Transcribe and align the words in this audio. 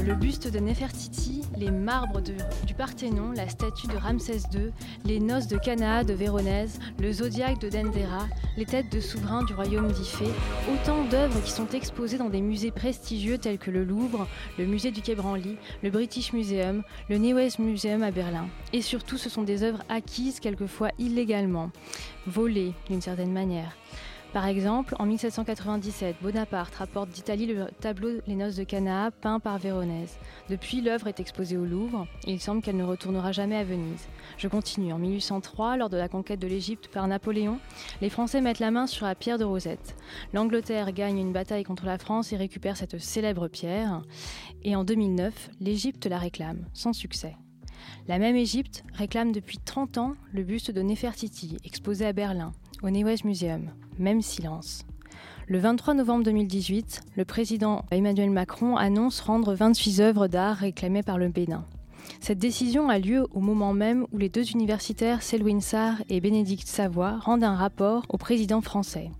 Le 0.00 0.14
buste 0.14 0.50
de 0.50 0.58
Nefertiti, 0.58 1.42
les 1.58 1.70
marbres 1.70 2.22
du 2.22 2.74
Parthénon, 2.74 3.32
la 3.32 3.48
statue 3.48 3.88
de 3.88 3.96
Ramsès 3.96 4.40
II, 4.54 4.72
les 5.04 5.20
noces 5.20 5.48
de 5.48 5.58
Cana 5.58 6.02
de 6.02 6.14
Véronèse, 6.14 6.78
le 6.98 7.12
zodiaque 7.12 7.60
de 7.60 7.68
Dendera, 7.68 8.26
les 8.56 8.64
têtes 8.64 8.90
de 8.90 9.00
souverains 9.00 9.44
du 9.44 9.52
royaume 9.52 9.92
d'Ifé, 9.92 10.24
autant 10.72 11.04
d'œuvres 11.04 11.42
qui 11.42 11.50
sont 11.50 11.68
exposées 11.68 12.16
dans 12.16 12.30
des 12.30 12.40
musées 12.40 12.70
prestigieux 12.70 13.36
tels 13.36 13.58
que 13.58 13.70
le 13.70 13.84
Louvre, 13.84 14.26
le 14.58 14.64
musée 14.64 14.92
du 14.92 15.02
Quai 15.02 15.14
Branly, 15.14 15.56
le 15.82 15.90
British 15.90 16.32
Museum, 16.32 16.82
le 17.10 17.18
New 17.18 17.36
West 17.36 17.58
Museum 17.58 18.02
à 18.02 18.10
Berlin. 18.10 18.48
Et 18.72 18.80
surtout, 18.80 19.18
ce 19.18 19.28
sont 19.28 19.42
des 19.42 19.62
œuvres 19.62 19.82
acquises 19.90 20.40
quelquefois 20.40 20.88
illégalement, 20.98 21.70
volées 22.26 22.72
d'une 22.88 23.02
certaine 23.02 23.32
manière. 23.32 23.76
Par 24.32 24.46
exemple, 24.46 24.96
en 24.98 25.04
1797, 25.04 26.16
Bonaparte 26.22 26.74
rapporte 26.76 27.10
d'Italie 27.10 27.44
le 27.44 27.66
tableau 27.80 28.22
Les 28.26 28.34
Noces 28.34 28.56
de 28.56 28.64
Cana, 28.64 29.10
peint 29.10 29.40
par 29.40 29.58
Véronèse. 29.58 30.16
Depuis, 30.48 30.80
l'œuvre 30.80 31.06
est 31.08 31.20
exposée 31.20 31.58
au 31.58 31.66
Louvre 31.66 32.06
et 32.26 32.32
il 32.32 32.40
semble 32.40 32.62
qu'elle 32.62 32.78
ne 32.78 32.82
retournera 32.82 33.32
jamais 33.32 33.56
à 33.56 33.64
Venise. 33.64 34.08
Je 34.38 34.48
continue. 34.48 34.94
En 34.94 34.98
1803, 34.98 35.76
lors 35.76 35.90
de 35.90 35.98
la 35.98 36.08
conquête 36.08 36.40
de 36.40 36.46
l'Égypte 36.46 36.88
par 36.88 37.06
Napoléon, 37.08 37.58
les 38.00 38.08
Français 38.08 38.40
mettent 38.40 38.58
la 38.58 38.70
main 38.70 38.86
sur 38.86 39.04
la 39.04 39.14
pierre 39.14 39.36
de 39.36 39.44
Rosette. 39.44 39.96
L'Angleterre 40.32 40.92
gagne 40.92 41.18
une 41.18 41.34
bataille 41.34 41.64
contre 41.64 41.84
la 41.84 41.98
France 41.98 42.32
et 42.32 42.36
récupère 42.36 42.78
cette 42.78 42.98
célèbre 42.98 43.48
pierre. 43.48 44.00
Et 44.62 44.74
en 44.74 44.84
2009, 44.84 45.50
l'Égypte 45.60 46.06
la 46.06 46.16
réclame, 46.16 46.64
sans 46.72 46.94
succès. 46.94 47.36
La 48.08 48.18
même 48.18 48.36
Égypte 48.36 48.82
réclame 48.94 49.32
depuis 49.32 49.58
30 49.58 49.98
ans 49.98 50.14
le 50.32 50.42
buste 50.42 50.70
de 50.70 50.80
Nefertiti, 50.80 51.58
exposé 51.64 52.06
à 52.06 52.14
Berlin, 52.14 52.52
au 52.82 52.88
Neues 52.88 53.24
Museum. 53.24 53.70
Même 53.98 54.22
silence. 54.22 54.84
Le 55.48 55.58
23 55.58 55.94
novembre 55.94 56.24
2018, 56.24 57.02
le 57.16 57.24
président 57.24 57.84
Emmanuel 57.90 58.30
Macron 58.30 58.76
annonce 58.76 59.20
rendre 59.20 59.54
26 59.54 60.00
œuvres 60.00 60.28
d'art 60.28 60.56
réclamées 60.56 61.02
par 61.02 61.18
le 61.18 61.28
Bénin. 61.28 61.64
Cette 62.20 62.38
décision 62.38 62.88
a 62.88 62.98
lieu 62.98 63.26
au 63.32 63.40
moment 63.40 63.72
même 63.72 64.06
où 64.12 64.18
les 64.18 64.28
deux 64.28 64.50
universitaires 64.50 65.22
Selwyn 65.22 65.60
Sarr 65.60 66.02
et 66.08 66.20
Bénédicte 66.20 66.68
Savoie 66.68 67.18
rendent 67.18 67.44
un 67.44 67.56
rapport 67.56 68.06
au 68.08 68.16
président 68.16 68.60
français. 68.60 69.10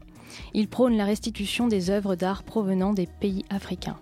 Ils 0.54 0.68
prônent 0.68 0.96
la 0.96 1.04
restitution 1.04 1.68
des 1.68 1.90
œuvres 1.90 2.14
d'art 2.14 2.42
provenant 2.42 2.92
des 2.92 3.06
pays 3.06 3.44
africains. 3.50 3.98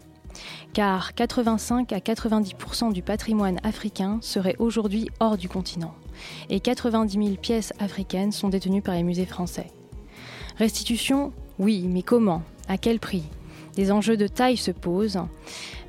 Car 0.72 1.14
85 1.14 1.92
à 1.92 1.98
90% 1.98 2.92
du 2.92 3.02
patrimoine 3.02 3.58
africain 3.64 4.18
serait 4.22 4.56
aujourd'hui 4.58 5.08
hors 5.18 5.36
du 5.36 5.48
continent, 5.48 5.94
et 6.48 6.60
90 6.60 7.12
000 7.12 7.36
pièces 7.36 7.72
africaines 7.80 8.32
sont 8.32 8.48
détenues 8.48 8.82
par 8.82 8.94
les 8.94 9.02
musées 9.02 9.26
français. 9.26 9.72
Restitution, 10.60 11.32
oui, 11.58 11.86
mais 11.88 12.02
comment? 12.02 12.42
À 12.68 12.76
quel 12.76 13.00
prix? 13.00 13.22
Des 13.76 13.90
enjeux 13.90 14.18
de 14.18 14.26
taille 14.26 14.58
se 14.58 14.70
posent. 14.70 15.22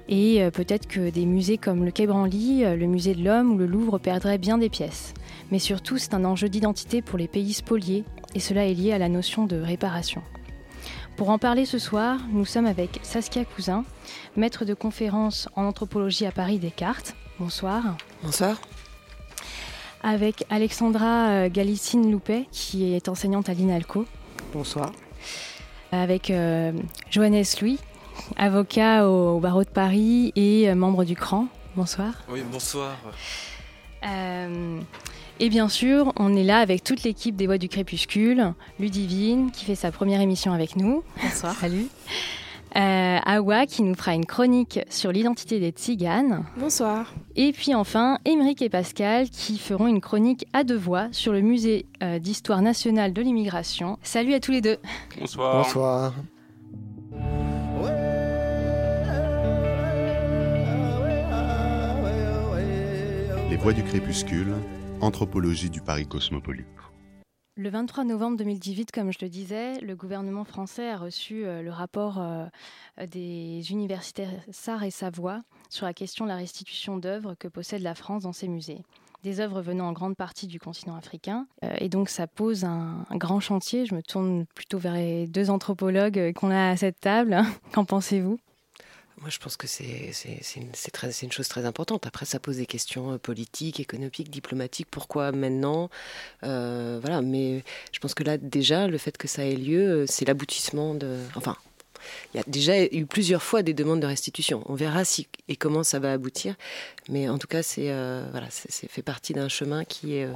Et 0.07 0.41
euh, 0.41 0.49
peut-être 0.49 0.87
que 0.87 1.09
des 1.09 1.25
musées 1.25 1.57
comme 1.57 1.83
le 1.83 1.91
Quai 1.91 2.07
Branly, 2.07 2.63
euh, 2.63 2.77
le 2.77 2.85
Musée 2.85 3.13
de 3.13 3.21
l'Homme 3.21 3.51
ou 3.51 3.57
le 3.57 3.65
Louvre 3.65 3.97
perdraient 3.97 4.37
bien 4.37 4.57
des 4.57 4.69
pièces. 4.69 5.13
Mais 5.51 5.59
surtout, 5.59 5.97
c'est 5.97 6.13
un 6.13 6.23
enjeu 6.23 6.47
d'identité 6.47 7.01
pour 7.01 7.19
les 7.19 7.27
pays 7.27 7.51
spoliés, 7.51 8.05
et 8.33 8.39
cela 8.39 8.65
est 8.65 8.73
lié 8.73 8.93
à 8.93 8.97
la 8.97 9.09
notion 9.09 9.45
de 9.45 9.57
réparation. 9.57 10.21
Pour 11.17 11.31
en 11.31 11.37
parler 11.37 11.65
ce 11.65 11.77
soir, 11.77 12.21
nous 12.31 12.45
sommes 12.45 12.65
avec 12.65 13.01
Saskia 13.03 13.43
Cousin, 13.43 13.83
maître 14.37 14.63
de 14.63 14.73
conférence 14.73 15.49
en 15.57 15.65
anthropologie 15.65 16.25
à 16.25 16.31
Paris 16.31 16.59
Descartes. 16.59 17.13
Bonsoir. 17.39 17.97
Bonsoir. 18.23 18.55
Avec 20.01 20.45
Alexandra 20.49 21.27
euh, 21.27 21.49
Galicine 21.49 22.09
Loupet, 22.09 22.45
qui 22.53 22.93
est 22.93 23.09
enseignante 23.09 23.49
à 23.49 23.53
l'INALCO. 23.53 24.05
Bonsoir. 24.53 24.91
Avec 25.93 26.29
euh, 26.29 26.73
Johannes 27.09 27.43
Louis, 27.61 27.79
avocat 28.37 29.07
au, 29.07 29.39
barreau 29.39 29.63
de 29.63 29.69
Paris 29.69 30.33
et 30.35 30.69
euh, 30.69 30.75
membre 30.75 31.05
du 31.05 31.15
CRAN. 31.15 31.47
Bonsoir. 31.75 32.13
Oui, 32.29 32.41
bonsoir. 32.51 32.97
Euh, 34.05 34.79
et 35.39 35.49
bien 35.49 35.69
sûr, 35.69 36.11
on 36.17 36.35
est 36.35 36.43
là 36.43 36.59
avec 36.59 36.83
toute 36.83 37.03
l'équipe 37.03 37.35
des 37.35 37.45
Voix 37.45 37.57
du 37.57 37.69
Crépuscule, 37.69 38.53
Ludivine 38.79 39.51
qui 39.51 39.63
fait 39.63 39.75
sa 39.75 39.91
première 39.91 40.19
émission 40.19 40.51
avec 40.51 40.75
nous. 40.75 41.03
Bonsoir. 41.21 41.55
Salut. 41.55 41.87
Euh, 42.75 43.17
Awa 43.25 43.65
qui 43.65 43.83
nous 43.83 43.95
fera 43.95 44.13
une 44.13 44.25
chronique 44.25 44.79
sur 44.89 45.11
l'identité 45.11 45.59
des 45.59 45.71
tziganes. 45.71 46.45
Bonsoir. 46.57 47.13
Et 47.35 47.51
puis 47.51 47.75
enfin, 47.75 48.19
Émeric 48.25 48.61
et 48.61 48.69
Pascal 48.69 49.29
qui 49.29 49.57
feront 49.57 49.87
une 49.87 50.01
chronique 50.01 50.45
à 50.53 50.63
deux 50.63 50.77
voix 50.77 51.07
sur 51.11 51.33
le 51.33 51.41
musée 51.41 51.85
euh, 52.01 52.19
d'histoire 52.19 52.61
nationale 52.61 53.13
de 53.13 53.21
l'immigration. 53.21 53.97
Salut 54.03 54.33
à 54.33 54.39
tous 54.39 54.51
les 54.51 54.61
deux. 54.61 54.77
Bonsoir. 55.19 55.63
Bonsoir. 55.63 56.13
Les 63.49 63.57
Voix 63.57 63.73
du 63.73 63.83
Crépuscule, 63.83 64.53
Anthropologie 65.01 65.69
du 65.69 65.81
Paris 65.81 66.07
cosmopolite. 66.07 66.65
Le 67.61 67.69
23 67.69 68.05
novembre 68.05 68.37
2018, 68.37 68.91
comme 68.91 69.13
je 69.13 69.19
le 69.21 69.29
disais, 69.29 69.79
le 69.81 69.95
gouvernement 69.95 70.45
français 70.45 70.89
a 70.89 70.97
reçu 70.97 71.45
euh, 71.45 71.61
le 71.61 71.69
rapport 71.69 72.17
euh, 72.17 72.47
des 73.05 73.69
universitaires 73.69 74.31
Sarre 74.49 74.81
et 74.81 74.89
Savoie 74.89 75.43
sur 75.69 75.85
la 75.85 75.93
question 75.93 76.25
de 76.25 76.31
la 76.31 76.37
restitution 76.37 76.97
d'œuvres 76.97 77.35
que 77.35 77.47
possède 77.47 77.83
la 77.83 77.93
France 77.93 78.23
dans 78.23 78.33
ses 78.33 78.47
musées. 78.47 78.79
Des 79.23 79.41
œuvres 79.41 79.61
venant 79.61 79.89
en 79.89 79.91
grande 79.91 80.17
partie 80.17 80.47
du 80.47 80.59
continent 80.59 80.95
africain. 80.95 81.45
Euh, 81.63 81.75
et 81.77 81.87
donc 81.87 82.09
ça 82.09 82.25
pose 82.25 82.65
un, 82.65 83.05
un, 83.07 83.17
grand 83.17 83.39
chantier. 83.39 83.85
Je 83.85 83.93
me 83.93 84.01
tourne 84.01 84.47
plutôt 84.55 84.79
vers 84.79 84.95
les 84.95 85.27
deux 85.27 85.51
anthropologues 85.51 86.33
qu'on 86.33 86.49
a 86.49 86.69
à 86.69 86.77
cette 86.77 86.99
table. 86.99 87.43
Qu'en 87.73 87.85
pensez-vous? 87.85 88.39
Moi, 89.21 89.29
je 89.29 89.37
pense 89.37 89.55
que 89.55 89.67
c'est 89.67 90.11
une, 90.55 91.31
chose 91.31 91.47
très 91.47 91.65
importante. 91.65 92.07
Après, 92.07 92.25
ça 92.25 92.39
pose 92.39 92.57
des 92.57 92.65
questions 92.65 93.13
euh, 93.13 93.17
politiques, 93.19 93.79
économiques, 93.79 94.31
diplomatiques. 94.31 94.87
Pourquoi 94.89 95.31
maintenant? 95.31 95.89
Euh, 96.43 96.99
Voilà. 97.01 97.21
Mais 97.21 97.63
je 97.91 97.99
pense 97.99 98.15
que 98.15 98.23
là, 98.23 98.37
déjà, 98.37 98.87
le 98.87 98.97
fait 98.97 99.17
que 99.17 99.27
ça 99.27 99.45
ait 99.45 99.55
lieu, 99.55 99.81
euh, 99.81 100.05
c'est 100.07 100.25
l'aboutissement 100.25 100.95
de. 100.95 101.19
Enfin, 101.35 101.55
il 102.33 102.37
y 102.37 102.39
a 102.39 102.43
déjà 102.47 102.83
eu 102.83 103.05
plusieurs 103.05 103.43
fois 103.43 103.63
des 103.63 103.73
demandes 103.73 103.99
de 103.99 104.07
restitution. 104.07 104.63
On 104.67 104.75
verra 104.75 105.05
si 105.05 105.27
et 105.47 105.55
comment 105.55 105.83
ça 105.83 105.99
va 105.99 106.13
aboutir. 106.13 106.55
Mais 107.09 107.29
en 107.29 107.37
tout 107.37 107.47
cas, 107.47 107.63
c'est 107.63 107.91
euh, 107.91 108.25
voilà, 108.31 108.47
c'est 108.49 108.89
fait 108.89 109.01
partie 109.01 109.33
d'un 109.33 109.49
chemin 109.49 109.83
qui 109.83 110.15
est 110.15 110.27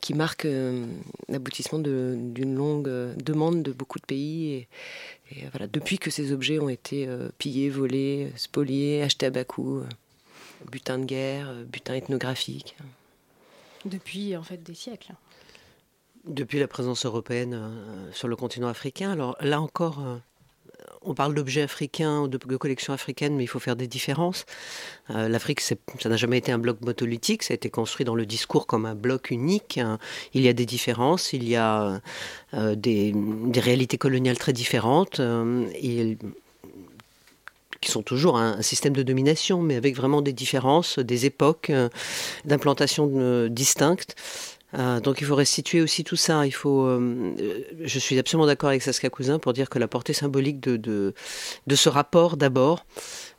qui 0.00 0.14
marque 0.14 0.44
euh, 0.44 0.86
l'aboutissement 1.28 1.78
d'une 1.78 2.54
longue 2.54 2.88
demande 3.16 3.62
de 3.62 3.72
beaucoup 3.72 3.98
de 3.98 4.04
pays. 4.04 4.52
Et, 4.52 4.68
et, 5.32 5.46
voilà, 5.50 5.66
depuis 5.66 5.98
que 5.98 6.10
ces 6.10 6.32
objets 6.32 6.58
ont 6.58 6.68
été 6.68 7.06
euh, 7.06 7.28
pillés, 7.38 7.70
volés, 7.70 8.32
spoliés, 8.36 9.02
achetés 9.02 9.26
à 9.26 9.30
bas 9.30 9.44
coût, 9.44 9.78
euh, 9.78 9.86
butin 10.70 10.98
de 10.98 11.04
guerre, 11.04 11.52
butin 11.66 11.94
ethnographique. 11.94 12.76
Depuis 13.84 14.36
en 14.36 14.42
fait 14.42 14.62
des 14.62 14.74
siècles. 14.74 15.12
Depuis 16.24 16.58
la 16.58 16.68
présence 16.68 17.06
européenne 17.06 17.58
sur 18.12 18.28
le 18.28 18.36
continent 18.36 18.68
africain. 18.68 19.12
Alors 19.12 19.36
là 19.40 19.60
encore, 19.60 20.02
on 21.02 21.14
parle 21.14 21.34
d'objets 21.34 21.62
africains, 21.62 22.28
de, 22.28 22.38
de 22.38 22.56
collections 22.56 22.92
africaines, 22.92 23.36
mais 23.36 23.44
il 23.44 23.48
faut 23.48 23.58
faire 23.58 23.76
des 23.76 23.86
différences. 23.86 24.44
Euh, 25.10 25.28
L'Afrique, 25.28 25.60
ça 25.60 25.76
n'a 26.06 26.16
jamais 26.16 26.38
été 26.38 26.52
un 26.52 26.58
bloc 26.58 26.80
monolithique, 26.80 27.42
ça 27.42 27.54
a 27.54 27.56
été 27.56 27.70
construit 27.70 28.04
dans 28.04 28.14
le 28.14 28.26
discours 28.26 28.66
comme 28.66 28.86
un 28.86 28.94
bloc 28.94 29.30
unique. 29.30 29.80
Il 30.34 30.42
y 30.42 30.48
a 30.48 30.52
des 30.52 30.66
différences, 30.66 31.32
il 31.32 31.48
y 31.48 31.56
a 31.56 32.00
euh, 32.54 32.74
des, 32.74 33.14
réalités 33.56 33.98
coloniales 33.98 34.38
très 34.38 34.52
différentes. 34.52 35.20
Euh, 35.20 35.66
qui 37.80 37.92
sont 37.92 38.02
toujours 38.02 38.36
un, 38.38 38.60
système 38.60 38.92
de 38.92 39.04
domination, 39.04 39.62
mais 39.62 39.76
avec 39.76 39.94
vraiment 39.94 40.20
des 40.20 40.32
différences, 40.32 40.98
des 40.98 41.26
époques 41.26 41.70
d'implantation 42.44 43.46
distinctes. 43.46 44.16
Euh, 44.74 45.00
donc 45.00 45.20
il 45.20 45.26
faut 45.26 45.34
restituer 45.34 45.80
aussi 45.80 46.04
tout 46.04 46.16
ça. 46.16 46.46
Il 46.46 46.52
faut, 46.52 46.82
euh, 46.82 47.34
je 47.82 47.98
suis 47.98 48.18
absolument 48.18 48.46
d'accord 48.46 48.68
avec 48.68 48.82
Saskia 48.82 49.08
Cousin 49.08 49.38
pour 49.38 49.52
dire 49.52 49.70
que 49.70 49.78
la 49.78 49.88
portée 49.88 50.12
symbolique 50.12 50.60
de, 50.60 50.76
de, 51.66 51.76
ce 51.76 51.88
rapport 51.88 52.36
d'abord 52.36 52.84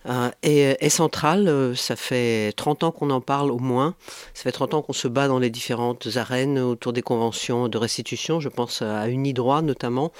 euh, 0.08 0.32
est, 0.42 0.78
est, 0.80 0.90
centrale. 0.90 1.76
Ça 1.76 1.96
fait 1.96 2.54
30 2.56 2.84
ans 2.84 2.92
qu'on 2.92 3.12
en 3.12 3.22
parle 3.22 3.52
au 3.52 3.60
moins. 3.60 3.96
Ça 4.34 4.44
fait 4.44 4.52
30 4.52 4.74
ans 4.74 4.82
qu'on 4.82 4.94
se 4.94 5.08
bat 5.08 5.28
dans 5.28 5.40
les 5.40 5.52
différentes 5.52 6.08
arènes 6.16 6.58
autour 6.58 6.94
des 6.94 7.04
conventions 7.04 7.68
de 7.68 7.78
restitution. 7.78 8.40
Je 8.40 8.50
pense 8.50 8.82
à 8.82 9.08
Unidroit 9.08 9.62
notamment, 9.62 10.12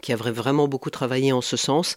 qui 0.00 0.12
a 0.12 0.16
vraiment 0.16 0.66
beaucoup 0.66 0.90
travaillé 0.90 1.32
en 1.32 1.42
ce 1.42 1.56
sens. 1.56 1.96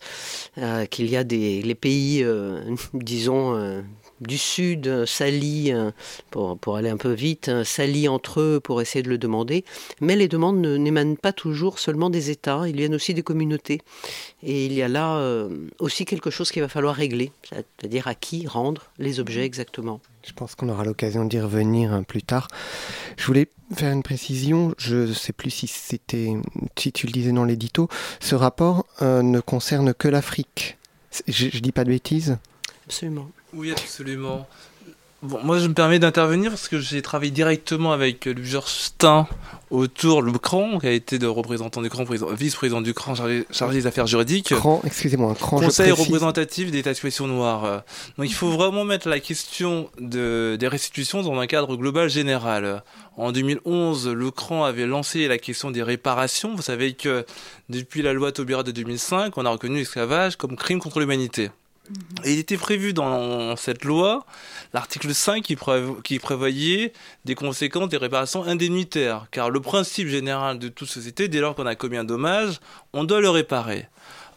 Qu'il 0.89 1.09
y 1.09 1.15
a 1.15 1.23
des 1.23 1.61
les 1.61 1.75
pays, 1.75 2.25
disons 2.93 3.83
du 4.21 4.37
Sud 4.37 4.87
euh, 4.87 5.05
s'allient, 5.05 5.73
euh, 5.73 5.91
pour, 6.31 6.57
pour, 6.57 6.77
aller 6.77 6.89
un 6.89 6.97
peu 6.97 7.11
vite, 7.11 7.49
euh, 7.49 7.63
s'allient 7.63 8.07
entre 8.07 8.39
eux 8.39 8.59
pour 8.59 8.81
essayer 8.81 9.03
de 9.03 9.09
le 9.09 9.17
demander. 9.17 9.63
Mais 10.01 10.15
les 10.15 10.27
demandes 10.27 10.57
n'émanent 10.57 11.15
pas 11.15 11.33
toujours 11.33 11.79
seulement 11.79 12.09
des 12.09 12.29
États, 12.29 12.67
ils 12.67 12.75
viennent 12.75 12.95
aussi 12.95 13.13
des 13.13 13.23
communautés. 13.23 13.81
Et 14.43 14.65
il 14.65 14.73
y 14.73 14.81
a 14.81 14.87
là 14.87 15.47
aussi 15.79 16.05
quelque 16.05 16.29
chose 16.29 16.51
qu'il 16.51 16.61
va 16.61 16.67
falloir 16.67 16.95
régler, 16.95 17.31
c'est-à-dire 17.49 18.07
à 18.07 18.13
qui 18.13 18.45
rendre 18.45 18.83
les 18.99 19.19
objets 19.19 19.43
exactement. 19.43 19.99
Je 20.23 20.33
pense 20.33 20.55
qu'on 20.55 20.69
aura 20.69 20.83
l'occasion 20.83 21.25
d'y 21.25 21.39
revenir 21.39 21.91
hein, 21.91 22.03
plus 22.03 22.21
tard. 22.21 22.47
Je 23.17 23.25
voulais 23.25 23.47
faire 23.73 23.91
une 23.91 24.03
précision, 24.03 24.75
je 24.77 24.95
ne 24.95 25.13
sais 25.13 25.33
plus 25.33 25.49
si, 25.49 25.67
c'était, 25.67 26.33
si 26.77 26.91
tu 26.91 27.07
le 27.07 27.11
disais 27.11 27.31
dans 27.31 27.45
l'édito, 27.45 27.89
ce 28.19 28.35
rapport 28.35 28.85
ne 29.01 29.39
concerne 29.39 29.93
que 29.93 30.07
l'Afrique. 30.07 30.77
Je 31.27 31.45
ne 31.45 31.61
dis 31.61 31.71
pas 31.71 31.83
de 31.83 31.89
bêtises? 31.89 32.37
Absolument. 32.85 33.29
Oui, 33.53 33.71
absolument. 33.71 34.47
Bon, 35.23 35.39
moi, 35.43 35.57
je 35.57 35.67
me 35.67 35.73
permets 35.73 35.97
d'intervenir 35.97 36.51
parce 36.51 36.67
que 36.67 36.79
j'ai 36.79 37.01
travaillé 37.01 37.31
directement 37.31 37.91
avec 37.91 38.25
Luger 38.25 38.59
Stein 38.67 39.27
autour 39.71 40.21
le 40.21 40.31
CRAN, 40.33 40.77
qui 40.77 40.85
a 40.85 40.91
été 40.91 41.17
de 41.17 41.25
représentant 41.25 41.81
du 41.81 41.89
CRAN, 41.89 42.03
vice-président 42.03 42.81
du 42.81 42.93
CRAN 42.93 43.15
chargé, 43.15 43.45
des 43.71 43.87
affaires 43.87 44.05
juridiques. 44.05 44.53
CRAN, 44.53 44.81
excusez-moi, 44.85 45.33
CRAN. 45.33 45.59
Conseil 45.59 45.91
représentatif 45.91 46.69
des 46.69 46.83
situations 46.93 47.25
noires. 47.25 47.83
Donc, 48.19 48.27
il 48.27 48.33
faut 48.33 48.51
vraiment 48.51 48.85
mettre 48.85 49.09
la 49.09 49.19
question 49.19 49.89
de, 49.99 50.55
des 50.59 50.67
restitutions 50.67 51.23
dans 51.23 51.39
un 51.39 51.47
cadre 51.47 51.75
global 51.77 52.09
général. 52.09 52.83
En 53.17 53.31
2011, 53.31 54.09
le 54.09 54.29
CRAN 54.29 54.65
avait 54.65 54.85
lancé 54.85 55.27
la 55.27 55.39
question 55.39 55.71
des 55.71 55.81
réparations. 55.81 56.53
Vous 56.55 56.61
savez 56.61 56.93
que 56.93 57.25
depuis 57.69 58.03
la 58.03 58.13
loi 58.13 58.31
Taubira 58.31 58.61
de 58.61 58.71
2005, 58.71 59.35
on 59.35 59.45
a 59.47 59.49
reconnu 59.49 59.77
l'esclavage 59.77 60.35
comme 60.35 60.55
crime 60.55 60.79
contre 60.79 60.99
l'humanité. 60.99 61.49
Il 62.25 62.39
était 62.39 62.57
prévu 62.57 62.93
dans 62.93 63.55
cette 63.55 63.85
loi 63.85 64.25
l'article 64.73 65.13
5 65.13 65.43
qui, 65.43 65.57
qui, 66.03 66.19
prévoyait 66.19 66.93
des 67.25 67.35
conséquences 67.35 67.89
des 67.89 67.97
réparations 67.97 68.43
indemnitaires. 68.43 69.27
Car 69.31 69.49
le 69.49 69.59
principe 69.59 70.07
général 70.07 70.59
de 70.59 70.67
toute 70.67 70.89
société, 70.89 71.27
dès 71.27 71.39
lors 71.39 71.55
qu'on 71.55 71.65
a 71.65 71.75
commis 71.75 71.97
un 71.97 72.03
dommage, 72.03 72.59
on 72.93 73.03
doit 73.03 73.21
le 73.21 73.29
réparer. 73.29 73.87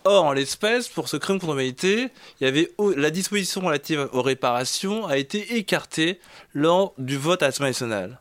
Or, 0.05 0.25
en 0.25 0.33
l'espèce, 0.33 0.89
pour 0.89 1.11
ce 1.11 1.19
crime 1.19 1.39
contre 1.39 1.53
l'humanité, 1.53 2.09
il 2.41 2.45
y 2.45 2.47
avait 2.47 2.71
la 2.97 3.11
disposition 3.11 3.61
relative 3.61 4.09
aux 4.13 4.23
réparations 4.23 5.07
a 5.07 5.19
été 5.19 5.59
écartée 5.59 6.19
lors 6.55 6.95
du 6.97 7.19
vote 7.19 7.43
à 7.43 7.47
l'Assemblée 7.47 7.71
nationale. 7.71 8.19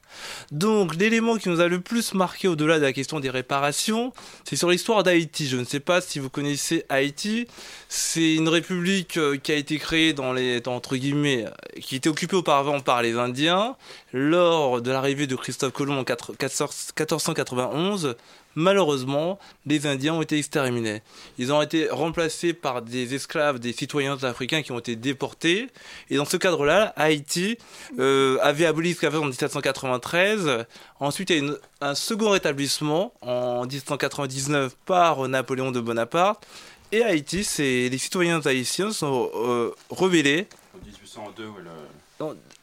Donc, 0.51 0.95
l'élément 0.95 1.37
qui 1.37 1.47
nous 1.47 1.61
a 1.61 1.69
le 1.69 1.79
plus 1.79 2.13
marqué 2.13 2.49
au-delà 2.49 2.79
de 2.79 2.83
la 2.83 2.91
question 2.91 3.21
des 3.21 3.29
réparations, 3.29 4.11
c'est 4.43 4.57
sur 4.57 4.69
l'histoire 4.69 5.03
d'Haïti. 5.03 5.47
Je 5.47 5.55
ne 5.55 5.63
sais 5.63 5.79
pas 5.79 6.01
si 6.01 6.19
vous 6.19 6.29
connaissez 6.29 6.83
Haïti. 6.89 7.47
C'est 7.87 8.35
une 8.35 8.49
république 8.49 9.15
euh, 9.15 9.37
qui 9.37 9.53
a 9.53 9.55
été 9.55 9.77
créée 9.77 10.11
dans 10.11 10.33
les, 10.33 10.61
entre 10.67 10.97
guillemets, 10.97 11.45
qui 11.79 11.95
était 11.95 12.09
occupée 12.09 12.35
auparavant 12.35 12.81
par 12.81 13.01
les 13.01 13.17
Indiens 13.17 13.77
lors 14.11 14.81
de 14.81 14.91
l'arrivée 14.91 15.27
de 15.27 15.37
Christophe 15.37 15.71
Colomb 15.71 15.99
en 15.99 15.99
1491 15.99 18.17
malheureusement, 18.55 19.39
les 19.65 19.87
Indiens 19.87 20.15
ont 20.15 20.21
été 20.21 20.37
exterminés. 20.37 21.01
Ils 21.37 21.51
ont 21.53 21.61
été 21.61 21.89
remplacés 21.89 22.53
par 22.53 22.81
des 22.81 23.15
esclaves, 23.15 23.59
des 23.59 23.73
citoyens 23.73 24.23
africains 24.23 24.61
qui 24.61 24.71
ont 24.71 24.79
été 24.79 24.95
déportés. 24.95 25.67
Et 26.09 26.17
dans 26.17 26.25
ce 26.25 26.37
cadre-là, 26.37 26.93
Haïti 26.95 27.57
euh, 27.99 28.37
avait 28.41 28.65
aboli 28.65 28.89
l'esclavage 28.89 29.21
en 29.21 29.25
1793. 29.25 30.65
Ensuite, 30.99 31.29
il 31.29 31.37
y 31.37 31.41
a 31.41 31.51
eu 31.51 31.55
un 31.81 31.95
second 31.95 32.31
rétablissement 32.31 33.13
en 33.21 33.65
1799 33.65 34.75
par 34.85 35.27
Napoléon 35.27 35.71
de 35.71 35.79
Bonaparte. 35.79 36.45
Et 36.91 37.03
Haïti, 37.03 37.47
les 37.59 37.97
citoyens 37.97 38.41
haïtiens 38.45 38.91
sont 38.91 39.29
euh, 39.35 39.71
rebellés. 39.89 40.47
En 41.17 41.31
1802, 41.31 41.43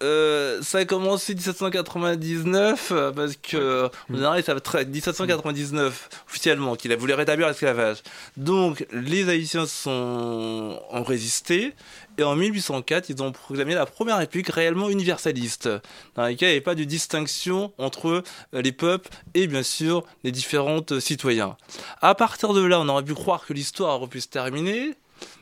euh, 0.02 0.60
ça 0.62 0.78
a 0.78 0.84
commencé 0.84 1.32
en 1.32 1.36
1799 1.36 2.92
euh, 2.92 3.12
parce 3.12 3.36
que 3.36 3.86
en 3.86 4.14
général 4.14 4.42
ça 4.44 4.54
va 4.54 4.84
1799 4.84 6.08
officiellement 6.28 6.76
qu'il 6.76 6.92
a 6.92 6.96
voulu 6.96 7.14
rétablir 7.14 7.48
l'esclavage. 7.48 8.02
Donc 8.36 8.86
les 8.92 9.28
Haïtiens 9.28 9.66
sont 9.66 10.78
ont 10.90 11.02
résisté 11.02 11.72
et 12.18 12.22
en 12.22 12.36
1804 12.36 13.08
ils 13.08 13.22
ont 13.22 13.32
proclamé 13.32 13.74
la 13.74 13.86
première 13.86 14.18
république 14.18 14.50
réellement 14.50 14.90
universaliste 14.90 15.68
dans 16.14 16.22
laquelle 16.22 16.48
il 16.48 16.52
n'y 16.52 16.56
avait 16.56 16.60
pas 16.60 16.74
de 16.74 16.84
distinction 16.84 17.72
entre 17.78 18.22
euh, 18.54 18.62
les 18.62 18.72
peuples 18.72 19.08
et 19.34 19.46
bien 19.46 19.62
sûr 19.62 20.04
les 20.22 20.32
différents 20.32 20.82
citoyens. 21.00 21.56
À 22.02 22.14
partir 22.14 22.52
de 22.52 22.62
là, 22.62 22.78
on 22.80 22.88
aurait 22.88 23.04
pu 23.04 23.14
croire 23.14 23.46
que 23.46 23.54
l'histoire 23.54 23.96
aurait 23.96 24.08
pu 24.08 24.20
se 24.20 24.28
terminer. 24.28 24.94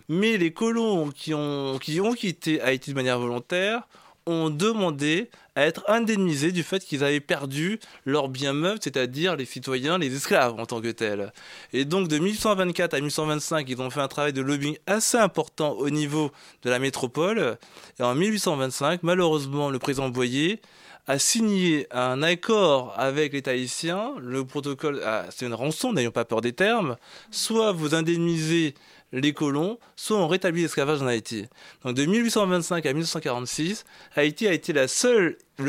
Mais 0.09 0.37
les 0.37 0.53
colons 0.53 1.11
qui 1.11 1.35
ont, 1.35 1.79
qui 1.79 2.01
ont 2.01 2.13
quitté 2.13 2.61
Haïti 2.61 2.91
de 2.91 2.95
manière 2.95 3.19
volontaire 3.19 3.87
ont 4.27 4.51
demandé 4.51 5.31
à 5.55 5.67
être 5.67 5.85
indemnisés 5.87 6.51
du 6.51 6.63
fait 6.63 6.85
qu'ils 6.85 7.05
avaient 7.05 7.21
perdu 7.21 7.79
leurs 8.05 8.29
biens 8.29 8.53
meubles, 8.53 8.81
c'est-à-dire 8.83 9.37
les 9.37 9.45
citoyens, 9.45 9.99
les 9.99 10.15
esclaves 10.15 10.59
en 10.59 10.67
tant 10.67 10.81
que 10.81 10.91
tels. 10.91 11.33
Et 11.73 11.85
donc 11.85 12.09
de 12.09 12.19
1824 12.19 12.95
à 12.95 12.97
1825, 12.99 13.69
ils 13.69 13.81
ont 13.81 13.91
fait 13.91 14.01
un 14.01 14.09
travail 14.09 14.33
de 14.33 14.41
lobbying 14.41 14.77
assez 14.87 15.19
important 15.19 15.73
au 15.73 15.91
niveau 15.91 16.33
de 16.63 16.71
la 16.71 16.79
métropole. 16.79 17.59
Et 17.99 18.03
en 18.03 18.15
1825, 18.15 19.03
malheureusement, 19.03 19.71
le 19.71 19.79
président 19.79 20.09
Boyer 20.09 20.61
a 21.07 21.19
signé 21.19 21.87
un 21.91 22.23
accord 22.23 22.95
avec 22.97 23.35
l'État 23.35 23.51
haïtien. 23.51 24.15
Le 24.21 24.45
protocole, 24.45 25.03
ah, 25.05 25.27
c'est 25.31 25.45
une 25.45 25.55
rançon, 25.55 25.93
n'ayons 25.93 26.11
pas 26.11 26.25
peur 26.25 26.41
des 26.41 26.55
termes. 26.55 26.97
Soit 27.31 27.73
vous 27.73 27.95
indemnisez 27.95 28.75
les 29.15 29.33
colons, 29.33 29.79
soit 29.97 30.19
ont 30.19 30.29
rétabli 30.29 30.63
l'esclavage 30.63 31.01
en 31.03 31.07
Haïti. 31.07 31.47
Donc 31.85 31.95
de 31.95 32.05
1825 32.05 32.85
à 32.85 32.93
1946, 32.93 33.85
Haïti 34.17 34.49
a 34.49 34.53
été 34.53 34.73
le 34.73 34.87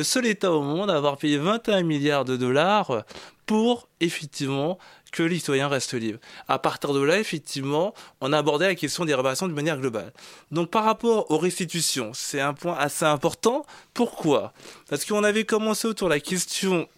seul 0.04 0.26
État 0.26 0.52
au 0.52 0.62
monde 0.62 0.90
à 0.90 0.96
avoir 0.96 1.18
payé 1.18 1.38
21 1.38 1.84
milliards 1.84 2.26
de 2.26 2.36
dollars 2.36 3.04
pour 3.46 3.88
effectivement 4.00 4.80
que 5.12 5.24
les 5.24 5.36
citoyens 5.38 5.68
restent 5.68 5.94
libres. 5.94 6.20
À 6.48 6.60
partir 6.60 6.92
de 6.92 7.00
là, 7.02 7.20
effectivement, 7.20 7.94
on 8.20 8.34
a 8.34 8.38
abordé 8.38 8.66
la 8.66 8.76
question 8.76 9.06
des 9.06 9.14
réparations 9.14 9.48
de 9.48 9.54
manière 9.54 9.80
globale. 9.80 10.12
Donc 10.52 10.72
par 10.72 10.84
rapport 10.84 11.30
aux 11.32 11.38
restitutions, 11.38 12.12
c'est 12.14 12.42
un 12.42 12.54
point 12.54 12.76
assez 12.76 13.06
important. 13.06 13.66
Pourquoi? 13.94 14.52
Parce 14.90 15.06
qu'on 15.06 15.24
avait 15.24 15.46
commencé 15.46 15.88
autour 15.88 16.10
de 16.10 16.16
la 16.16 16.20
question 16.20 16.90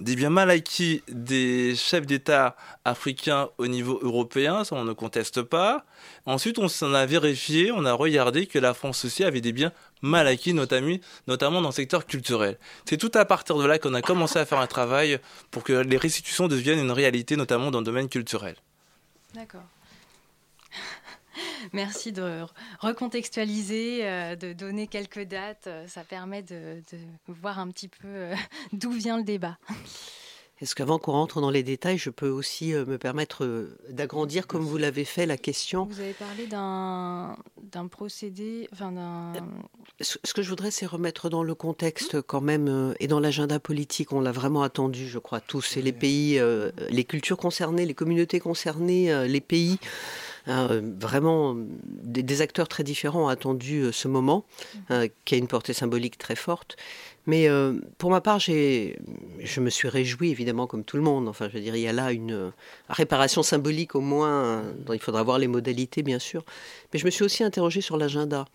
des 0.00 0.16
biens 0.16 0.30
mal 0.30 0.50
acquis 0.50 1.02
des 1.08 1.74
chefs 1.76 2.06
d'État 2.06 2.56
africains 2.84 3.48
au 3.58 3.66
niveau 3.66 3.98
européen, 4.02 4.64
ça 4.64 4.76
on 4.76 4.84
ne 4.84 4.92
conteste 4.92 5.42
pas. 5.42 5.84
Ensuite, 6.26 6.58
on 6.58 6.68
s'en 6.68 6.94
a 6.94 7.06
vérifié, 7.06 7.72
on 7.72 7.84
a 7.84 7.92
regardé 7.92 8.46
que 8.46 8.58
la 8.58 8.74
France 8.74 9.04
aussi 9.04 9.24
avait 9.24 9.40
des 9.40 9.52
biens 9.52 9.72
mal 10.02 10.26
acquis, 10.26 10.54
notamment, 10.54 11.62
dans 11.62 11.68
le 11.68 11.72
secteur 11.72 12.06
culturel. 12.06 12.58
C'est 12.84 12.96
tout 12.96 13.12
à 13.14 13.24
partir 13.24 13.56
de 13.56 13.64
là 13.64 13.78
qu'on 13.78 13.94
a 13.94 14.02
commencé 14.02 14.38
à 14.38 14.46
faire 14.46 14.58
un 14.58 14.66
travail 14.66 15.18
pour 15.50 15.64
que 15.64 15.72
les 15.72 15.96
restitutions 15.96 16.48
deviennent 16.48 16.78
une 16.78 16.92
réalité, 16.92 17.36
notamment 17.36 17.70
dans 17.70 17.80
le 17.80 17.84
domaine 17.84 18.08
culturel. 18.08 18.56
D'accord. 19.34 19.64
Merci 21.72 22.12
de 22.12 22.44
recontextualiser, 22.80 24.00
euh, 24.02 24.36
de 24.36 24.52
donner 24.52 24.86
quelques 24.86 25.24
dates. 25.24 25.66
Euh, 25.66 25.86
ça 25.86 26.02
permet 26.02 26.42
de, 26.42 26.80
voir 27.28 27.58
un 27.58 27.68
petit 27.68 27.88
peu 27.88 28.08
euh, 28.08 28.34
d'où 28.72 28.90
vient 28.90 29.18
le 29.18 29.24
débat. 29.24 29.58
Est-ce 30.62 30.74
qu'avant 30.74 30.98
qu'on 30.98 31.12
rentre 31.12 31.42
dans 31.42 31.50
les 31.50 31.62
détails, 31.62 31.98
je 31.98 32.08
peux 32.08 32.30
aussi 32.30 32.72
me 32.72 32.96
permettre 32.96 33.68
d'agrandir, 33.90 34.46
comme 34.46 34.62
vous 34.62 34.78
l'avez 34.78 35.04
fait, 35.04 35.26
la 35.26 35.36
question? 35.36 35.84
Vous 35.84 36.00
avez 36.00 36.14
parlé 36.14 36.46
d'un 36.46 37.36
procédé, 37.90 38.66
enfin 38.72 38.90
Ce 40.00 40.32
que 40.32 40.40
je 40.40 40.48
voudrais, 40.48 40.70
c'est 40.70 40.86
remettre 40.86 41.28
dans 41.28 41.42
le 41.42 41.54
contexte 41.54 42.22
quand 42.22 42.40
même, 42.40 42.94
et 43.00 43.06
dans 43.06 43.20
l'agenda 43.20 43.60
politique, 43.60 44.14
on 44.14 44.20
l'a 44.22 44.32
vraiment 44.32 44.62
attendu, 44.62 45.06
je 45.06 45.18
crois, 45.18 45.40
tous, 45.40 45.76
et 45.76 45.82
les 45.82 45.92
pays, 45.92 46.40
les 46.88 47.04
cultures 47.04 47.36
concernées, 47.36 47.84
les 47.84 47.92
communautés 47.92 48.40
concernées, 48.40 49.28
les 49.28 49.42
pays. 49.42 49.78
Hein, 50.46 50.68
euh, 50.70 50.80
vraiment, 50.98 51.54
des, 51.56 52.42
acteurs 52.42 52.68
très 52.68 52.84
différents 52.84 53.24
ont 53.24 53.28
attendu 53.28 53.80
euh, 53.80 53.92
ce 53.92 54.08
moment, 54.08 54.44
mmh. 54.90 55.04
qui 55.24 55.34
a 55.34 55.38
une 55.38 55.48
portée 55.48 55.72
symbolique 55.72 56.18
très 56.18 56.36
forte. 56.36 56.76
Mais 57.26 57.48
euh, 57.48 57.74
pour 57.98 58.10
ma 58.10 58.20
part, 58.20 58.38
je 58.38 59.60
me 59.60 59.70
suis 59.70 59.88
réjoui, 59.88 60.30
évidemment, 60.30 60.66
comme 60.66 60.84
tout 60.84 60.96
le 60.96 61.02
monde. 61.02 61.28
Enfin, 61.28 61.48
je 61.48 61.54
veux 61.54 61.60
dire, 61.60 61.76
il 61.76 61.82
y 61.82 61.88
a 61.88 61.92
là 61.92 62.12
une 62.12 62.52
réparation 62.88 63.42
symbolique 63.42 63.94
au 63.94 64.00
moins, 64.00 64.62
dont 64.84 64.92
il 64.92 65.00
faudra 65.00 65.22
voir 65.22 65.38
les 65.38 65.48
modalités, 65.48 66.02
bien 66.02 66.18
sûr. 66.18 66.44
Mais 66.92 66.98
je 66.98 67.04
me 67.04 67.10
suis 67.10 67.24
aussi 67.24 67.42
interrogé 67.42 67.80
sur 67.80 67.96
l'agenda. 67.96 68.46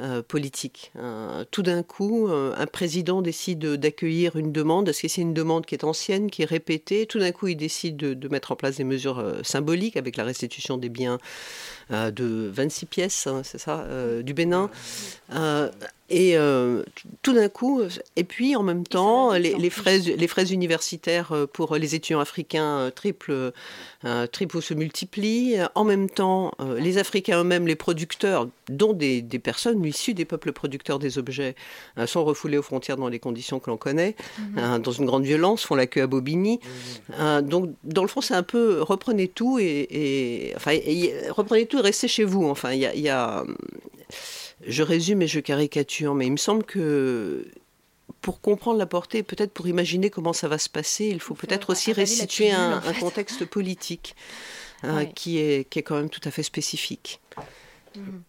Euh, 0.00 0.22
politique. 0.22 0.90
Euh, 0.96 1.44
tout 1.52 1.62
d'un 1.62 1.84
coup, 1.84 2.26
euh, 2.26 2.52
un 2.58 2.66
président 2.66 3.22
décide 3.22 3.64
d'accueillir 3.64 4.34
une 4.34 4.50
demande. 4.50 4.88
Est-ce 4.88 5.02
que 5.02 5.06
c'est 5.06 5.20
une 5.20 5.34
demande 5.34 5.66
qui 5.66 5.76
est 5.76 5.84
ancienne, 5.84 6.32
qui 6.32 6.42
est 6.42 6.46
répétée? 6.46 7.06
Tout 7.06 7.20
d'un 7.20 7.30
coup, 7.30 7.46
il 7.46 7.54
décide 7.54 7.96
de, 7.96 8.28
mettre 8.28 8.50
en 8.50 8.56
place 8.56 8.78
des 8.78 8.82
mesures 8.82 9.24
symboliques 9.44 9.96
avec 9.96 10.16
la 10.16 10.24
restitution 10.24 10.78
des 10.78 10.88
biens 10.88 11.20
de 11.90 12.50
26 12.52 12.86
pièces, 12.86 13.26
hein, 13.26 13.42
c'est 13.44 13.58
ça, 13.58 13.84
du 14.22 14.34
Bénin. 14.34 14.70
Et 16.10 16.36
tout 17.22 17.32
d'un 17.32 17.48
coup, 17.48 17.82
et 18.16 18.24
puis 18.24 18.56
en 18.56 18.62
même 18.62 18.86
temps, 18.86 19.32
les, 19.32 19.54
les, 19.54 19.70
fraises, 19.70 20.06
les 20.06 20.28
fraises 20.28 20.50
universitaires 20.50 21.32
pour 21.52 21.76
les 21.76 21.94
étudiants 21.94 22.20
africains 22.20 22.90
triple, 24.04 24.28
triple 24.32 24.62
se 24.62 24.74
multiplient. 24.74 25.56
En 25.74 25.84
même 25.84 26.10
temps, 26.10 26.52
les 26.78 26.98
Africains 26.98 27.40
eux-mêmes, 27.40 27.66
les 27.66 27.76
producteurs, 27.76 28.48
dont 28.68 28.92
des, 28.92 29.22
des 29.22 29.38
personnes 29.38 29.84
issus 29.94 30.14
des 30.14 30.24
peuples 30.24 30.52
producteurs 30.52 30.98
des 30.98 31.18
objets 31.18 31.54
euh, 31.98 32.06
sont 32.06 32.24
refoulés 32.24 32.58
aux 32.58 32.62
frontières 32.62 32.96
dans 32.96 33.08
les 33.08 33.18
conditions 33.18 33.60
que 33.60 33.70
l'on 33.70 33.76
connaît, 33.76 34.16
mhm. 34.38 34.58
euh, 34.58 34.78
dans 34.78 34.92
une 34.92 35.06
grande 35.06 35.24
violence, 35.24 35.64
font 35.64 35.74
la 35.74 35.86
queue 35.86 36.02
à 36.02 36.06
Bobigny. 36.06 36.60
Euh, 37.18 37.40
donc, 37.40 37.70
dans 37.84 38.02
le 38.02 38.08
fond, 38.08 38.20
c'est 38.20 38.34
un 38.34 38.42
peu 38.42 38.82
reprenez 38.82 39.28
tout 39.28 39.58
et, 39.58 40.52
enfin, 40.56 40.72
reprenez 41.30 41.66
tout 41.66 41.78
et 41.78 41.82
restez 41.82 42.08
chez 42.08 42.24
vous. 42.24 42.46
Enfin, 42.46 42.72
il 42.72 42.80
y 42.80 43.08
a, 43.08 43.44
je 44.66 44.82
résume 44.82 45.22
et 45.22 45.26
je 45.26 45.40
caricature, 45.40 46.14
mais 46.14 46.26
il 46.26 46.32
me 46.32 46.36
semble 46.36 46.64
que 46.64 47.46
pour 48.20 48.40
comprendre 48.40 48.78
la 48.78 48.86
portée, 48.86 49.22
peut-être 49.22 49.52
pour 49.52 49.68
imaginer 49.68 50.10
comment 50.10 50.32
ça 50.32 50.48
va 50.48 50.58
se 50.58 50.68
passer, 50.68 51.06
il 51.06 51.20
faut 51.20 51.34
peut-être 51.34 51.70
aussi 51.70 51.92
restituer 51.92 52.50
un, 52.52 52.80
contexte 53.00 53.44
politique 53.46 54.14
qui, 55.14 55.38
est, 55.38 55.68
qui 55.68 55.78
est 55.78 55.82
quand 55.82 55.96
même 55.96 56.10
tout 56.10 56.20
à 56.24 56.30
fait 56.30 56.42
spécifique. 56.42 57.20
Mhm. 57.96 58.22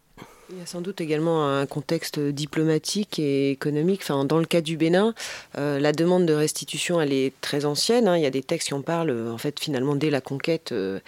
Il 0.52 0.60
y 0.60 0.62
a 0.62 0.66
sans 0.68 0.82
doute 0.82 1.02
également 1.02 1.50
un 1.50 1.66
contexte 1.66 2.20
diplomatique 2.20 3.18
et 3.18 3.50
économique. 3.50 4.02
Enfin, 4.04 4.26
dans 4.26 4.38
le 4.38 4.46
cas 4.46 4.62
du 4.62 4.78
Bénin, 4.78 5.16
euh, 5.58 5.80
la 5.80 5.92
demande 5.92 6.28
de 6.28 6.34
restitution, 6.34 7.02
elle 7.02 7.14
est 7.14 7.34
très 7.42 7.66
ancienne. 7.66 8.08
Hein. 8.08 8.16
Il 8.18 8.22
y 8.22 8.28
a 8.28 8.32
des 8.32 8.44
textes 8.44 8.68
qui 8.68 8.76
en 8.76 8.82
parlent, 8.82 9.30
en 9.32 9.40
fait, 9.40 9.60
finalement, 9.60 9.96
dès 9.96 10.12
la 10.12 10.22
conquête, 10.22 10.72
euh, 10.72 11.00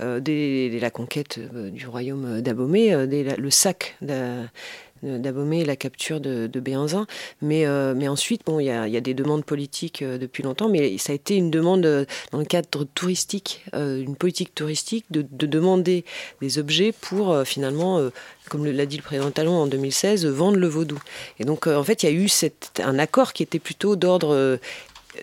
euh, 0.00 0.18
dès, 0.20 0.78
la 0.80 0.90
conquête 0.90 1.38
du 1.38 1.86
royaume 1.86 2.40
d'Abomey, 2.40 3.06
dès 3.06 3.36
le 3.36 3.50
sac 3.50 3.96
d'Abomey 5.02 5.60
et 5.60 5.64
la 5.64 5.76
capture 5.76 6.20
de, 6.20 6.46
de 6.46 6.60
Béanzin. 6.60 7.06
Mais, 7.42 7.66
mais 7.94 8.08
ensuite, 8.08 8.42
bon, 8.44 8.60
il 8.60 8.66
y, 8.66 8.70
a, 8.70 9.00
des 9.00 9.14
demandes 9.14 9.44
politiques 9.44 10.02
depuis 10.02 10.42
longtemps, 10.42 10.68
mais 10.68 10.98
ça 10.98 11.12
a 11.12 11.14
été 11.14 11.36
une 11.36 11.50
demande 11.50 11.82
dans 12.32 12.38
le 12.38 12.44
cadre 12.44 12.84
touristique, 12.94 13.64
une 13.72 14.16
politique 14.16 14.54
touristique, 14.54 15.04
de, 15.10 15.24
de, 15.30 15.46
demander 15.46 16.04
des 16.40 16.58
objets 16.58 16.92
pour 16.92 17.42
finalement 17.44 18.10
comme 18.48 18.66
l'a 18.66 18.86
dit 18.86 18.96
le 18.96 19.02
président 19.02 19.30
Talon 19.30 19.54
en 19.54 19.66
2016, 19.66 20.26
vendre 20.26 20.58
le 20.58 20.66
vaudou. 20.66 21.00
Et 21.38 21.44
donc, 21.44 21.66
euh, 21.66 21.76
en 21.76 21.84
fait, 21.84 22.02
il 22.02 22.06
y 22.06 22.08
a 22.08 22.12
eu 22.12 22.28
un 22.82 22.98
accord 22.98 23.32
qui 23.32 23.42
était 23.42 23.58
plutôt 23.58 23.96
d'ordre 23.96 24.34
euh, 24.34 24.56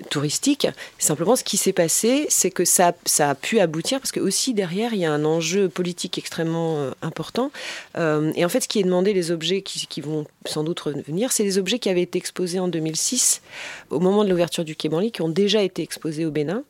touristique. 0.09 0.67
Simplement, 0.97 1.35
ce 1.35 1.43
qui 1.43 1.57
s'est 1.57 1.73
passé, 1.73 2.25
c'est 2.29 2.51
que 2.51 2.65
ça, 2.65 2.93
ça 3.05 3.29
a 3.29 3.35
pu 3.35 3.59
aboutir 3.59 3.99
parce 3.99 4.11
que 4.11 4.19
aussi 4.19 4.53
derrière, 4.53 4.93
il 4.93 4.99
y 4.99 5.05
a 5.05 5.11
un 5.11 5.25
enjeu 5.25 5.69
politique 5.69 6.17
extrêmement 6.17 6.77
euh, 6.77 6.91
important. 7.01 7.51
et 7.95 8.45
en 8.45 8.49
fait, 8.49 8.61
ce 8.61 8.67
qui 8.67 8.79
est 8.79 8.83
demandé, 8.83 9.13
les 9.13 9.31
objets 9.31 9.61
qui, 9.61 10.01
vont 10.01 10.25
sans 10.45 10.63
doute 10.63 10.79
revenir, 10.79 11.31
c'est 11.31 11.43
les 11.43 11.57
objets 11.57 11.79
qui 11.79 11.89
avaient 11.89 12.01
été 12.01 12.17
exposés 12.17 12.59
en 12.59 12.67
2006 12.67 13.41
au 13.89 13.99
moment 13.99 14.23
de 14.23 14.29
l'ouverture 14.29 14.63
du 14.63 14.75
Quai 14.75 14.89
qui 15.11 15.21
ont 15.21 15.29
déjà 15.29 15.63
été 15.63 15.81
exposés 15.81 16.25
au 16.25 16.31
Bénin. 16.31 16.63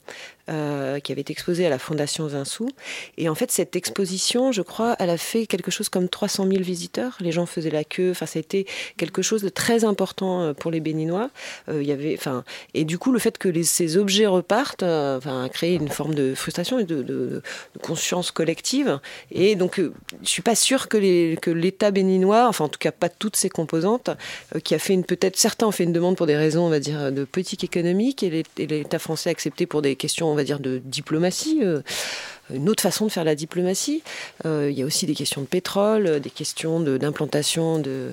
Euh, 0.50 1.00
qui 1.00 1.14
avait 1.14 1.22
été 1.22 1.32
exposée 1.32 1.66
à 1.66 1.70
la 1.70 1.80
Fondation 1.80 2.28
Zinsou. 2.28 2.68
Et 3.18 3.30
en 3.30 3.36
fait, 3.36 3.50
cette 3.50 3.78
exposition, 3.78 4.52
je 4.52 4.62
crois, 4.62 4.98
elle 5.00 5.10
a 5.10 5.18
fait 5.18 5.48
quelque 5.48 5.72
chose 5.72 5.88
comme 5.88 6.10
300 6.10 6.48
000 6.50 6.62
visiteurs. 6.62 7.16
Les 7.22 7.32
gens 7.32 7.46
faisaient 7.46 7.70
la 7.70 7.86
queue. 7.86 8.12
Enfin, 8.12 8.26
ça 8.26 8.40
a 8.40 8.42
été 8.42 8.68
quelque 8.98 9.22
chose 9.22 9.42
de 9.42 9.48
très 9.48 9.86
important 9.86 10.42
euh, 10.42 10.54
pour 10.54 10.70
les 10.70 10.82
Béninois. 10.82 11.30
Euh, 11.70 11.82
y 11.82 11.94
avait, 11.94 12.14
enfin, 12.18 12.44
et 12.74 12.84
du 12.84 12.98
coup, 12.98 13.14
le 13.14 13.20
fait 13.20 13.38
que 13.38 13.64
ces 13.64 13.96
objets 13.96 14.26
repartent, 14.26 14.84
enfin, 14.84 15.46
a 15.46 15.48
créé 15.48 15.76
une 15.76 15.88
forme 15.88 16.14
de 16.14 16.36
frustration 16.36 16.78
et 16.78 16.84
de, 16.84 17.42
conscience 17.82 18.32
collective. 18.32 19.00
Et 19.32 19.56
donc, 19.56 19.80
je 19.80 20.30
suis 20.30 20.42
pas 20.42 20.56
sûre 20.56 20.90
que 20.90 21.52
l'État 21.52 21.92
béninois, 21.92 22.48
enfin, 22.50 22.66
en 22.66 22.70
tout 22.70 22.80
cas, 22.80 22.92
pas 22.92 23.08
toutes 23.08 23.38
ses 23.38 23.50
composantes, 23.50 24.10
qui 24.66 24.76
a 24.76 24.80
fait 24.80 24.94
une 24.94 25.06
peut-être 25.06 25.38
certains 25.38 25.68
ont 25.68 25.72
fait 25.72 25.86
une 25.86 25.94
demande 25.94 26.18
pour 26.18 26.28
des 26.28 26.36
raisons, 26.36 26.66
on 26.66 26.70
va 26.70 26.82
dire, 26.82 27.14
de 27.14 27.24
politique 27.24 27.64
économique, 27.64 28.24
et 28.24 28.44
l'État 28.58 29.00
français 29.00 29.30
a 29.30 29.32
accepté 29.32 29.66
pour 29.66 29.82
des 29.82 29.96
questions 29.96 30.33
on 30.34 30.36
va 30.36 30.44
dire, 30.44 30.60
de 30.60 30.82
diplomatie 30.84 31.60
euh, 31.62 31.82
une 32.54 32.70
autre 32.70 32.84
façon 32.84 33.06
de 33.06 33.12
faire 33.12 33.24
la 33.24 33.36
diplomatie. 33.36 34.04
Euh, 34.46 34.70
il 34.70 34.78
y 34.78 34.82
a 34.82 34.86
aussi 34.86 35.06
des 35.06 35.16
questions 35.16 35.42
de 35.42 35.48
pétrole, 35.48 36.20
des 36.20 36.30
questions 36.30 36.80
d'implantation 36.82 37.80
de, 37.80 38.12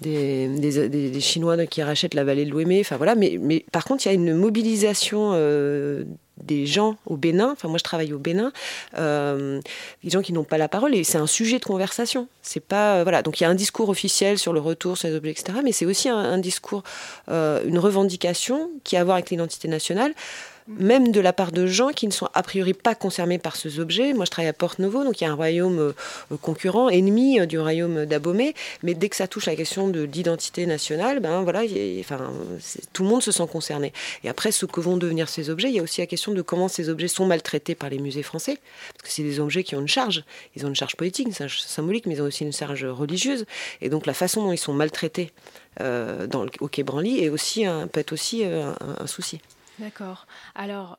des, 0.00 1.20
Chinois 1.20 1.66
qui 1.66 1.82
rachètent 1.82 2.14
la 2.14 2.24
vallée 2.24 2.44
de 2.44 2.50
l'Ouémé. 2.50 2.80
Enfin 2.80 2.96
voilà, 2.96 3.14
mais, 3.14 3.38
mais, 3.40 3.64
par 3.70 3.84
contre, 3.84 4.04
il 4.04 4.08
y 4.08 4.10
a 4.10 4.14
une 4.14 4.34
mobilisation 4.34 5.30
euh, 5.34 6.02
des 6.42 6.66
gens 6.66 6.96
au 7.06 7.16
Bénin. 7.16 7.52
Enfin, 7.52 7.68
moi, 7.68 7.78
je 7.78 7.84
travaille 7.84 8.12
au 8.12 8.18
Bénin. 8.18 8.52
des 8.96 10.10
gens 10.10 10.20
qui 10.20 10.32
n'ont 10.32 10.44
pas 10.44 10.58
la 10.58 10.68
parole 10.68 10.94
et 10.96 11.04
c'est 11.04 11.18
un 11.18 11.28
sujet 11.28 11.60
de 11.60 11.64
conversation. 11.64 12.26
C'est 12.42 12.64
pas 12.64 13.04
voilà. 13.04 13.22
Donc 13.22 13.40
il 13.40 13.44
y 13.44 13.46
a 13.46 13.50
un 13.50 13.54
discours 13.54 13.88
officiel 13.88 14.36
sur 14.38 14.52
le 14.52 14.60
retour 14.60 14.98
sur 14.98 15.08
les 15.08 15.14
objets, 15.14 15.30
etc. 15.30 15.58
Mais 15.62 15.72
c'est 15.72 15.86
aussi 15.86 16.08
un, 16.08 16.18
un 16.18 16.38
discours, 16.38 16.82
une 17.28 17.78
revendication 17.78 18.70
qui 18.82 18.96
a 18.96 19.00
à 19.00 19.04
voir 19.04 19.16
avec 19.16 19.30
l'identité 19.30 19.68
nationale 19.68 20.12
même 20.78 21.12
de 21.12 21.20
la 21.20 21.32
part 21.32 21.52
de 21.52 21.66
gens 21.66 21.90
qui 21.90 22.06
ne 22.06 22.12
sont 22.12 22.28
a 22.34 22.42
priori 22.42 22.74
pas 22.74 22.94
concernés 22.94 23.38
par 23.38 23.56
ces 23.56 23.80
objets. 23.80 24.12
Moi, 24.12 24.24
je 24.24 24.30
travaille 24.30 24.48
à 24.48 24.52
Porte 24.52 24.78
Novo, 24.78 25.04
donc 25.04 25.20
il 25.20 25.24
y 25.24 25.26
a 25.26 25.30
un 25.30 25.34
royaume 25.34 25.78
euh, 25.78 26.36
concurrent, 26.40 26.88
ennemi 26.88 27.40
euh, 27.40 27.46
du 27.46 27.58
royaume 27.58 28.06
d'Abomey, 28.06 28.54
mais 28.82 28.94
dès 28.94 29.08
que 29.08 29.16
ça 29.16 29.26
touche 29.26 29.46
la 29.46 29.56
question 29.56 29.88
de 29.88 30.06
d'identité 30.06 30.66
nationale, 30.66 31.20
ben 31.20 31.42
voilà, 31.42 31.62
enfin, 32.00 32.30
tout 32.92 33.02
le 33.02 33.08
monde 33.08 33.22
se 33.22 33.32
sent 33.32 33.46
concerné. 33.50 33.92
Et 34.24 34.28
après, 34.28 34.52
ce 34.52 34.66
que 34.66 34.80
vont 34.80 34.96
devenir 34.96 35.28
ces 35.28 35.50
objets, 35.50 35.68
il 35.68 35.74
y 35.74 35.78
a 35.78 35.82
aussi 35.82 36.00
la 36.00 36.06
question 36.06 36.32
de 36.32 36.42
comment 36.42 36.68
ces 36.68 36.88
objets 36.88 37.08
sont 37.08 37.26
maltraités 37.26 37.74
par 37.74 37.90
les 37.90 37.98
musées 37.98 38.22
français, 38.22 38.58
parce 38.94 39.08
que 39.08 39.14
c'est 39.14 39.22
des 39.22 39.40
objets 39.40 39.64
qui 39.64 39.76
ont 39.76 39.80
une 39.80 39.88
charge. 39.88 40.24
Ils 40.56 40.64
ont 40.64 40.68
une 40.68 40.76
charge 40.76 40.96
politique, 40.96 41.26
une 41.26 41.34
charge 41.34 41.60
symbolique, 41.60 42.06
mais 42.06 42.14
ils 42.14 42.22
ont 42.22 42.26
aussi 42.26 42.44
une 42.44 42.52
charge 42.52 42.84
religieuse. 42.84 43.44
Et 43.80 43.88
donc 43.88 44.06
la 44.06 44.14
façon 44.14 44.42
dont 44.42 44.52
ils 44.52 44.58
sont 44.58 44.72
maltraités 44.72 45.32
euh, 45.80 46.26
dans 46.26 46.46
au 46.60 46.68
Quai 46.68 46.82
Branly 46.82 47.22
est 47.22 47.28
aussi 47.28 47.64
peut 47.92 48.00
être 48.00 48.12
aussi 48.12 48.44
un 48.44 49.06
souci. 49.06 49.40
D'accord. 49.80 50.26
Alors, 50.54 50.98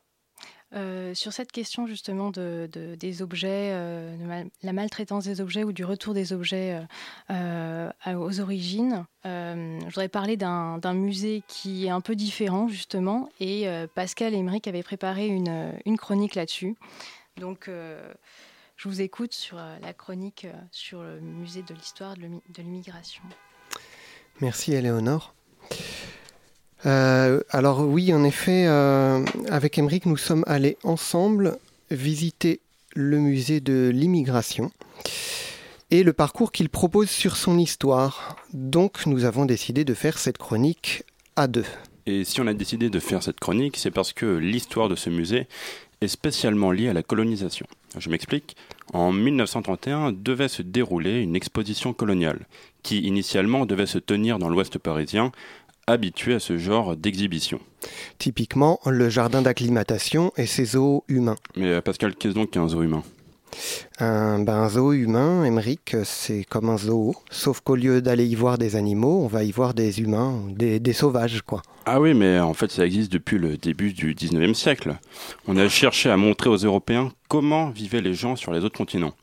euh, 0.74 1.12
sur 1.12 1.34
cette 1.34 1.52
question 1.52 1.86
justement 1.86 2.30
de, 2.30 2.68
des 2.98 3.20
objets, 3.20 3.70
euh, 3.72 4.16
de 4.16 4.50
la 4.62 4.72
maltraitance 4.72 5.24
des 5.24 5.42
objets 5.42 5.64
ou 5.64 5.72
du 5.72 5.84
retour 5.84 6.14
des 6.14 6.32
objets 6.32 6.82
euh, 7.30 7.90
aux 8.06 8.40
origines, 8.40 9.04
je 9.24 9.84
voudrais 9.84 10.08
parler 10.08 10.36
d'un 10.36 10.94
musée 10.94 11.42
qui 11.46 11.86
est 11.86 11.90
un 11.90 12.00
peu 12.00 12.16
différent 12.16 12.68
justement 12.68 13.28
et 13.38 13.66
Pascal 13.94 14.34
Emeric 14.34 14.66
avait 14.66 14.82
préparé 14.82 15.26
une, 15.26 15.74
une 15.84 15.98
chronique 15.98 16.34
là-dessus. 16.34 16.74
Donc 17.36 17.68
je 18.76 18.88
vous 18.88 19.00
écoute 19.02 19.34
sur 19.34 19.58
la 19.58 19.92
chronique 19.92 20.46
sur 20.70 21.02
le 21.02 21.20
musée 21.20 21.62
de 21.62 21.74
l'histoire 21.74 22.16
de 22.16 22.62
l'immigration. 22.62 23.22
Merci 24.40 24.72
Éléonore. 24.72 25.34
Euh, 26.86 27.40
alors 27.50 27.86
oui, 27.86 28.12
en 28.12 28.24
effet, 28.24 28.66
euh, 28.66 29.24
avec 29.48 29.78
Emeric, 29.78 30.06
nous 30.06 30.16
sommes 30.16 30.44
allés 30.46 30.76
ensemble 30.82 31.58
visiter 31.90 32.60
le 32.94 33.18
musée 33.18 33.60
de 33.60 33.90
l'immigration 33.92 34.70
et 35.90 36.02
le 36.02 36.12
parcours 36.12 36.52
qu'il 36.52 36.68
propose 36.68 37.10
sur 37.10 37.36
son 37.36 37.58
histoire. 37.58 38.36
Donc 38.52 39.06
nous 39.06 39.24
avons 39.24 39.44
décidé 39.44 39.84
de 39.84 39.94
faire 39.94 40.18
cette 40.18 40.38
chronique 40.38 41.04
à 41.36 41.46
deux. 41.46 41.66
Et 42.06 42.24
si 42.24 42.40
on 42.40 42.46
a 42.46 42.54
décidé 42.54 42.90
de 42.90 42.98
faire 42.98 43.22
cette 43.22 43.38
chronique, 43.38 43.76
c'est 43.76 43.90
parce 43.90 44.12
que 44.12 44.26
l'histoire 44.26 44.88
de 44.88 44.96
ce 44.96 45.08
musée 45.08 45.46
est 46.00 46.08
spécialement 46.08 46.72
liée 46.72 46.88
à 46.88 46.92
la 46.92 47.02
colonisation. 47.02 47.66
Je 47.96 48.10
m'explique. 48.10 48.56
En 48.92 49.12
1931 49.12 50.12
devait 50.12 50.48
se 50.48 50.62
dérouler 50.62 51.20
une 51.20 51.36
exposition 51.36 51.92
coloniale 51.92 52.40
qui 52.82 53.00
initialement 53.00 53.66
devait 53.66 53.86
se 53.86 53.98
tenir 53.98 54.38
dans 54.38 54.48
l'ouest 54.48 54.78
parisien 54.78 55.30
habitué 55.86 56.34
à 56.34 56.40
ce 56.40 56.58
genre 56.58 56.96
d'exhibition. 56.96 57.60
Typiquement, 58.18 58.78
le 58.86 59.08
jardin 59.08 59.42
d'acclimatation 59.42 60.32
et 60.36 60.46
ses 60.46 60.64
zoos 60.64 61.04
humains. 61.08 61.36
Mais 61.56 61.72
euh, 61.72 61.80
Pascal, 61.80 62.14
qu'est-ce 62.14 62.34
donc 62.34 62.50
qu'un 62.50 62.68
zoo 62.68 62.82
humain? 62.82 63.02
Un, 63.98 64.38
ben, 64.38 64.68
zoo 64.68 64.92
humain, 64.92 65.44
Emmerich, 65.44 65.96
c'est 66.04 66.44
comme 66.44 66.70
un 66.70 66.78
zoo, 66.78 67.14
sauf 67.30 67.60
qu'au 67.60 67.76
lieu 67.76 68.00
d'aller 68.00 68.26
y 68.26 68.34
voir 68.34 68.56
des 68.56 68.76
animaux, 68.76 69.20
on 69.22 69.26
va 69.26 69.44
y 69.44 69.52
voir 69.52 69.74
des 69.74 70.00
humains, 70.00 70.40
des, 70.48 70.80
des, 70.80 70.92
sauvages, 70.94 71.42
quoi. 71.42 71.60
Ah 71.84 72.00
oui, 72.00 72.14
mais 72.14 72.40
en 72.40 72.54
fait, 72.54 72.70
ça 72.70 72.86
existe 72.86 73.12
depuis 73.12 73.38
le 73.38 73.58
début 73.58 73.92
du 73.92 74.14
19e 74.14 74.54
siècle. 74.54 74.96
On 75.46 75.56
a 75.58 75.68
cherché 75.68 76.08
à 76.10 76.16
montrer 76.16 76.48
aux 76.48 76.56
Européens 76.56 77.12
comment 77.28 77.70
vivaient 77.70 78.00
les 78.00 78.14
gens 78.14 78.36
sur 78.36 78.52
les 78.52 78.64
autres 78.64 78.76
continents 78.76 79.14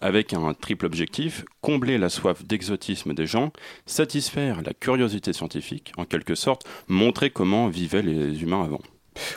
avec 0.00 0.32
un 0.32 0.54
triple 0.54 0.86
objectif, 0.86 1.44
combler 1.60 1.98
la 1.98 2.08
soif 2.08 2.44
d'exotisme 2.44 3.14
des 3.14 3.26
gens, 3.26 3.52
satisfaire 3.86 4.62
la 4.62 4.74
curiosité 4.74 5.32
scientifique, 5.32 5.92
en 5.96 6.04
quelque 6.04 6.34
sorte, 6.34 6.66
montrer 6.88 7.30
comment 7.30 7.68
vivaient 7.68 8.02
les 8.02 8.42
humains 8.42 8.64
avant. 8.64 8.80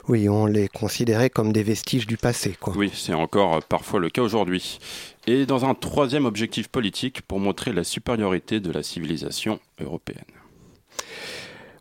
Oui, 0.08 0.28
on 0.28 0.46
les 0.46 0.68
considérait 0.68 1.30
comme 1.30 1.54
des 1.54 1.64
vestiges 1.64 2.08
du 2.08 2.18
passé. 2.18 2.56
Quoi. 2.60 2.74
Oui, 2.76 2.92
c'est 2.94 3.14
encore 3.14 3.64
parfois 3.64 4.00
le 4.00 4.10
cas 4.10 4.22
aujourd'hui. 4.22 4.80
Et 5.28 5.46
dans 5.46 5.66
un 5.66 5.76
troisième 5.76 6.26
objectif 6.26 6.68
politique 6.68 7.22
pour 7.22 7.40
montrer 7.40 7.74
la 7.74 7.84
supériorité 7.84 8.60
de 8.60 8.72
la 8.72 8.84
civilisation 8.84 9.60
européenne. 9.80 10.24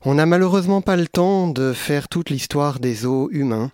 On 0.04 0.14
n'a 0.14 0.26
malheureusement 0.26 0.82
pas 0.82 0.96
le 0.96 1.08
temps 1.08 1.48
de 1.48 1.72
faire 1.72 2.08
toute 2.08 2.30
l'histoire 2.30 2.78
des 2.78 3.06
eaux 3.06 3.28
humains, 3.32 3.72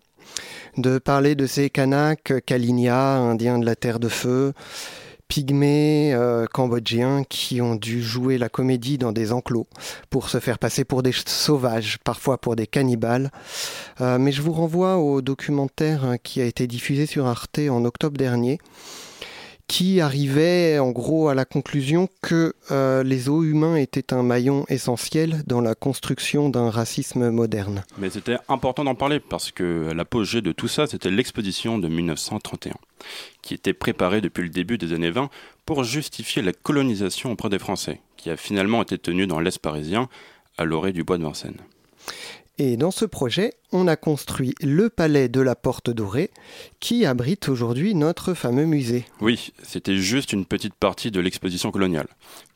de 0.76 0.98
parler 0.98 1.34
de 1.34 1.46
ces 1.46 1.70
Kanaks, 1.70 2.44
Kalinia, 2.44 3.16
Indiens 3.16 3.58
de 3.58 3.66
la 3.66 3.76
Terre 3.76 3.98
de 3.98 4.08
Feu, 4.08 4.52
pygmées 5.32 6.12
euh, 6.12 6.44
cambodgiens 6.44 7.24
qui 7.24 7.62
ont 7.62 7.74
dû 7.74 8.02
jouer 8.02 8.36
la 8.36 8.50
comédie 8.50 8.98
dans 8.98 9.12
des 9.12 9.32
enclos 9.32 9.66
pour 10.10 10.28
se 10.28 10.40
faire 10.40 10.58
passer 10.58 10.84
pour 10.84 11.02
des 11.02 11.12
sauvages, 11.12 11.98
parfois 12.04 12.36
pour 12.36 12.54
des 12.54 12.66
cannibales. 12.66 13.30
Euh, 14.02 14.18
mais 14.18 14.30
je 14.30 14.42
vous 14.42 14.52
renvoie 14.52 14.98
au 14.98 15.22
documentaire 15.22 16.04
hein, 16.04 16.16
qui 16.22 16.42
a 16.42 16.44
été 16.44 16.66
diffusé 16.66 17.06
sur 17.06 17.26
Arte 17.26 17.60
en 17.70 17.84
octobre 17.86 18.18
dernier 18.18 18.58
qui 19.72 20.02
arrivait 20.02 20.78
en 20.78 20.90
gros 20.90 21.30
à 21.30 21.34
la 21.34 21.46
conclusion 21.46 22.06
que 22.20 22.52
euh, 22.70 23.02
les 23.02 23.30
eaux 23.30 23.42
humains 23.42 23.76
étaient 23.76 24.12
un 24.12 24.22
maillon 24.22 24.66
essentiel 24.68 25.42
dans 25.46 25.62
la 25.62 25.74
construction 25.74 26.50
d'un 26.50 26.68
racisme 26.68 27.30
moderne. 27.30 27.82
Mais 27.96 28.10
c'était 28.10 28.36
important 28.50 28.84
d'en 28.84 28.94
parler 28.94 29.18
parce 29.18 29.50
que 29.50 29.90
l'apogée 29.96 30.42
de 30.42 30.52
tout 30.52 30.68
ça, 30.68 30.86
c'était 30.86 31.10
l'exposition 31.10 31.78
de 31.78 31.88
1931, 31.88 32.74
qui 33.40 33.54
était 33.54 33.72
préparée 33.72 34.20
depuis 34.20 34.42
le 34.42 34.50
début 34.50 34.76
des 34.76 34.92
années 34.92 35.10
20 35.10 35.30
pour 35.64 35.84
justifier 35.84 36.42
la 36.42 36.52
colonisation 36.52 37.32
auprès 37.32 37.48
des 37.48 37.58
Français, 37.58 38.02
qui 38.18 38.28
a 38.28 38.36
finalement 38.36 38.82
été 38.82 38.98
tenue 38.98 39.26
dans 39.26 39.40
l'Est 39.40 39.58
parisien, 39.58 40.10
à 40.58 40.66
l'orée 40.66 40.92
du 40.92 41.02
bois 41.02 41.16
de 41.16 41.22
Vincennes. 41.22 41.56
Et 42.58 42.76
dans 42.76 42.90
ce 42.90 43.06
projet, 43.06 43.54
on 43.72 43.88
a 43.88 43.96
construit 43.96 44.54
le 44.60 44.90
palais 44.90 45.30
de 45.30 45.40
la 45.40 45.56
Porte 45.56 45.88
Dorée, 45.88 46.30
qui 46.80 47.06
abrite 47.06 47.48
aujourd'hui 47.48 47.94
notre 47.94 48.34
fameux 48.34 48.66
musée. 48.66 49.06
Oui, 49.22 49.52
c'était 49.62 49.96
juste 49.96 50.34
une 50.34 50.44
petite 50.44 50.74
partie 50.74 51.10
de 51.10 51.18
l'exposition 51.20 51.70
coloniale, 51.70 52.08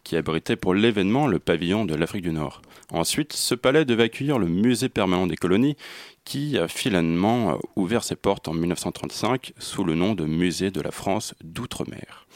qui 0.04 0.16
abritait 0.16 0.56
pour 0.56 0.74
l'événement 0.74 1.26
le 1.26 1.38
pavillon 1.38 1.86
de 1.86 1.94
l'Afrique 1.94 2.24
du 2.24 2.32
Nord. 2.32 2.60
Ensuite, 2.92 3.32
ce 3.32 3.54
palais 3.54 3.86
devait 3.86 4.04
accueillir 4.04 4.38
le 4.38 4.48
musée 4.48 4.90
permanent 4.90 5.26
des 5.26 5.36
colonies, 5.36 5.76
qui 6.24 6.58
a 6.58 6.68
finalement 6.68 7.58
ouvert 7.74 8.04
ses 8.04 8.16
portes 8.16 8.48
en 8.48 8.54
1935 8.54 9.54
sous 9.58 9.82
le 9.82 9.94
nom 9.94 10.14
de 10.14 10.26
Musée 10.26 10.70
de 10.70 10.82
la 10.82 10.90
France 10.90 11.34
d'Outre-mer. 11.42 12.26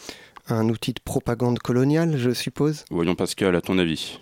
Un 0.48 0.68
outil 0.70 0.94
de 0.94 1.00
propagande 1.04 1.58
coloniale, 1.58 2.16
je 2.16 2.30
suppose? 2.30 2.84
Voyons 2.90 3.14
Pascal, 3.14 3.54
à 3.54 3.60
ton 3.60 3.78
avis 3.78 4.18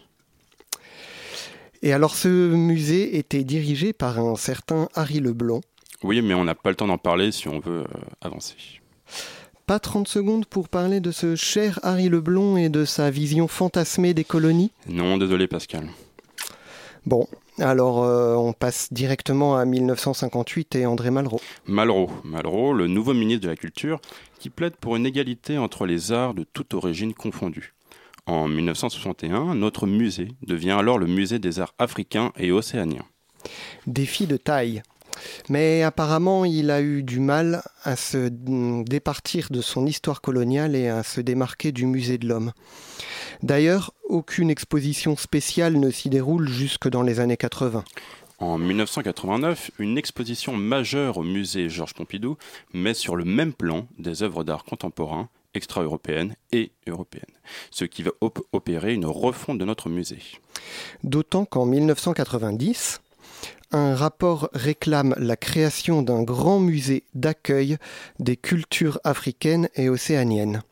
Et 1.83 1.93
alors 1.93 2.15
ce 2.15 2.29
musée 2.29 3.19
était 3.19 3.45
dirigé 3.45 3.93
par 3.93 4.19
un 4.19 4.37
certain 4.37 4.89
Harry 4.95 5.21
Leblond. 5.21 5.61
Oui, 6.03 6.23
mais 6.23 6.35
on 6.35 6.45
n'a 6.45 6.55
pas 6.55 6.71
le 6.71 6.77
temps 6.77 6.87
d'en 6.87 6.99
parler 6.99 7.33
si 7.33 7.49
on 7.49 7.61
veut 7.61 7.83
euh, 7.83 8.01
avancer. 8.21 8.55
Pas 9.67 9.79
30 9.79 10.09
secondes 10.09 10.47
pour 10.47 10.69
parler 10.69 11.01
de 11.01 11.11
ce 11.11 11.37
cher 11.37 11.79
Harry 11.83 12.09
Leblond 12.09 12.57
et 12.57 12.69
de 12.69 12.85
sa 12.85 13.11
vision 13.11 13.49
fantasmée 13.49 14.15
des 14.15 14.25
colonies? 14.25 14.73
Non, 14.89 15.19
désolé 15.19 15.47
Pascal. 15.47 15.89
Bon, 17.07 17.27
alors 17.59 18.03
euh, 18.03 18.35
on 18.35 18.53
passe 18.53 18.93
directement 18.93 19.57
à 19.57 19.65
1958 19.65 20.77
et 20.77 20.87
André 20.87 21.11
Malraux. 21.11 21.41
Malraux, 21.67 22.11
Malraux, 22.25 22.73
le 22.73 22.87
nouveau 22.87 23.15
ministre 23.15 23.45
de 23.45 23.49
la 23.49 23.57
Culture, 23.57 24.01
qui 24.39 24.51
plaide 24.51 24.77
pour 24.77 24.97
une 24.97 25.07
égalité 25.07 25.59
entre 25.59 25.87
les 25.87 26.13
arts 26.13 26.35
de 26.35 26.45
toute 26.45 26.75
origine 26.75 27.15
confondue. 27.15 27.75
En 28.29 28.47
1961, 28.47 29.55
notre 29.55 29.87
musée 29.87 30.29
devient 30.47 30.73
alors 30.73 30.99
le 30.99 31.07
musée 31.07 31.39
des 31.39 31.61
arts 31.61 31.73
africains 31.79 32.31
et 32.37 32.53
océaniens. 32.53 33.07
Défi 33.87 34.27
de 34.27 34.37
taille. 34.37 34.83
Mais 35.49 35.83
apparemment, 35.83 36.45
il 36.45 36.71
a 36.71 36.83
eu 36.83 37.03
du 37.03 37.21
mal 37.21 37.63
à 37.85 37.97
se 37.97 38.29
départir 38.85 39.49
de 39.51 39.63
son 39.63 39.87
histoire 39.87 40.21
coloniale 40.21 40.77
et 40.77 40.89
à 40.89 41.03
se 41.05 41.23
démarquer 41.23 41.73
du 41.73 41.87
musée 41.87 42.19
de 42.19 42.29
l'homme. 42.29 42.53
D'ailleurs, 43.43 43.95
aucune 44.11 44.51
exposition 44.51 45.17
spéciale 45.17 45.81
ne 45.81 45.91
s'y 45.91 46.11
déroule 46.11 46.51
jusque 46.51 46.91
dans 46.91 47.03
les 47.03 47.21
années 47.21 47.39
80. 47.39 47.83
En 48.41 48.59
1989, 48.59 49.71
une 49.79 49.97
exposition 49.97 50.55
majeure 50.55 51.17
au 51.17 51.23
musée 51.23 51.71
Georges 51.71 51.95
Pompidou 51.95 52.37
met 52.75 52.93
sur 52.93 53.17
le 53.17 53.25
même 53.25 53.55
plan 53.55 53.89
des 53.99 54.23
œuvres 54.23 54.45
d'art 54.45 54.65
contemporain 54.65 55.31
extra-européennes 55.55 56.35
et 56.53 56.73
européennes, 56.87 57.25
ce 57.71 57.85
qui 57.85 58.03
va 58.03 58.11
opérer 58.53 58.95
une 58.95 59.07
refonte 59.07 59.59
de 59.59 59.65
notre 59.65 59.89
musée. 59.89 60.23
D'autant 61.05 61.45
qu'en 61.45 61.67
1990, 61.67 63.01
un 63.71 63.95
rapport 63.95 64.49
réclame 64.55 65.15
la 65.19 65.37
création 65.37 66.03
d'un 66.03 66.23
grand 66.23 66.59
musée 66.61 67.05
d'accueil 67.15 67.77
des 68.19 68.37
cultures 68.37 68.99
africaines 69.05 69.69
et 69.75 69.89
océaniennes. 69.89 70.63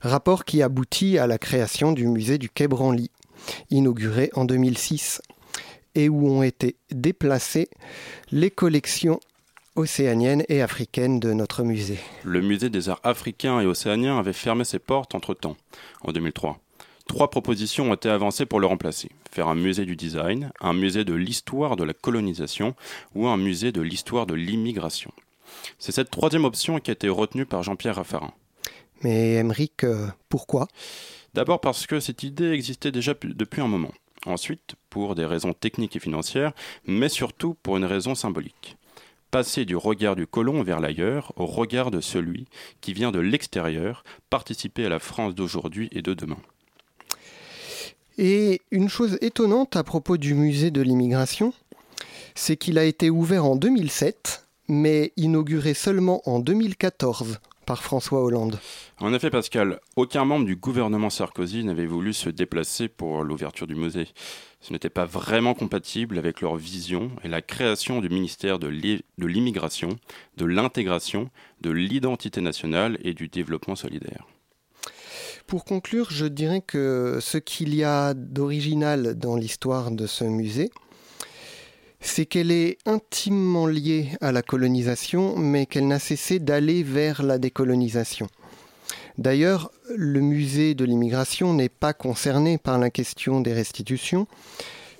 Rapport 0.00 0.44
qui 0.44 0.62
aboutit 0.62 1.18
à 1.18 1.26
la 1.26 1.38
création 1.38 1.92
du 1.92 2.06
musée 2.06 2.38
du 2.38 2.48
Quai 2.48 2.68
Branly, 2.68 3.10
inauguré 3.70 4.30
en 4.34 4.44
2006, 4.44 5.20
et 5.94 6.08
où 6.08 6.28
ont 6.28 6.42
été 6.42 6.76
déplacées 6.90 7.68
les 8.30 8.50
collections 8.50 9.18
océaniennes 9.76 10.44
et 10.48 10.62
africaines 10.62 11.20
de 11.20 11.32
notre 11.32 11.62
musée. 11.62 11.98
Le 12.24 12.40
musée 12.40 12.70
des 12.70 12.88
arts 12.88 13.00
africains 13.04 13.60
et 13.60 13.66
océaniens 13.66 14.18
avait 14.18 14.32
fermé 14.32 14.64
ses 14.64 14.78
portes 14.78 15.14
entre-temps, 15.14 15.56
en 16.02 16.12
2003. 16.12 16.58
Trois 17.06 17.30
propositions 17.30 17.90
ont 17.90 17.94
été 17.94 18.08
avancées 18.08 18.46
pour 18.46 18.58
le 18.58 18.66
remplacer. 18.66 19.10
Faire 19.30 19.46
un 19.48 19.54
musée 19.54 19.84
du 19.84 19.94
design, 19.94 20.50
un 20.60 20.72
musée 20.72 21.04
de 21.04 21.14
l'histoire 21.14 21.76
de 21.76 21.84
la 21.84 21.94
colonisation 21.94 22.74
ou 23.14 23.28
un 23.28 23.36
musée 23.36 23.70
de 23.70 23.80
l'histoire 23.80 24.26
de 24.26 24.34
l'immigration. 24.34 25.12
C'est 25.78 25.92
cette 25.92 26.10
troisième 26.10 26.44
option 26.44 26.80
qui 26.80 26.90
a 26.90 26.94
été 26.94 27.08
retenue 27.08 27.46
par 27.46 27.62
Jean-Pierre 27.62 27.96
Raffarin. 27.96 28.32
Mais 29.02 29.34
Emmerich, 29.34 29.84
euh, 29.84 30.08
pourquoi? 30.28 30.66
D'abord 31.34 31.60
parce 31.60 31.86
que 31.86 32.00
cette 32.00 32.22
idée 32.22 32.50
existait 32.50 32.90
déjà 32.90 33.14
depuis 33.22 33.60
un 33.60 33.68
moment. 33.68 33.92
Ensuite, 34.24 34.74
pour 34.90 35.14
des 35.14 35.26
raisons 35.26 35.52
techniques 35.52 35.94
et 35.94 36.00
financières, 36.00 36.52
mais 36.86 37.08
surtout 37.08 37.54
pour 37.62 37.76
une 37.76 37.84
raison 37.84 38.14
symbolique. 38.16 38.76
Passer 39.36 39.66
du 39.66 39.76
regard 39.76 40.16
du 40.16 40.26
colon 40.26 40.62
vers 40.62 40.80
l'ailleurs 40.80 41.34
au 41.36 41.44
regard 41.44 41.90
de 41.90 42.00
celui 42.00 42.46
qui 42.80 42.94
vient 42.94 43.10
de 43.10 43.18
l'extérieur, 43.18 44.02
participer 44.30 44.86
à 44.86 44.88
la 44.88 44.98
France 44.98 45.34
d'aujourd'hui 45.34 45.90
et 45.92 46.00
de 46.00 46.14
demain. 46.14 46.38
Et 48.16 48.62
une 48.70 48.88
chose 48.88 49.18
étonnante 49.20 49.76
à 49.76 49.84
propos 49.84 50.16
du 50.16 50.32
musée 50.32 50.70
de 50.70 50.80
l'immigration, 50.80 51.52
c'est 52.34 52.56
qu'il 52.56 52.78
a 52.78 52.84
été 52.84 53.10
ouvert 53.10 53.44
en 53.44 53.56
2007, 53.56 54.46
mais 54.68 55.12
inauguré 55.18 55.74
seulement 55.74 56.22
en 56.24 56.40
2014 56.40 57.38
par 57.66 57.82
François 57.82 58.22
Hollande. 58.22 58.58
En 59.00 59.12
effet, 59.12 59.28
Pascal, 59.28 59.80
aucun 59.96 60.24
membre 60.24 60.46
du 60.46 60.56
gouvernement 60.56 61.10
Sarkozy 61.10 61.64
n'avait 61.64 61.86
voulu 61.86 62.12
se 62.12 62.30
déplacer 62.30 62.88
pour 62.88 63.24
l'ouverture 63.24 63.66
du 63.66 63.74
musée. 63.74 64.08
Ce 64.60 64.72
n'était 64.72 64.88
pas 64.88 65.04
vraiment 65.04 65.52
compatible 65.52 66.16
avec 66.16 66.40
leur 66.40 66.56
vision 66.56 67.10
et 67.22 67.28
la 67.28 67.42
création 67.42 68.00
du 68.00 68.08
ministère 68.08 68.58
de 68.58 68.68
l'immigration, 69.18 69.98
de 70.36 70.46
l'intégration, 70.46 71.28
de 71.60 71.70
l'identité 71.70 72.40
nationale 72.40 72.98
et 73.02 73.12
du 73.12 73.28
développement 73.28 73.76
solidaire. 73.76 74.26
Pour 75.46 75.64
conclure, 75.64 76.10
je 76.10 76.26
dirais 76.26 76.62
que 76.66 77.18
ce 77.20 77.38
qu'il 77.38 77.74
y 77.74 77.84
a 77.84 78.14
d'original 78.14 79.14
dans 79.16 79.36
l'histoire 79.36 79.90
de 79.90 80.06
ce 80.06 80.24
musée, 80.24 80.70
c'est 82.00 82.26
qu'elle 82.26 82.50
est 82.50 82.78
intimement 82.86 83.66
liée 83.66 84.10
à 84.20 84.32
la 84.32 84.42
colonisation, 84.42 85.36
mais 85.36 85.66
qu'elle 85.66 85.88
n'a 85.88 85.98
cessé 85.98 86.38
d'aller 86.38 86.82
vers 86.82 87.22
la 87.22 87.38
décolonisation. 87.38 88.28
D'ailleurs, 89.18 89.70
le 89.94 90.20
musée 90.20 90.74
de 90.74 90.84
l'immigration 90.84 91.54
n'est 91.54 91.70
pas 91.70 91.94
concerné 91.94 92.58
par 92.58 92.78
la 92.78 92.90
question 92.90 93.40
des 93.40 93.54
restitutions, 93.54 94.26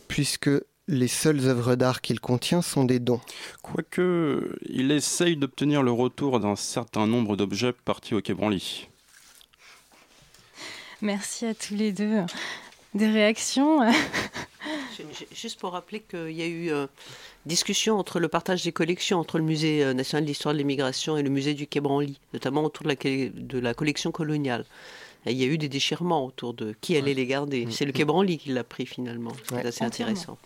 puisque 0.09 0.51
les 0.89 1.09
seules 1.09 1.47
œuvres 1.47 1.75
d'art 1.75 2.01
qu'il 2.01 2.21
contient 2.21 2.63
sont 2.63 2.85
des 2.85 3.01
dons. 3.01 3.21
Quoique, 3.63 4.57
il 4.69 4.91
essaye 4.91 5.37
d'obtenir 5.37 5.83
le 5.83 5.91
retour 5.91 6.41
d'un 6.41 6.57
certain 6.57 7.07
nombre 7.07 7.37
d'objets 7.37 7.73
partis 7.73 8.15
au 8.15 8.21
Quai 8.21 8.35
Branly. 8.35 8.89
Merci 11.03 11.45
à 11.45 11.55
tous 11.55 11.75
les 11.75 11.93
deux. 11.93 12.21
Des 12.97 13.07
réactions 13.07 13.81
Juste 15.35 15.61
pour 15.61 15.73
rappeler 15.73 16.01
qu'il 16.01 16.33
y 16.33 16.43
a 16.43 16.47
eu 16.47 16.71
euh, 16.71 16.87
discussion 17.45 17.99
entre 17.99 18.19
le 18.19 18.29
partage 18.29 18.65
des 18.65 18.73
collections 18.73 19.19
entre 19.19 19.39
le 19.39 19.45
Musée 19.45 19.85
euh, 19.85 19.93
national 19.93 20.25
d'histoire 20.25 20.55
de 20.55 20.59
l'immigration 20.59 21.17
et 21.17 21.23
le 21.23 21.29
musée 21.31 21.55
du 21.55 21.67
Quai 21.67 21.81
Branly, 21.81 22.19
notamment 22.33 22.65
autour 22.65 22.85
de 22.85 22.89
la, 22.89 23.31
de 23.31 23.59
la 23.59 23.75
collection 23.75 24.11
coloniale. 24.11 24.65
il 25.27 25.37
y 25.37 25.45
a 25.45 25.47
eu 25.47 25.59
des 25.59 25.69
déchirements 25.69 26.25
autour 26.25 26.55
de 26.55 26.75
qui 26.81 26.97
allait 26.97 27.15
les 27.15 27.27
garder. 27.27 27.67
Mm. 27.67 27.71
C'est 27.71 27.85
le 27.85 27.93
Quai 27.93 28.05
Branly 28.05 28.39
qui 28.39 28.49
l'a 28.51 28.65
pris 28.65 28.87
finalement. 28.87 29.33
C'est 29.49 29.67
assez 29.67 29.85
intéressant 29.85 30.39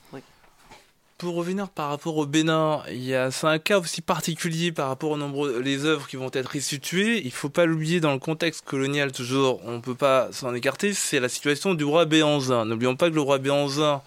pour 1.21 1.35
revenir 1.35 1.69
par 1.69 1.91
rapport 1.91 2.17
au 2.17 2.25
Bénin, 2.25 2.81
a 2.87 3.31
c'est 3.31 3.47
un 3.47 3.59
cas 3.59 3.79
aussi 3.79 4.01
particulier 4.01 4.73
par 4.73 4.89
rapport 4.89 5.11
au 5.11 5.19
nombre 5.19 5.51
les 5.59 5.85
œuvres 5.85 6.07
qui 6.09 6.17
vont 6.17 6.31
être 6.33 6.49
restituées. 6.49 7.21
Il 7.23 7.31
faut 7.31 7.51
pas 7.51 7.67
l'oublier 7.67 8.01
dans 8.01 8.15
le 8.15 8.19
contexte 8.19 8.65
colonial 8.65 9.13
toujours. 9.13 9.61
On 9.67 9.83
peut 9.83 9.95
pas 9.95 10.33
s'en 10.33 10.55
écarter. 10.55 10.95
C'est 10.95 11.21
la 11.21 11.29
situation 11.29 11.75
du 11.75 11.85
roi 11.85 12.07
Béanzin. 12.07 12.65
N'oublions 12.65 12.97
pas 12.97 13.11
que 13.11 13.15
le 13.15 13.21
roi 13.21 13.37
Béanzin 13.37 14.01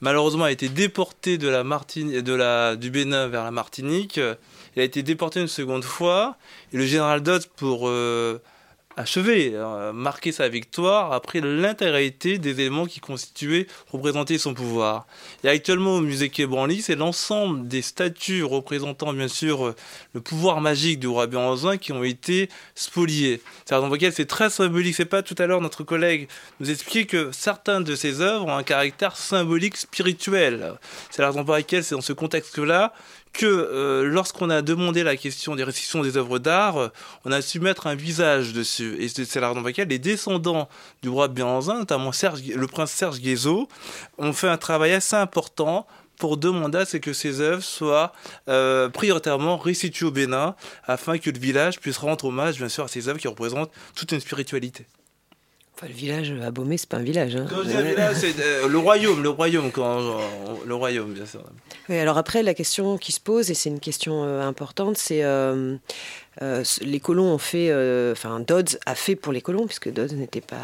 malheureusement 0.00 0.44
a 0.44 0.50
été 0.50 0.68
déporté 0.68 1.38
de 1.38 1.48
la 1.48 1.62
de 1.62 2.34
la 2.34 2.74
du 2.74 2.90
Bénin 2.90 3.28
vers 3.28 3.44
la 3.44 3.52
Martinique. 3.52 4.18
Il 4.74 4.80
a 4.80 4.84
été 4.84 5.04
déporté 5.04 5.40
une 5.40 5.46
seconde 5.46 5.84
fois 5.84 6.36
et 6.72 6.78
le 6.78 6.84
général 6.84 7.22
Dodds 7.22 7.46
pour 7.54 7.88
euh, 7.88 8.42
achevé, 8.96 9.52
euh, 9.54 9.92
marqué 9.92 10.32
sa 10.32 10.48
victoire 10.48 11.12
après 11.12 11.40
l'intégralité 11.40 12.38
des 12.38 12.52
éléments 12.52 12.86
qui 12.86 13.00
constituaient, 13.00 13.66
représentaient 13.92 14.38
son 14.38 14.54
pouvoir. 14.54 15.06
Et 15.44 15.48
actuellement 15.48 15.96
au 15.96 16.00
musée 16.00 16.30
Quai 16.30 16.46
Branly, 16.46 16.80
c'est 16.80 16.96
l'ensemble 16.96 17.68
des 17.68 17.82
statues 17.82 18.42
représentant 18.42 19.12
bien 19.12 19.28
sûr 19.28 19.66
euh, 19.66 19.76
le 20.14 20.20
pouvoir 20.20 20.60
magique 20.60 20.98
du 20.98 21.08
roi 21.08 21.26
Béranzin 21.26 21.76
qui 21.76 21.92
ont 21.92 22.04
été 22.04 22.48
spoliées. 22.74 23.42
C'est 23.64 23.72
la 23.72 23.78
raison 23.78 23.88
pour 23.88 23.96
laquelle 23.96 24.12
c'est 24.12 24.26
très 24.26 24.50
symbolique. 24.50 24.94
C'est 24.94 25.04
pas 25.04 25.22
tout 25.22 25.34
à 25.38 25.46
l'heure 25.46 25.60
notre 25.60 25.84
collègue 25.84 26.28
nous 26.60 26.70
expliquait 26.70 27.06
que 27.06 27.30
certaines 27.32 27.84
de 27.84 27.94
ces 27.94 28.20
œuvres 28.20 28.46
ont 28.46 28.56
un 28.56 28.62
caractère 28.62 29.16
symbolique 29.16 29.76
spirituel. 29.76 30.74
C'est 31.10 31.22
la 31.22 31.28
raison 31.28 31.44
pour 31.44 31.54
laquelle 31.54 31.84
c'est 31.84 31.94
dans 31.94 32.00
ce 32.00 32.12
contexte-là 32.12 32.92
que 33.36 33.46
euh, 33.46 34.04
lorsqu'on 34.04 34.50
a 34.50 34.62
demandé 34.62 35.02
la 35.02 35.16
question 35.16 35.54
des 35.54 35.64
restitutions 35.64 36.02
des 36.02 36.16
œuvres 36.16 36.38
d'art, 36.38 36.90
on 37.24 37.32
a 37.32 37.42
su 37.42 37.60
mettre 37.60 37.86
un 37.86 37.94
visage 37.94 38.52
dessus. 38.52 38.96
Et 38.98 39.08
c'est 39.08 39.40
la 39.40 39.48
raison 39.48 39.60
pour 39.60 39.68
laquelle 39.68 39.88
les 39.88 39.98
descendants 39.98 40.68
du 41.02 41.08
roi 41.08 41.28
Béanzin, 41.28 41.78
notamment 41.78 42.12
Serge, 42.12 42.42
le 42.42 42.66
prince 42.66 42.90
Serge 42.90 43.20
Guézo, 43.20 43.68
ont 44.18 44.32
fait 44.32 44.48
un 44.48 44.56
travail 44.56 44.92
assez 44.92 45.16
important 45.16 45.86
pour 46.18 46.36
demander 46.36 46.78
à 46.78 46.84
ce 46.86 46.96
que 46.96 47.12
ces 47.12 47.40
œuvres 47.40 47.62
soient 47.62 48.12
euh, 48.48 48.88
prioritairement 48.88 49.58
restituées 49.58 50.06
au 50.06 50.10
Bénin, 50.10 50.54
afin 50.84 51.18
que 51.18 51.30
le 51.30 51.38
village 51.38 51.78
puisse 51.78 51.98
rendre 51.98 52.24
hommage, 52.24 52.56
bien 52.56 52.68
sûr, 52.68 52.84
à 52.84 52.88
ces 52.88 53.08
œuvres 53.08 53.20
qui 53.20 53.28
représentent 53.28 53.70
toute 53.94 54.12
une 54.12 54.20
spiritualité. 54.20 54.86
Le 55.82 55.92
village 55.92 56.32
à 56.42 56.50
Baumé, 56.50 56.78
c'est 56.78 56.88
pas 56.88 56.96
un 56.96 57.02
village. 57.02 57.36
Hein. 57.36 57.46
Quand 57.48 57.62
je 57.62 57.68
dis 57.68 57.74
un 57.74 57.82
village, 57.82 58.16
c'est 58.16 58.34
euh, 58.40 58.66
le 58.66 58.78
royaume, 58.78 59.22
le 59.22 59.28
royaume, 59.28 59.70
quand, 59.70 59.98
euh, 60.00 60.20
le 60.64 60.74
royaume, 60.74 61.12
bien 61.12 61.26
sûr. 61.26 61.42
Oui, 61.90 61.98
alors 61.98 62.16
après, 62.16 62.42
la 62.42 62.54
question 62.54 62.96
qui 62.96 63.12
se 63.12 63.20
pose, 63.20 63.50
et 63.50 63.54
c'est 63.54 63.68
une 63.68 63.80
question 63.80 64.24
euh, 64.24 64.40
importante, 64.40 64.96
c'est 64.96 65.22
les 66.80 67.00
colons 67.00 67.32
ont 67.32 67.38
fait, 67.38 67.70
enfin 68.12 68.40
Dodds 68.40 68.78
a 68.86 68.94
fait 68.94 69.16
pour 69.16 69.32
les 69.32 69.40
colons, 69.42 69.66
puisque 69.66 69.92
Dodds 69.92 70.14
n'était 70.14 70.40
pas. 70.40 70.56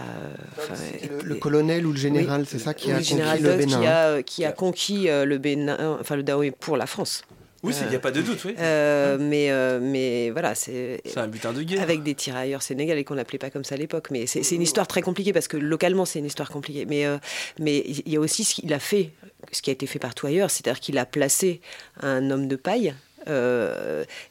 Le, 1.22 1.34
colonel 1.34 1.86
ou 1.86 1.92
le 1.92 1.98
général, 1.98 2.44
c'est 2.46 2.58
ça 2.58 2.72
qui 2.72 2.90
a 2.90 2.96
conquis 2.96 3.14
le 3.14 3.56
Bénin. 3.56 3.80
Qui 3.80 3.86
a, 3.86 4.22
qui 4.22 4.44
a 4.44 4.52
conquis 4.52 5.06
le 5.08 5.38
Bénin, 5.38 5.98
enfin 6.00 6.16
le 6.16 6.22
Dahomey 6.22 6.50
pour 6.50 6.76
la 6.76 6.86
France. 6.86 7.24
Oui, 7.62 7.74
il 7.80 7.88
n'y 7.88 7.94
a 7.94 8.00
pas 8.00 8.10
de 8.10 8.22
doute, 8.22 8.44
oui. 8.44 8.54
Euh, 8.58 9.18
mais, 9.20 9.50
euh, 9.50 9.78
mais 9.80 10.30
voilà, 10.30 10.54
c'est. 10.56 11.00
C'est 11.04 11.18
un 11.18 11.28
butin 11.28 11.52
de 11.52 11.62
guerre. 11.62 11.80
Avec 11.80 12.02
des 12.02 12.14
tirailleurs 12.14 12.62
sénégalais 12.62 13.04
qu'on 13.04 13.14
n'appelait 13.14 13.38
pas 13.38 13.50
comme 13.50 13.62
ça 13.62 13.76
à 13.76 13.78
l'époque. 13.78 14.08
Mais 14.10 14.26
c'est 14.26 14.54
une 14.54 14.62
histoire 14.62 14.88
très 14.88 15.00
compliquée 15.00 15.32
parce 15.32 15.46
que 15.46 15.56
localement, 15.56 16.04
c'est 16.04 16.18
une 16.18 16.24
histoire 16.26 16.50
compliquée. 16.50 16.86
Mais 16.86 17.06
euh, 17.06 17.18
mais 17.60 17.78
il 17.86 18.12
y 18.12 18.16
a 18.16 18.20
aussi 18.20 18.42
ce 18.44 18.56
qu'il 18.56 18.72
a 18.72 18.80
fait, 18.80 19.10
ce 19.52 19.62
qui 19.62 19.70
a 19.70 19.72
été 19.72 19.86
fait 19.86 20.00
partout 20.00 20.26
ailleurs, 20.26 20.50
c'est-à-dire 20.50 20.80
qu'il 20.80 20.98
a 20.98 21.06
placé 21.06 21.60
un 22.00 22.30
homme 22.30 22.48
de 22.48 22.56
paille. 22.56 22.94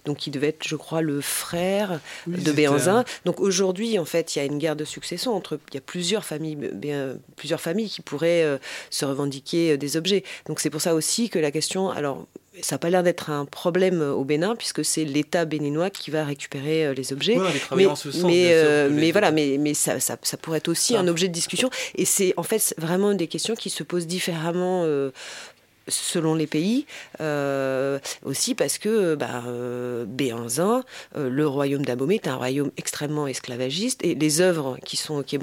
Donc 0.05 0.27
il 0.27 0.31
devait 0.31 0.49
être, 0.49 0.67
je 0.67 0.75
crois, 0.75 1.01
le 1.01 1.21
frère 1.21 1.99
de 2.27 2.51
Béanzin. 2.51 3.03
Donc 3.25 3.39
aujourd'hui, 3.39 3.99
en 3.99 4.05
fait, 4.05 4.35
il 4.35 4.39
y 4.39 4.41
a 4.41 4.45
une 4.45 4.57
guerre 4.57 4.75
de 4.75 4.85
succession 4.85 5.35
entre. 5.35 5.59
Il 5.71 5.75
y 5.75 5.77
a 5.77 5.81
plusieurs 5.81 6.25
familles, 6.25 6.55
bien, 6.55 7.17
plusieurs 7.35 7.61
familles 7.61 7.89
qui 7.89 8.01
pourraient 8.01 8.59
se 8.89 9.05
revendiquer 9.05 9.77
des 9.77 9.97
objets. 9.97 10.23
Donc 10.47 10.59
c'est 10.59 10.69
pour 10.69 10.81
ça 10.81 10.93
aussi 10.95 11.29
que 11.29 11.39
la 11.39 11.51
question. 11.51 11.89
Alors 11.89 12.25
ça 12.59 12.75
n'a 12.75 12.79
pas 12.79 12.89
l'air 12.89 13.03
d'être 13.03 13.29
un 13.29 13.45
problème 13.45 14.01
au 14.01 14.25
Bénin 14.25 14.55
puisque 14.55 14.83
c'est 14.83 15.05
l'État 15.05 15.45
béninois 15.45 15.89
qui 15.89 16.11
va 16.11 16.25
récupérer 16.25 16.87
euh, 16.87 16.93
les 16.93 17.13
objets. 17.13 17.37
mais, 17.75 17.87
mais, 18.23 18.89
mais 18.89 19.11
voilà, 19.11 19.31
mais, 19.31 19.57
mais 19.57 19.73
ça, 19.73 19.99
ça, 19.99 20.17
ça, 20.21 20.37
pourrait 20.37 20.57
être 20.57 20.67
aussi 20.67 20.97
un 20.97 21.07
objet 21.07 21.27
de 21.29 21.33
discussion. 21.33 21.69
Et 21.95 22.05
c'est 22.05 22.33
en 22.37 22.43
fait 22.43 22.75
vraiment 22.77 23.13
des 23.13 23.27
questions 23.27 23.55
qui 23.55 23.69
se 23.69 23.83
posent 23.83 24.07
différemment 24.07 24.83
euh, 24.85 25.11
selon 25.91 26.35
les 26.35 26.47
pays, 26.47 26.85
euh, 27.19 27.99
aussi 28.23 28.55
parce 28.55 28.77
que 28.77 29.15
bah, 29.15 29.43
euh, 29.47 30.05
Béanzin, 30.05 30.83
euh, 31.15 31.29
le 31.29 31.47
royaume 31.47 31.85
d'Abomey, 31.85 32.15
est 32.15 32.27
un 32.27 32.35
royaume 32.35 32.71
extrêmement 32.77 33.27
esclavagiste, 33.27 34.03
et 34.03 34.15
les 34.15 34.41
œuvres 34.41 34.77
qui 34.85 34.97
sont 34.97 35.15
au 35.15 35.23
Quai 35.23 35.39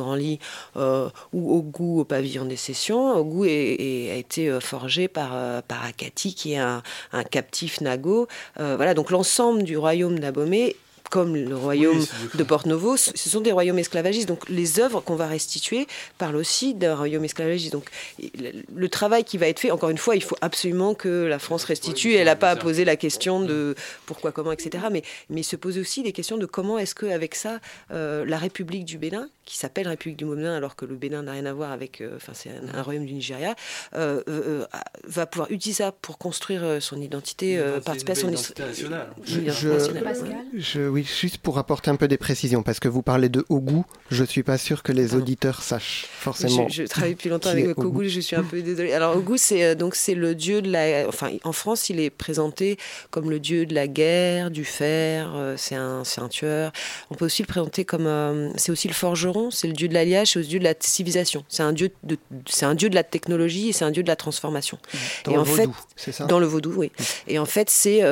ou 1.33 1.53
au 1.57 1.63
goût 1.63 2.01
au 2.01 2.05
pavillon 2.05 2.45
des 2.45 2.57
sessions, 2.57 3.17
au 3.17 3.25
goût 3.25 3.45
a 3.45 3.49
été 3.49 4.59
forgé 4.61 5.09
par, 5.09 5.63
par 5.65 5.85
Akati, 5.85 6.35
qui 6.35 6.53
est 6.53 6.59
un, 6.59 6.83
un 7.13 7.25
captif 7.25 7.81
nago. 7.81 8.29
voilà, 8.57 8.95
donc 8.95 9.11
l'ensemble 9.11 9.63
du 9.65 9.77
royaume 9.77 10.19
d'Abomey 10.19 10.77
comme 11.11 11.35
le 11.37 11.57
royaume 11.57 12.05
de 12.35 12.43
Porte-Novo, 12.45 12.97
ce 12.97 13.29
sont 13.29 13.41
des 13.41 13.53
royaumes 13.53 13.79
esclavagistes. 13.79 14.29
Donc 14.29 14.49
les 14.49 14.81
œuvres 14.81 15.01
qu'on 15.01 15.17
va 15.17 15.27
restituer 15.27 15.87
parlent 16.19 16.37
aussi 16.37 16.75
d'un 16.75 16.95
royaume 16.95 17.25
esclavagiste. 17.25 17.73
Donc 17.73 17.91
le 18.75 18.89
travail 18.89 19.25
qui 19.25 19.39
va 19.39 19.49
être 19.49 19.61
fait, 19.61 19.71
encore 19.71 19.91
une 19.91 19.99
fois, 19.99 20.17
il 20.17 20.23
faut 20.23 20.37
absolument 20.41 20.95
que 20.95 21.25
la 21.25 21.39
France 21.39 21.65
restitue. 21.65 22.15
Elle 22.15 22.27
n'a 22.27 22.37
pas 22.37 22.51
à 22.51 22.57
poser 22.57 22.85
la 22.85 22.97
question 22.97 23.41
de 23.41 23.75
pourquoi, 24.07 24.33
comment, 24.33 24.53
etc. 24.53 24.85
Mais, 24.91 25.03
mais 25.31 25.43
se 25.43 25.57
pose 25.57 25.79
aussi 25.79 26.03
des 26.03 26.13
questions 26.13 26.37
de 26.37 26.47
comment 26.47 26.79
est-ce 26.79 26.95
qu'avec 26.95 27.35
ça, 27.35 27.61
euh, 27.91 28.25
la 28.25 28.39
République 28.39 28.85
du 28.85 28.99
Bénin, 28.99 29.29
qui 29.45 29.57
s'appelle 29.57 29.89
République 29.89 30.19
du 30.19 30.27
Bénin 30.27 30.55
alors 30.55 30.77
que 30.77 30.85
le 30.85 30.95
Bénin 30.95 31.23
n'a 31.23 31.33
rien 31.33 31.47
à 31.47 31.53
voir 31.53 31.73
avec, 31.73 32.01
euh, 32.01 32.17
enfin 32.17 32.33
c'est 32.35 32.51
un, 32.75 32.83
royaume 32.83 33.07
du 33.07 33.15
Nigeria, 33.15 33.55
euh, 33.95 34.67
va 35.05 35.27
pouvoir 35.27 35.51
utiliser 35.51 35.85
ça 35.85 35.93
pour 35.93 36.19
construire 36.19 36.83
son 36.83 37.01
identité, 37.01 37.61
participer 37.85 38.13
à 38.13 38.15
son 38.15 38.29
identité 38.29 38.63
nationale. 38.63 39.09
Je, 39.25 39.41
je, 40.55 40.89
oui, 40.89 40.98
juste 41.05 41.39
pour 41.39 41.59
apporter 41.59 41.91
un 41.91 41.97
peu 41.97 42.09
des 42.09 42.17
précisions, 42.17 42.63
parce 42.63 42.81
que 42.81 42.89
vous 42.89 43.03
parlez 43.03 43.29
de 43.29 43.45
Ogu, 43.49 43.83
je 44.11 44.25
suis 44.25 44.43
pas 44.43 44.59
sûr 44.59 44.83
que 44.83 44.93
les 44.93 45.15
auditeurs 45.15 45.63
sachent 45.63 46.07
forcément. 46.09 46.69
Je, 46.69 46.85
travaille 46.85 47.15
depuis 47.15 47.29
longtemps 47.29 47.51
avec 47.51 47.79
Ogu, 47.79 48.09
je 48.09 48.21
suis 48.21 48.37
un 48.37 48.43
peu 48.43 48.63
désolée. 48.63 48.93
Alors 48.93 49.17
Ogu, 49.17 49.39
c'est 49.39 49.65
euh, 49.65 49.75
donc 49.75 49.95
c'est 49.95 50.15
le 50.15 50.35
dieu 50.35 50.63
de 50.63 50.71
la, 50.71 51.07
enfin 51.09 51.31
en 51.45 51.53
France, 51.53 51.91
il 51.91 52.01
est 52.01 52.11
présenté 52.11 52.79
comme 53.11 53.31
le 53.31 53.41
dieu 53.41 53.67
de 53.67 53.75
la 53.75 53.87
guerre, 53.87 54.51
du 54.51 54.65
fer. 54.65 55.33
Euh, 55.35 55.55
c'est 55.57 55.75
un, 55.75 56.03
un 56.17 56.29
tueur. 56.29 56.73
On 57.11 57.15
peut 57.15 57.27
aussi 57.27 57.43
le 57.43 57.47
présenter 57.47 57.85
comme, 57.85 58.07
euh, 58.07 58.51
c'est 58.57 58.73
aussi 58.73 58.89
le 58.89 58.95
forgeron, 58.95 59.51
c'est 59.51 59.69
le 59.69 59.75
dieu 59.75 59.89
de 59.89 59.95
l'alliage, 59.95 60.33
c'est 60.33 60.39
le 60.41 60.45
dieu 60.45 60.59
de 60.59 60.65
la 60.65 60.75
civilisation. 60.79 61.45
C'est 61.49 61.63
un 61.63 61.73
dieu 61.73 61.91
de, 62.03 62.17
c'est 62.47 62.67
un 62.67 62.75
dieu 62.75 62.91
de 62.91 62.95
la 62.95 63.05
technologie 63.05 63.69
et 63.69 63.73
c'est 63.73 63.85
un 63.85 63.91
dieu 63.91 64.03
de 64.03 64.09
la 64.09 64.17
transformation. 64.17 64.79
Dans 65.25 65.33
et 65.33 65.35
le 65.35 65.41
en 65.41 65.45
vaudou, 65.45 65.77
c'est 65.97 66.13
ça? 66.13 66.25
Dans 66.25 66.41
le 66.41 66.47
vaudou, 66.47 66.73
oui. 66.77 66.91
Et 67.27 67.39
en 67.39 67.47
fait, 67.47 67.71
c'est, 67.71 68.03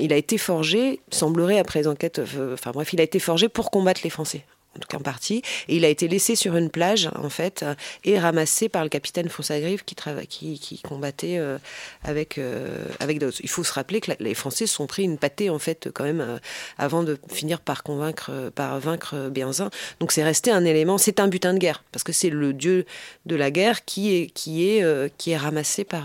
il 0.00 0.12
a 0.12 0.16
été 0.16 0.38
forgé, 0.38 1.00
semblerait 1.10 1.58
après 1.58 1.80
les 1.80 1.88
enquêtes 1.88 2.21
enfin 2.52 2.70
bref, 2.72 2.92
il 2.92 3.00
a 3.00 3.04
été 3.04 3.18
forgé 3.18 3.48
pour 3.48 3.70
combattre 3.70 4.00
les 4.04 4.10
Français 4.10 4.44
en 4.76 4.80
tout 4.80 4.88
cas 4.88 4.96
en 4.96 5.02
partie, 5.02 5.42
et 5.68 5.76
il 5.76 5.84
a 5.84 5.88
été 5.88 6.08
laissé 6.08 6.34
sur 6.34 6.56
une 6.56 6.70
plage 6.70 7.10
en 7.14 7.28
fait 7.28 7.62
euh, 7.62 7.74
et 8.04 8.18
ramassé 8.18 8.68
par 8.68 8.82
le 8.82 8.88
capitaine 8.88 9.28
Fonsagrive 9.28 9.84
qui, 9.84 10.58
qui, 10.58 10.78
combattait 10.82 11.38
euh, 11.38 11.58
avec 12.02 12.40
avec 13.00 13.18
d'autres. 13.18 13.38
Il 13.42 13.48
faut 13.48 13.64
se 13.64 13.72
rappeler 13.72 14.00
que 14.00 14.12
les 14.18 14.34
Français 14.34 14.66
sont 14.66 14.86
pris 14.86 15.02
une 15.04 15.18
pâtée 15.18 15.50
en 15.50 15.58
fait 15.58 15.90
quand 15.92 16.04
même 16.04 16.40
avant 16.78 17.02
de 17.02 17.18
finir 17.30 17.60
par 17.60 17.82
convaincre 17.82 18.50
par 18.54 18.78
vaincre 18.80 19.28
Béanzin. 19.28 19.70
Donc 20.00 20.12
c'est 20.12 20.24
resté 20.24 20.50
un 20.50 20.64
élément, 20.64 20.98
c'est 20.98 21.20
un 21.20 21.28
butin 21.28 21.54
de 21.54 21.58
guerre 21.58 21.84
parce 21.92 22.02
que 22.02 22.12
c'est 22.12 22.30
le 22.30 22.52
dieu 22.52 22.86
de 23.26 23.36
la 23.36 23.50
guerre 23.50 23.84
qui 23.84 24.14
est 24.14 24.26
qui 24.28 24.68
est 24.68 24.84
qui 25.18 25.30
est 25.32 25.36
ramassé 25.36 25.84
par 25.84 26.04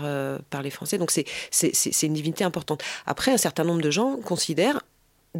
par 0.50 0.62
les 0.62 0.70
Français. 0.70 0.98
Donc 0.98 1.10
c'est 1.10 2.02
une 2.02 2.14
divinité 2.14 2.44
importante. 2.44 2.82
Après 3.06 3.32
un 3.32 3.38
certain 3.38 3.64
nombre 3.64 3.82
de 3.82 3.90
gens 3.90 4.16
considèrent 4.16 4.80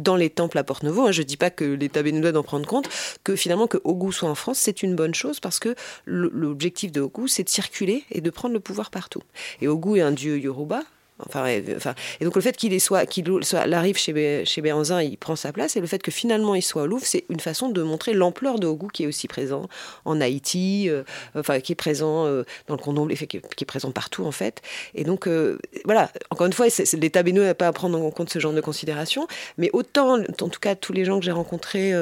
dans 0.01 0.15
les 0.15 0.29
temples 0.29 0.57
à 0.57 0.63
Porte-Nouveau, 0.63 1.07
hein, 1.07 1.11
je 1.11 1.21
ne 1.21 1.27
dis 1.27 1.37
pas 1.37 1.49
que 1.49 1.65
l'État 1.65 2.03
béninois 2.03 2.31
d'en 2.31 2.43
prendre 2.43 2.67
compte, 2.67 2.89
que 3.23 3.35
finalement 3.35 3.67
que 3.67 3.77
Ogou 3.83 4.11
soit 4.11 4.29
en 4.29 4.35
France, 4.35 4.59
c'est 4.59 4.83
une 4.83 4.95
bonne 4.95 5.13
chose 5.13 5.39
parce 5.39 5.59
que 5.59 5.75
l'objectif 6.05 6.91
de 6.91 7.07
c'est 7.27 7.43
de 7.43 7.49
circuler 7.49 8.03
et 8.11 8.21
de 8.21 8.29
prendre 8.29 8.53
le 8.53 8.59
pouvoir 8.59 8.91
partout. 8.91 9.21
Et 9.61 9.67
Ogou 9.67 9.95
est 9.95 10.01
un 10.01 10.11
dieu 10.11 10.37
Yoruba, 10.39 10.83
Enfin, 11.25 11.45
enfin, 11.75 11.95
et 12.19 12.25
donc 12.25 12.35
le 12.35 12.41
fait 12.41 12.55
qu'il 12.55 12.79
soit, 12.79 13.05
qu'il 13.05 13.25
soit, 13.41 13.59
arrive 13.59 13.97
chez, 13.97 14.45
chez 14.45 14.61
Béanzin, 14.61 15.01
il 15.01 15.17
prend 15.17 15.35
sa 15.35 15.51
place, 15.51 15.75
et 15.75 15.81
le 15.81 15.87
fait 15.87 16.01
que 16.01 16.11
finalement 16.11 16.55
il 16.55 16.61
soit 16.61 16.83
au 16.83 16.87
Louvre, 16.87 17.05
c'est 17.05 17.25
une 17.29 17.39
façon 17.39 17.69
de 17.69 17.81
montrer 17.81 18.13
l'ampleur 18.13 18.57
de 18.57 18.67
Ogou 18.67 18.87
qui 18.87 19.03
est 19.03 19.07
aussi 19.07 19.27
présent 19.27 19.67
en 20.05 20.21
Haïti, 20.21 20.89
euh, 20.89 21.03
enfin 21.35 21.59
qui 21.59 21.73
est 21.73 21.75
présent 21.75 22.25
euh, 22.25 22.43
dans 22.67 22.75
le 22.75 22.81
Condomble, 22.81 23.13
qui, 23.15 23.37
est 23.37 23.65
présent 23.65 23.91
partout 23.91 24.25
en 24.25 24.31
fait. 24.31 24.61
Et 24.95 25.03
donc 25.03 25.27
euh, 25.27 25.59
voilà, 25.85 26.09
encore 26.29 26.47
une 26.47 26.53
fois, 26.53 26.67
l'État 26.93 27.23
béninois 27.23 27.47
n'a 27.47 27.55
pas 27.55 27.67
à 27.67 27.73
prendre 27.73 28.01
en 28.01 28.11
compte 28.11 28.29
ce 28.29 28.39
genre 28.39 28.53
de 28.53 28.61
considération, 28.61 29.27
mais 29.57 29.69
autant, 29.73 30.19
en 30.19 30.49
tout 30.49 30.59
cas, 30.59 30.75
tous 30.75 30.93
les 30.93 31.03
gens 31.03 31.19
que 31.19 31.25
j'ai 31.25 31.31
rencontrés 31.31 31.93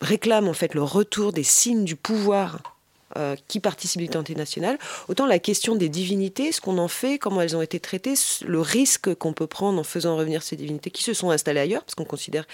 réclament 0.00 0.48
en 0.48 0.54
fait 0.54 0.74
le 0.74 0.82
retour 0.82 1.32
des 1.32 1.44
signes 1.44 1.84
du 1.84 1.96
pouvoir 1.96 2.73
euh, 3.16 3.36
qui 3.48 3.60
participent 3.60 4.00
à 4.00 4.02
l'identité 4.02 4.38
nationale, 4.38 4.78
autant 5.08 5.26
la 5.26 5.38
question 5.38 5.76
des 5.76 5.88
divinités, 5.88 6.52
ce 6.52 6.60
qu'on 6.60 6.78
en 6.78 6.88
fait, 6.88 7.18
comment 7.18 7.40
elles 7.40 7.56
ont 7.56 7.62
été 7.62 7.80
traitées, 7.80 8.14
le 8.46 8.60
risque 8.60 9.14
qu'on 9.14 9.32
peut 9.32 9.46
prendre 9.46 9.78
en 9.78 9.84
faisant 9.84 10.16
revenir 10.16 10.42
ces 10.42 10.56
divinités 10.56 10.90
qui 10.90 11.02
se 11.02 11.14
sont 11.14 11.30
installées 11.30 11.60
ailleurs, 11.60 11.84
parce 11.84 11.94
qu'on 11.94 12.04
considère 12.04 12.46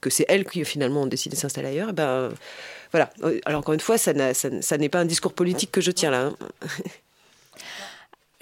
que 0.00 0.10
c'est 0.10 0.26
elles 0.28 0.44
qui 0.44 0.64
finalement 0.64 1.02
ont 1.02 1.06
décidé 1.06 1.36
de 1.36 1.40
s'installer 1.40 1.68
ailleurs, 1.68 1.88
eh 1.90 1.92
ben 1.92 2.30
voilà. 2.92 3.10
Alors 3.44 3.60
encore 3.60 3.74
une 3.74 3.80
fois, 3.80 3.98
ça, 3.98 4.12
n'est 4.12 4.88
pas 4.88 5.00
un 5.00 5.04
discours 5.04 5.32
politique 5.32 5.72
que 5.72 5.80
je 5.80 5.90
tiens 5.90 6.10
là. 6.10 6.26
Hein. 6.26 6.36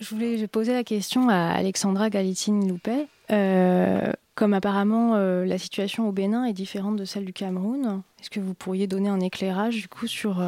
Je 0.00 0.12
voulais 0.12 0.48
poser 0.48 0.72
la 0.72 0.82
question 0.82 1.28
à 1.28 1.52
Alexandra 1.52 2.10
Galitine-Loupet. 2.10 3.06
Euh, 3.30 4.12
comme 4.34 4.52
apparemment 4.52 5.14
euh, 5.14 5.44
la 5.46 5.56
situation 5.56 6.08
au 6.08 6.12
Bénin 6.12 6.44
est 6.44 6.52
différente 6.52 6.96
de 6.96 7.04
celle 7.04 7.24
du 7.24 7.32
Cameroun, 7.32 8.02
est-ce 8.20 8.28
que 8.28 8.40
vous 8.40 8.54
pourriez 8.54 8.88
donner 8.88 9.08
un 9.08 9.20
éclairage 9.20 9.76
du 9.76 9.88
coup 9.88 10.08
sur, 10.08 10.46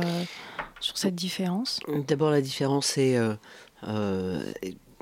sur 0.87 0.99
cette 0.99 1.16
différence 1.16 1.81
D'abord, 2.07 2.31
la 2.31 2.40
différence 2.40 2.87
c'est 2.87 3.16
euh, 3.16 3.35
euh, 3.88 4.40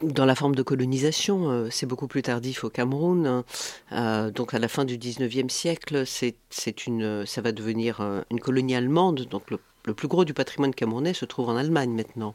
dans 0.03 0.25
la 0.25 0.35
forme 0.35 0.55
de 0.55 0.63
colonisation. 0.63 1.51
Euh, 1.51 1.69
c'est 1.71 1.85
beaucoup 1.85 2.07
plus 2.07 2.23
tardif 2.23 2.65
au 2.65 2.71
Cameroun. 2.71 3.45
Hein. 3.91 4.31
donc, 4.31 4.55
à 4.55 4.59
la 4.59 4.69
fin 4.69 4.87
du 4.87 4.97
19e 4.97 5.51
siècle, 5.51 6.05
c'est 6.07 6.37
ça 6.51 7.41
va 7.43 7.53
devenir 7.53 8.01
une 8.31 8.41
colonie 8.41 8.75
allemande. 8.75 9.27
Donc, 9.31 9.51
le, 9.51 9.59
plus 9.95 10.09
gros 10.09 10.25
du 10.25 10.33
patrimoine 10.33 10.75
camerounais 10.75 11.13
se 11.13 11.27
trouve 11.27 11.51
en 11.51 11.57
Allemagne 11.57 11.91
maintenant, 11.91 12.35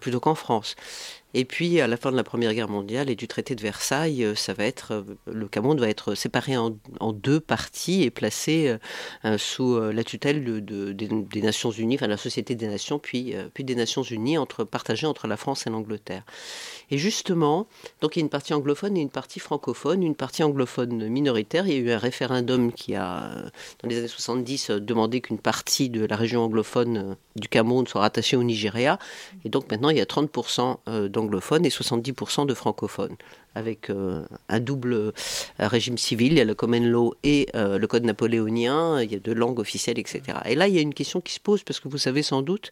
plutôt 0.00 0.20
qu'en 0.20 0.36
France. 0.36 0.76
Et 1.32 1.44
puis, 1.44 1.80
à 1.80 1.86
la 1.86 1.96
fin 1.96 2.10
de 2.10 2.16
la 2.16 2.24
Première 2.24 2.52
Guerre 2.54 2.68
mondiale 2.68 3.08
et 3.08 3.14
du 3.14 3.28
traité 3.28 3.54
de 3.54 3.60
Versailles, 3.62 4.24
euh, 4.24 4.34
ça 4.34 4.52
va 4.52 4.64
être, 4.64 4.92
euh, 4.92 5.02
le 5.26 5.46
Cameroun 5.46 5.78
va 5.78 5.88
être 5.88 6.16
séparé 6.16 6.56
en, 6.56 6.72
deux 7.12 7.38
parties 7.38 8.02
et 8.02 8.10
placé 8.10 8.76
euh, 9.24 9.38
sous 9.38 9.78
la 9.78 10.04
tutelle 10.04 10.44
de, 10.44 10.92
des, 10.92 11.42
Nations 11.42 11.70
Unies, 11.70 11.96
enfin 11.96 12.06
la 12.06 12.16
Société 12.16 12.54
des 12.54 12.66
Nations, 12.66 12.98
puis, 12.98 13.34
puis 13.54 13.64
des 13.64 13.74
Nations 13.74 14.02
Unies, 14.02 14.38
entre, 14.38 14.64
partagées 14.64 15.06
entre 15.06 15.26
la 15.26 15.36
France 15.36 15.66
et 15.66 15.70
l'Angleterre. 15.70 16.24
Et 16.90 16.98
justement, 16.98 17.66
donc 18.00 18.16
il 18.16 18.20
y 18.20 18.22
a 18.22 18.24
une 18.24 18.30
partie 18.30 18.54
anglophone 18.54 18.96
et 18.96 19.00
une 19.00 19.10
partie 19.10 19.40
francophone, 19.40 20.02
une 20.02 20.14
partie 20.14 20.42
anglophone 20.42 21.08
minoritaire. 21.08 21.66
Il 21.66 21.72
y 21.72 21.76
a 21.76 21.80
eu 21.80 21.90
un 21.90 21.98
référendum 21.98 22.72
qui 22.72 22.94
a, 22.94 23.30
dans 23.82 23.88
les 23.88 23.98
années 23.98 24.08
70, 24.08 24.70
demandé 24.70 25.20
qu'une 25.20 25.38
partie 25.38 25.90
de 25.90 26.04
la 26.04 26.16
région 26.16 26.44
anglophone 26.44 27.16
du 27.36 27.48
Cameroun 27.48 27.86
soit 27.86 28.00
rattachée 28.00 28.36
au 28.36 28.44
Nigeria. 28.44 28.98
Et 29.44 29.48
donc 29.48 29.70
maintenant, 29.70 29.90
il 29.90 29.98
y 29.98 30.00
a 30.00 30.04
30% 30.04 31.08
d'anglophones 31.08 31.19
d'anglophones 31.20 31.64
et 31.64 31.68
70% 31.68 32.46
de 32.46 32.54
francophones, 32.54 33.16
avec 33.54 33.90
un 33.90 34.60
double 34.60 35.12
régime 35.58 35.98
civil, 35.98 36.32
il 36.32 36.38
y 36.38 36.40
a 36.40 36.44
le 36.44 36.54
common 36.54 36.80
law 36.80 37.14
et 37.22 37.48
le 37.54 37.84
code 37.86 38.04
napoléonien, 38.04 39.02
il 39.02 39.12
y 39.12 39.14
a 39.14 39.18
deux 39.18 39.34
langues 39.34 39.58
officielles, 39.58 39.98
etc. 39.98 40.38
Et 40.46 40.54
là, 40.54 40.68
il 40.68 40.74
y 40.74 40.78
a 40.78 40.82
une 40.82 40.94
question 40.94 41.20
qui 41.20 41.34
se 41.34 41.40
pose, 41.40 41.62
parce 41.62 41.80
que 41.80 41.88
vous 41.88 41.98
savez 41.98 42.22
sans 42.22 42.42
doute, 42.42 42.70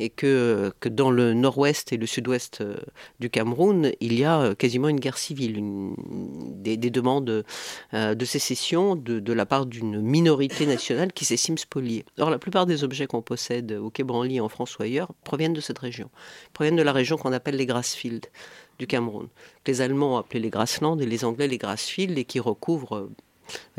et 0.00 0.08
que, 0.08 0.72
que 0.80 0.88
dans 0.88 1.10
le 1.10 1.34
nord-ouest 1.34 1.92
et 1.92 1.98
le 1.98 2.06
sud-ouest 2.06 2.62
euh, 2.62 2.76
du 3.20 3.28
Cameroun, 3.28 3.92
il 4.00 4.18
y 4.18 4.24
a 4.24 4.40
euh, 4.40 4.54
quasiment 4.54 4.88
une 4.88 4.98
guerre 4.98 5.18
civile, 5.18 5.62
des, 6.56 6.76
demandes 6.78 7.44
euh, 7.92 8.14
de 8.14 8.24
sécession 8.24 8.96
de, 8.96 9.32
la 9.32 9.44
part 9.44 9.66
d'une 9.66 10.00
minorité 10.00 10.64
nationale 10.66 11.12
qui 11.12 11.26
s'estime 11.26 11.58
spoliée. 11.58 12.06
Or, 12.18 12.30
la 12.30 12.38
plupart 12.38 12.64
des 12.64 12.82
objets 12.82 13.06
qu'on 13.06 13.20
possède 13.20 13.72
au 13.72 13.90
Quai 13.90 14.04
en 14.40 14.48
France 14.48 14.78
ou 14.78 14.82
ailleurs, 14.82 15.12
proviennent 15.22 15.52
de 15.52 15.60
cette 15.60 15.78
région, 15.78 16.10
proviennent 16.54 16.76
de 16.76 16.82
la 16.82 16.92
région 16.92 17.18
qu'on 17.18 17.32
appelle 17.32 17.56
les 17.56 17.66
Grassfields 17.66 18.28
du 18.78 18.86
Cameroun. 18.86 19.28
Les 19.66 19.82
Allemands 19.82 20.14
ont 20.14 20.18
appelé 20.18 20.40
les 20.40 20.50
Grasslands 20.50 20.98
et 20.98 21.06
les 21.06 21.24
Anglais 21.26 21.46
les 21.46 21.58
Grassfields 21.58 22.18
et 22.18 22.24
qui 22.24 22.40
recouvrent 22.40 23.10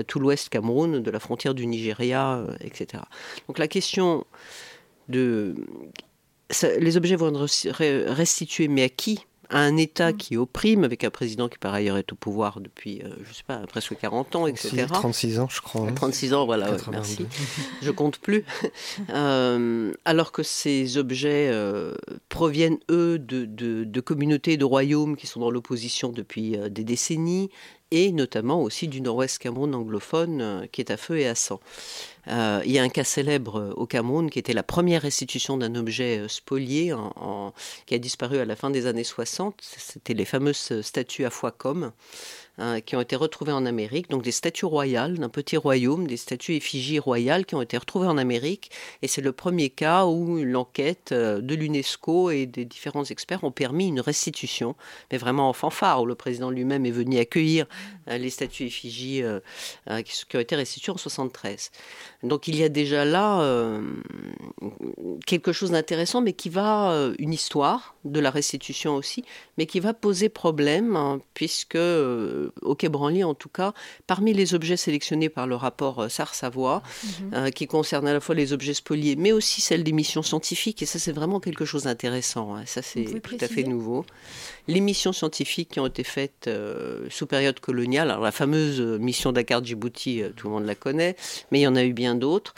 tout 0.08 0.20
l'ouest 0.20 0.50
Cameroun, 0.50 1.02
de 1.02 1.12
la 1.12 1.20
frontière 1.20 1.56
du 1.56 1.66
Nigeria, 1.66 2.46
etc. 2.62 3.04
Donc 3.48 3.58
la 3.58 3.68
question 3.68 4.26
de 5.10 5.56
les 6.80 6.98
objets 6.98 7.16
vont 7.16 7.30
être 7.30 8.12
restitués, 8.14 8.68
mais 8.68 8.84
à 8.84 8.90
qui? 8.90 9.26
À 9.50 9.60
un 9.60 9.76
État 9.76 10.14
mm. 10.14 10.18
qui 10.18 10.38
opprime, 10.38 10.86
avec 10.86 11.04
un 11.04 11.10
président 11.10 11.50
qui 11.50 11.58
par 11.58 11.74
ailleurs 11.74 11.98
est 11.98 12.14
au 12.14 12.16
pouvoir 12.16 12.62
depuis, 12.62 13.02
euh, 13.04 13.10
je 13.28 13.34
sais 13.34 13.44
pas, 13.46 13.58
presque 13.68 13.98
40 13.98 14.38
ans, 14.38 14.48
etc. 14.48 14.86
36 14.90 15.40
ans, 15.40 15.50
je 15.50 15.60
crois. 15.60 15.92
36 15.92 16.34
ans, 16.34 16.46
voilà, 16.46 16.78
merci. 16.90 17.26
je 17.82 17.92
compte 17.92 18.20
plus. 18.20 18.46
Euh, 19.10 19.92
alors 20.06 20.32
que 20.32 20.44
ces 20.44 20.98
objets 20.98 21.50
euh, 21.52 21.96
proviennent, 22.30 22.78
eux, 22.90 23.20
de, 23.20 23.46
de, 23.46 23.84
de, 23.84 24.02
communautés, 24.02 24.56
de 24.56 24.64
royaumes 24.64 25.18
qui 25.18 25.28
sont 25.28 25.40
dans 25.40 25.50
l'opposition 25.50 26.10
depuis 26.10 26.58
des 26.70 26.84
décennies, 26.84 27.50
et 27.92 28.12
notamment 28.12 28.62
aussi 28.62 28.88
du 28.88 29.02
nord-ouest 29.02 29.38
Cameroun 29.38 29.76
anglophone 29.76 30.68
qui 30.72 30.82
est 30.82 30.92
à 30.92 30.98
feu 30.98 31.20
et 31.20 31.28
à 31.28 31.36
sang. 31.36 31.60
Euh, 32.28 32.62
il 32.66 32.72
y 32.72 32.80
a 32.80 32.84
un 32.84 32.90
cas 32.90 33.04
célèbre 33.04 33.60
euh, 33.60 33.74
au 33.76 33.88
Cameroun 33.88 34.30
qui 34.30 34.38
était 34.38 34.54
la 34.54 34.64
première 34.64 35.02
restitution 35.02 35.58
d'un 35.58 35.74
objet 35.76 36.20
euh, 36.20 36.28
spolié 36.28 36.94
qui 37.86 37.96
a 37.96 37.98
disparu 37.98 38.38
à 38.38 38.46
la 38.46 38.56
fin 38.56 38.70
des 38.70 38.86
années 38.86 39.04
60. 39.04 39.60
C'était 39.62 40.14
les 40.14 40.26
fameuses 40.26 40.82
statues 40.82 41.26
à 41.26 41.30
Foicom. 41.30 41.92
Hein, 42.62 42.80
qui 42.80 42.96
ont 42.96 43.02
été 43.02 43.16
retrouvées 43.16 43.54
en 43.54 43.66
Amérique, 43.66 44.12
donc 44.12 44.22
des 44.22 44.32
statues 44.32 44.66
royales 44.66 45.18
d'un 45.18 45.30
petit 45.30 45.58
royaume, 45.58 46.06
des 46.06 46.16
statues 46.16 46.54
effigies 46.54 47.00
royales 47.00 47.48
qui 47.48 47.56
ont 47.56 47.62
été 47.64 47.76
retrouvées 47.76 48.06
en 48.06 48.20
Amérique. 48.20 48.70
Et 49.02 49.08
c'est 49.08 49.22
le 49.22 49.32
premier 49.32 49.72
cas 49.72 50.06
où 50.06 50.44
l'enquête 50.44 51.12
de 51.12 51.56
l'UNESCO 51.56 52.30
et 52.30 52.46
des 52.46 52.66
différents 52.66 53.06
experts 53.06 53.44
ont 53.44 53.52
permis 53.52 53.88
une 53.88 54.00
restitution, 54.00 54.76
mais 55.12 55.18
vraiment 55.18 55.50
en 55.50 55.54
fanfare, 55.54 56.04
où 56.04 56.06
le 56.06 56.14
président 56.14 56.52
lui-même 56.52 56.86
est 56.86 56.92
venu 56.92 57.18
accueillir 57.18 57.66
les 58.06 58.30
statues 58.30 58.66
effigies 58.66 59.24
qui 60.04 60.38
ont 60.38 60.40
été 60.40 60.56
restituées 60.56 60.92
en 60.92 60.98
73. 60.98 61.72
Donc 62.22 62.48
il 62.48 62.56
y 62.56 62.64
a 62.64 62.70
déjà 62.70 63.06
là 63.06 63.42
euh, 63.42 63.82
quelque 65.26 65.52
chose 65.52 65.72
d'intéressant, 65.72 66.22
mais 66.22 66.34
qui 66.34 66.50
va, 66.50 66.92
euh, 66.92 67.16
une 67.18 67.34
histoire 67.34 67.96
de 68.06 68.20
la 68.20 68.30
restitution 68.30 68.96
aussi, 68.96 69.24
mais 69.58 69.66
qui 69.66 69.80
va 69.80 69.94
poser 69.94 70.30
problème, 70.30 70.96
hein, 70.96 71.20
puisque 71.34 71.76
euh, 71.76 72.51
au 72.62 72.76
Quai 72.76 72.90
Branly, 72.90 73.24
en 73.24 73.34
tout 73.34 73.50
cas, 73.50 73.74
parmi 74.08 74.34
les 74.34 74.54
objets 74.54 74.78
sélectionnés 74.78 75.30
par 75.30 75.48
le 75.48 75.56
rapport 75.56 76.10
Sars-Savoie, 76.10 76.84
mhm. 77.22 77.52
qui 77.52 77.68
concerne 77.68 78.08
à 78.08 78.14
la 78.14 78.20
fois 78.20 78.36
les 78.36 78.54
objets 78.54 78.74
spoliés, 78.74 79.16
mais 79.16 79.32
aussi 79.32 79.62
celles 79.62 79.84
des 79.84 79.92
missions 79.92 80.24
scientifiques, 80.24 80.82
et 80.82 80.86
ça 80.86 81.00
c'est 81.00 81.12
vraiment 81.12 81.40
quelque 81.40 81.66
chose 81.66 81.84
d'intéressant, 81.84 82.56
hein, 82.56 82.64
ça 82.66 82.82
c'est 82.82 83.06
tout 83.22 83.38
à 83.40 83.48
fait 83.48 83.64
nouveau. 83.64 84.06
Les 84.68 84.80
missions 84.80 85.14
scientifiques 85.14 85.70
qui 85.70 85.80
ont 85.80 85.88
été 85.88 86.04
faites 86.04 86.50
sous 87.10 87.26
période 87.26 87.60
coloniale, 87.60 88.12
alors 88.12 88.24
la 88.24 88.32
fameuse 88.32 88.80
mission 88.80 89.32
Dakar-Djibouti, 89.32 90.24
tout 90.36 90.48
le 90.48 90.54
monde 90.54 90.66
la 90.66 90.76
connaît, 90.76 91.16
mais 91.52 91.60
il 91.60 91.64
y 91.64 91.68
en 91.68 91.76
a 91.76 91.84
eu 91.84 91.94
bien 91.94 92.16
d'autres. 92.16 92.54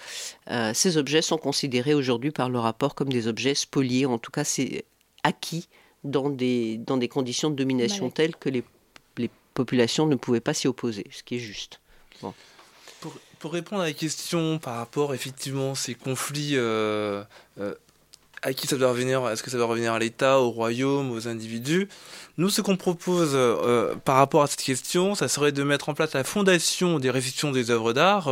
Euh, 0.49 0.71
ces 0.73 0.97
objets 0.97 1.21
sont 1.21 1.37
considérés 1.37 1.93
aujourd'hui 1.93 2.31
par 2.31 2.49
le 2.49 2.59
rapport 2.59 2.95
comme 2.95 3.09
des 3.09 3.27
objets 3.27 3.55
spoliés, 3.55 4.05
en 4.05 4.17
tout 4.17 4.31
cas 4.31 4.43
c'est 4.43 4.85
acquis 5.23 5.67
dans 6.03 6.29
des, 6.29 6.77
dans 6.77 6.97
des 6.97 7.07
conditions 7.07 7.49
de 7.49 7.55
domination 7.55 8.09
telles 8.09 8.35
que 8.35 8.49
les, 8.49 8.63
les 9.53 9.63
populations 9.63 10.07
ne 10.07 10.15
pouvaient 10.15 10.39
pas 10.39 10.55
s'y 10.55 10.67
opposer, 10.67 11.05
ce 11.11 11.21
qui 11.21 11.35
est 11.35 11.39
juste. 11.39 11.79
Pour, 12.19 13.13
pour, 13.39 13.53
répondre 13.53 13.81
à 13.81 13.85
la 13.85 13.93
question 13.93 14.57
par 14.57 14.77
rapport 14.77 15.13
effectivement 15.13 15.75
ces 15.75 15.93
conflits 15.93 16.53
euh, 16.53 17.23
euh, 17.59 17.75
à 18.41 18.53
qui 18.53 18.65
ça 18.65 18.77
doit 18.77 18.89
revenir 18.89 19.27
Est-ce 19.29 19.43
que 19.43 19.51
ça 19.51 19.57
doit 19.57 19.67
revenir 19.67 19.93
à 19.93 19.99
l'État, 19.99 20.39
au 20.39 20.49
royaume, 20.49 21.11
aux 21.11 21.27
individus? 21.27 21.87
Nous, 22.37 22.49
ce 22.49 22.61
qu'on 22.61 22.77
propose 22.77 23.31
euh, 23.33 23.93
par 24.05 24.15
rapport 24.15 24.41
à 24.41 24.47
cette 24.47 24.63
question, 24.63 25.13
ça 25.13 25.27
serait 25.27 25.51
de 25.51 25.61
mettre 25.61 25.89
en 25.89 25.93
place 25.93 26.13
la 26.13 26.23
fondation 26.23 26.97
des 26.97 27.11
restitutions 27.11 27.51
des 27.51 27.69
œuvres 27.69 27.93
d'art. 27.93 28.31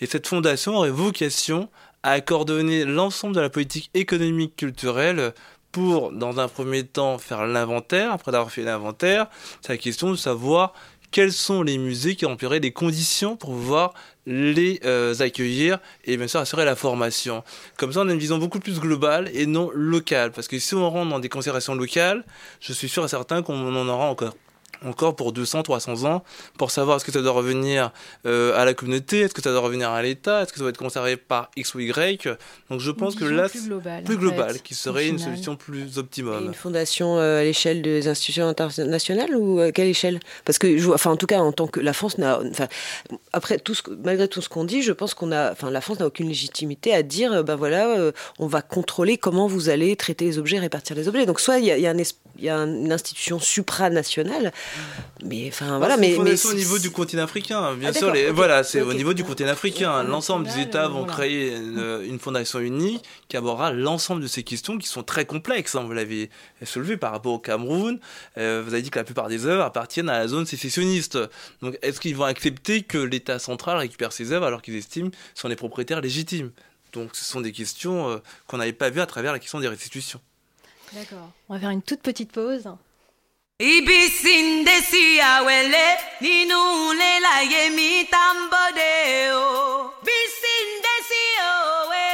Et 0.00 0.06
cette 0.06 0.28
fondation 0.28 0.76
aurait 0.76 0.90
vocation 0.90 1.68
à 2.02 2.20
coordonner 2.20 2.84
l'ensemble 2.84 3.34
de 3.34 3.40
la 3.40 3.50
politique 3.50 3.90
économique 3.94 4.56
culturelle 4.56 5.34
pour, 5.72 6.12
dans 6.12 6.40
un 6.40 6.48
premier 6.48 6.84
temps, 6.84 7.18
faire 7.18 7.46
l'inventaire. 7.46 8.12
Après 8.12 8.34
avoir 8.34 8.50
fait 8.50 8.62
l'inventaire, 8.62 9.26
c'est 9.60 9.72
la 9.72 9.78
question 9.78 10.10
de 10.10 10.16
savoir 10.16 10.72
quels 11.10 11.32
sont 11.32 11.62
les 11.62 11.78
musées 11.78 12.14
qui 12.14 12.24
rempliraient 12.24 12.60
les 12.60 12.72
conditions 12.72 13.36
pour 13.36 13.50
pouvoir 13.50 13.94
les 14.26 14.80
euh, 14.84 15.14
accueillir 15.18 15.78
et 16.04 16.16
bien 16.16 16.28
sûr 16.28 16.40
assurer 16.40 16.64
la 16.64 16.76
formation. 16.76 17.42
Comme 17.76 17.92
ça, 17.92 18.00
on 18.02 18.08
a 18.08 18.12
une 18.12 18.18
vision 18.18 18.38
beaucoup 18.38 18.60
plus 18.60 18.78
globale 18.78 19.28
et 19.34 19.46
non 19.46 19.70
locale. 19.74 20.30
Parce 20.30 20.46
que 20.46 20.58
si 20.58 20.74
on 20.74 20.88
rentre 20.88 21.10
dans 21.10 21.18
des 21.18 21.28
considérations 21.28 21.74
locales, 21.74 22.24
je 22.60 22.72
suis 22.72 22.88
sûr 22.88 23.04
et 23.04 23.08
certain 23.08 23.42
qu'on 23.42 23.74
en 23.74 23.88
aura 23.88 24.06
encore 24.06 24.34
encore 24.84 25.16
pour 25.16 25.32
200, 25.32 25.62
300 25.62 26.04
ans, 26.04 26.22
pour 26.58 26.70
savoir 26.70 26.96
est-ce 26.96 27.04
que 27.04 27.12
ça 27.12 27.22
doit 27.22 27.32
revenir 27.32 27.92
euh, 28.26 28.58
à 28.58 28.64
la 28.64 28.74
communauté, 28.74 29.20
est-ce 29.20 29.34
que 29.34 29.42
ça 29.42 29.50
doit 29.50 29.60
revenir 29.60 29.90
à 29.90 30.02
l'État, 30.02 30.42
est-ce 30.42 30.52
que 30.52 30.58
ça 30.58 30.64
doit 30.64 30.70
être 30.70 30.78
conservé 30.78 31.16
par 31.16 31.50
X 31.56 31.74
ou 31.74 31.80
Y. 31.80 32.28
Donc 32.70 32.80
je 32.80 32.90
pense 32.90 33.14
que 33.14 33.24
là, 33.24 33.48
plus 33.48 33.64
global, 33.64 34.04
plus 34.04 34.16
global 34.16 34.60
qui 34.60 34.74
serait 34.74 35.08
une 35.08 35.18
solution 35.18 35.56
plus 35.56 35.98
optimum. 35.98 36.46
une 36.46 36.54
fondation 36.54 37.18
euh, 37.18 37.40
à 37.40 37.44
l'échelle 37.44 37.82
des 37.82 38.08
institutions 38.08 38.48
internationales 38.48 39.34
ou 39.36 39.60
à 39.60 39.72
quelle 39.72 39.88
échelle? 39.88 40.20
Parce 40.44 40.58
que, 40.58 40.76
je, 40.76 40.90
enfin, 40.90 41.10
en 41.10 41.16
tout 41.16 41.26
cas, 41.26 41.38
en 41.38 41.52
tant 41.52 41.66
que 41.66 41.80
la 41.80 41.92
France 41.92 42.18
n'a, 42.18 42.40
enfin, 42.50 42.68
après 43.32 43.58
tout 43.58 43.74
ce, 43.74 43.82
malgré 44.04 44.28
tout 44.28 44.40
ce 44.40 44.48
qu'on 44.48 44.64
dit, 44.64 44.82
je 44.82 44.92
pense 44.92 45.14
qu'on 45.14 45.32
a, 45.32 45.52
enfin, 45.52 45.70
la 45.70 45.80
France 45.80 46.00
n'a 46.00 46.06
aucune 46.06 46.28
légitimité 46.28 46.94
à 46.94 47.02
dire, 47.02 47.44
ben 47.44 47.56
voilà, 47.56 47.86
euh, 47.98 48.12
on 48.38 48.46
va 48.46 48.62
contrôler 48.62 49.18
comment 49.18 49.46
vous 49.46 49.68
allez 49.68 49.96
traiter 49.96 50.24
les 50.24 50.38
objets, 50.38 50.58
répartir 50.58 50.96
les 50.96 51.08
objets. 51.08 51.26
Donc 51.26 51.40
soit 51.40 51.58
il 51.58 51.66
y 51.66 51.70
a, 51.70 51.78
y 51.78 51.86
a 51.86 51.90
un 51.90 51.98
il 52.40 52.46
y 52.46 52.48
a 52.48 52.56
une 52.56 52.92
institution 52.92 53.38
supranationale. 53.38 54.52
Mais 55.24 55.48
enfin 55.48 55.78
voilà, 55.78 55.96
mais, 55.96 56.16
mais 56.22 56.46
au 56.46 56.54
niveau 56.54 56.78
du 56.78 56.90
continent 56.90 57.24
africain, 57.24 57.74
bien 57.74 57.90
ah, 57.90 57.98
sûr. 57.98 58.12
Les, 58.12 58.30
voilà, 58.30 58.64
c'est 58.64 58.80
au 58.80 58.94
niveau 58.94 59.12
du 59.12 59.24
continent 59.24 59.50
africain. 59.50 60.02
L'ensemble 60.02 60.46
des 60.46 60.60
États 60.60 60.88
vont 60.88 61.04
créer 61.04 61.54
une, 61.56 62.18
fondation 62.18 62.60
unique 62.60 63.04
qui 63.28 63.36
abordera 63.36 63.72
l'ensemble 63.72 64.22
de 64.22 64.26
ces 64.26 64.42
questions 64.42 64.78
qui 64.78 64.88
sont 64.88 65.02
très 65.02 65.24
complexes. 65.24 65.74
Hein, 65.74 65.84
vous 65.84 65.92
l'avez 65.92 66.30
soulevé 66.64 66.96
par 66.96 67.12
rapport 67.12 67.32
au 67.32 67.38
Cameroun. 67.38 67.98
Euh, 68.38 68.62
vous 68.64 68.72
avez 68.72 68.82
dit 68.82 68.90
que 68.90 68.98
la 68.98 69.04
plupart 69.04 69.28
des 69.28 69.46
œuvres 69.46 69.62
appartiennent 69.62 70.08
à 70.08 70.18
la 70.18 70.28
zone 70.28 70.46
sécessionniste. 70.46 71.18
Donc, 71.62 71.78
est-ce 71.82 72.00
qu'ils 72.00 72.16
vont 72.16 72.24
accepter 72.24 72.82
que 72.82 72.98
l'État 72.98 73.38
central 73.38 73.78
récupère 73.78 74.12
ces 74.12 74.32
œuvres 74.32 74.46
alors 74.46 74.62
qu'ils 74.62 74.76
estiment 74.76 75.10
sont 75.34 75.48
les 75.48 75.56
propriétaires 75.56 76.00
légitimes? 76.00 76.50
Donc, 76.92 77.14
ce 77.14 77.24
sont 77.24 77.40
des 77.40 77.52
questions 77.52 78.08
euh, 78.08 78.18
qu'on 78.46 78.58
n'avait 78.58 78.72
pas 78.72 78.90
vues 78.90 79.00
à 79.00 79.06
travers 79.06 79.32
la 79.32 79.38
question 79.38 79.60
des 79.60 79.68
restitutions. 79.68 80.20
D'accord. 80.92 81.30
On 81.48 81.54
va 81.54 81.60
faire 81.60 81.70
une 81.70 81.82
toute 81.82 82.00
petite 82.00 82.32
pause. 82.32 82.68
Ibisindesi 83.60 85.20
awele 85.20 85.84
nínú 86.24 86.56
ilé 86.92 87.12
láyé 87.20 87.62
mi 87.76 88.08
tá 88.12 88.24
ń 88.32 88.48
bọ́dé 88.52 88.92
o. 89.36 89.92
bísíndésì 90.06 91.24
òwe 91.52 92.06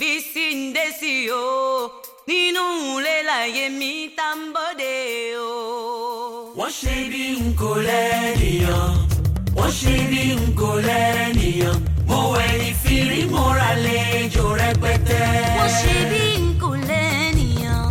bísíndésì 0.00 1.14
o 1.30 1.92
nínú 2.26 2.64
ilé 2.98 3.16
láyé 3.28 3.68
mi 3.78 3.92
tá 4.16 4.28
ń 4.40 4.40
bọ́dé 4.54 4.94
o. 5.36 5.52
wọ́n 6.58 6.72
ṣe 6.80 6.96
bí 7.12 7.24
n 7.44 7.52
kò 7.60 7.70
lẹ́nìyàn 7.88 8.92
wọ́n 9.56 9.70
ṣe 9.80 9.94
bí 10.10 10.22
n 10.40 10.42
kò 10.58 10.70
lẹ́nìyàn 10.88 11.76
mo 12.08 12.18
wẹ̀yìn 12.34 12.74
fìrí 12.82 13.20
mọ́ra 13.34 13.70
lẹ́jọ́ 13.84 14.48
rẹpẹtẹ. 14.60 15.20
wọ́n 15.58 15.70
ṣe 15.80 15.94
bí 16.10 16.22
n 16.40 16.44
kò 16.62 16.70
lẹ́nìyàn 16.88 17.84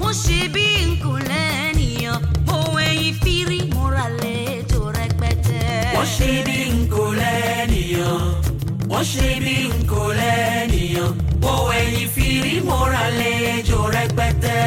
wọ́n 0.00 0.14
ṣe 0.24 0.38
bí 0.54 0.66
n 0.88 0.90
kò 1.04 1.12
lẹ́nìyàn 1.12 1.31
wọ́n 6.02 6.10
ṣe 6.18 6.30
bí 6.46 6.58
n 6.74 6.78
kò 6.92 7.04
lẹ́nìyàn 7.20 8.22
wọ́n 8.90 9.04
ṣe 9.12 9.28
bí 9.44 9.56
n 9.70 9.74
kò 9.90 10.02
lẹ́nìyàn 10.20 11.10
mo 11.42 11.52
wẹ̀yìn 11.68 12.08
fìrí 12.14 12.54
mọ́ra 12.68 13.04
lẹ́jọ́ 13.20 13.82
rẹpẹtẹ. 13.94 14.61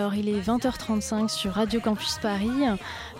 Alors, 0.00 0.14
il 0.14 0.30
est 0.30 0.40
20h35 0.40 1.28
sur 1.28 1.52
Radio 1.52 1.78
Campus 1.78 2.18
Paris. 2.22 2.48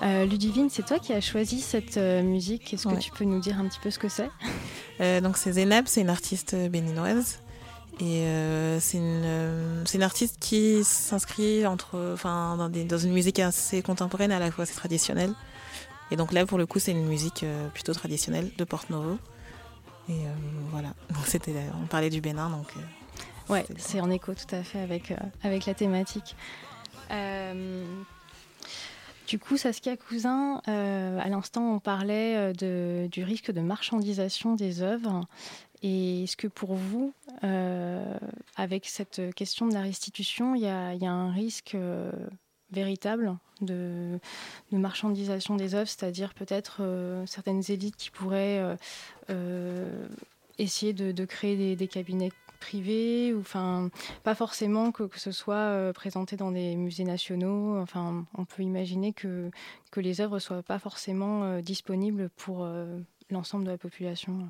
Euh, 0.03 0.25
Ludivine, 0.25 0.71
c'est 0.71 0.83
toi 0.87 0.99
qui 0.99 1.13
as 1.13 1.21
choisi 1.21 1.61
cette 1.61 1.99
euh, 1.99 2.23
musique. 2.23 2.73
Est-ce 2.73 2.85
que 2.85 2.95
Ouais. 2.95 2.99
tu 2.99 3.11
peux 3.11 3.25
nous 3.25 3.39
dire 3.39 3.61
un 3.61 3.67
petit 3.69 3.79
peu 3.81 3.91
ce 3.91 3.99
que 3.99 4.09
c'est? 4.09 4.31
Euh, 5.03 5.21
donc 5.21 5.37
c'est 5.37 5.53
Zeynep, 5.53 5.89
c'est 5.89 6.01
une 6.01 6.09
artiste 6.09 6.57
béninoise. 6.71 7.41
Et 8.01 8.23
euh, 8.25 8.81
c'est 8.81 8.97
une, 8.97 9.83
c'est 9.85 9.99
une 9.99 10.03
artiste 10.03 10.39
qui 10.41 10.83
s'inscrit 10.83 11.67
entre, 11.67 12.13
enfin, 12.15 12.57
dans, 12.57 12.71
des- 12.71 12.85
dans 12.85 12.97
une 12.97 13.13
musique 13.13 13.41
assez 13.41 13.83
contemporaine, 13.83 14.33
à 14.33 14.39
la 14.39 14.51
fois 14.51 14.63
assez 14.63 14.75
traditionnelle. 14.75 15.35
Et 16.11 16.17
donc 16.17 16.33
là, 16.33 16.47
pour 16.47 16.57
le 16.57 16.65
coup, 16.65 16.79
c'est 16.79 16.93
une 16.93 17.05
musique 17.07 17.45
plutôt 17.75 17.93
traditionnelle 17.93 18.51
de 18.57 18.65
Porte 18.65 18.89
Novo. 18.89 19.19
Et 20.09 20.15
voilà. 20.71 20.89
Donc 21.11 21.27
c'était, 21.27 21.55
on 21.83 21.85
parlait 21.87 22.09
du 22.09 22.23
Bénin, 22.23 22.49
donc. 22.49 22.69
Ouais, 23.51 23.67
c'est 23.79 24.01
en 24.01 24.09
écho 24.13 24.33
tout 24.33 24.55
à 24.55 24.63
fait 24.63 24.79
avec, 24.79 25.11
euh, 25.11 25.17
avec 25.43 25.67
la 25.67 25.75
thématique. 25.75 26.37
Euh, 27.11 27.85
du 29.27 29.39
coup, 29.39 29.57
Saskia 29.57 29.97
Cousin, 29.97 30.61
euh, 30.69 31.19
à 31.19 31.29
l'instant, 31.29 31.75
on 31.75 31.79
parlait 31.79 32.37
euh, 32.37 32.53
de, 32.53 33.09
du 33.09 33.23
risque 33.23 33.51
de 33.53 33.61
marchandisation 33.61 34.55
des 34.55 34.83
œuvres. 34.83 35.27
Et 35.83 36.25
est-ce 36.25 36.37
que 36.37 36.49
pour 36.49 36.75
vous, 36.75 37.15
avec 38.57 38.85
cette 38.85 39.35
question 39.35 39.67
de 39.67 39.73
la 39.73 39.81
restitution, 39.81 40.55
il 40.55 40.61
y 40.61 40.67
a, 40.67 41.11
un 41.11 41.33
risque 41.33 41.75
véritable 42.71 43.35
de, 43.63 44.19
marchandisation 44.73 45.57
des 45.57 45.75
œuvres, 45.75 45.89
c'est-à-dire 45.89 46.35
peut-être 46.35 46.83
certaines 47.25 47.63
élites 47.71 47.97
qui 47.97 48.11
pourraient 48.11 48.77
essayer 50.59 50.93
de, 50.93 51.13
de 51.13 51.25
créer 51.25 51.57
des, 51.57 51.77
des 51.77 51.89
cabinets 51.89 52.33
privés, 52.61 53.35
ou 53.35 53.41
enfin 53.41 53.91
pas 54.23 54.35
forcément 54.35 54.93
que, 54.93 55.09
ce 55.19 55.33
soit 55.33 55.55
euh, 55.55 55.93
présenté 55.93 56.37
dans 56.37 56.53
des 56.53 56.77
musées 56.77 57.05
nationaux. 57.05 57.79
Enfin, 57.81 58.25
on 58.39 58.45
peut 58.45 58.63
imaginer 58.63 59.13
que, 59.13 59.51
que 59.91 60.01
les 60.01 60.21
œuvres 60.21 60.39
soient 60.39 60.63
pas 60.63 60.79
forcément 60.79 61.43
euh, 61.45 61.61
disponibles 61.61 62.31
pour 62.37 62.65
euh, 62.65 62.99
l'ensemble 63.31 63.65
de 63.65 63.71
la 63.71 63.79
population. 63.79 64.49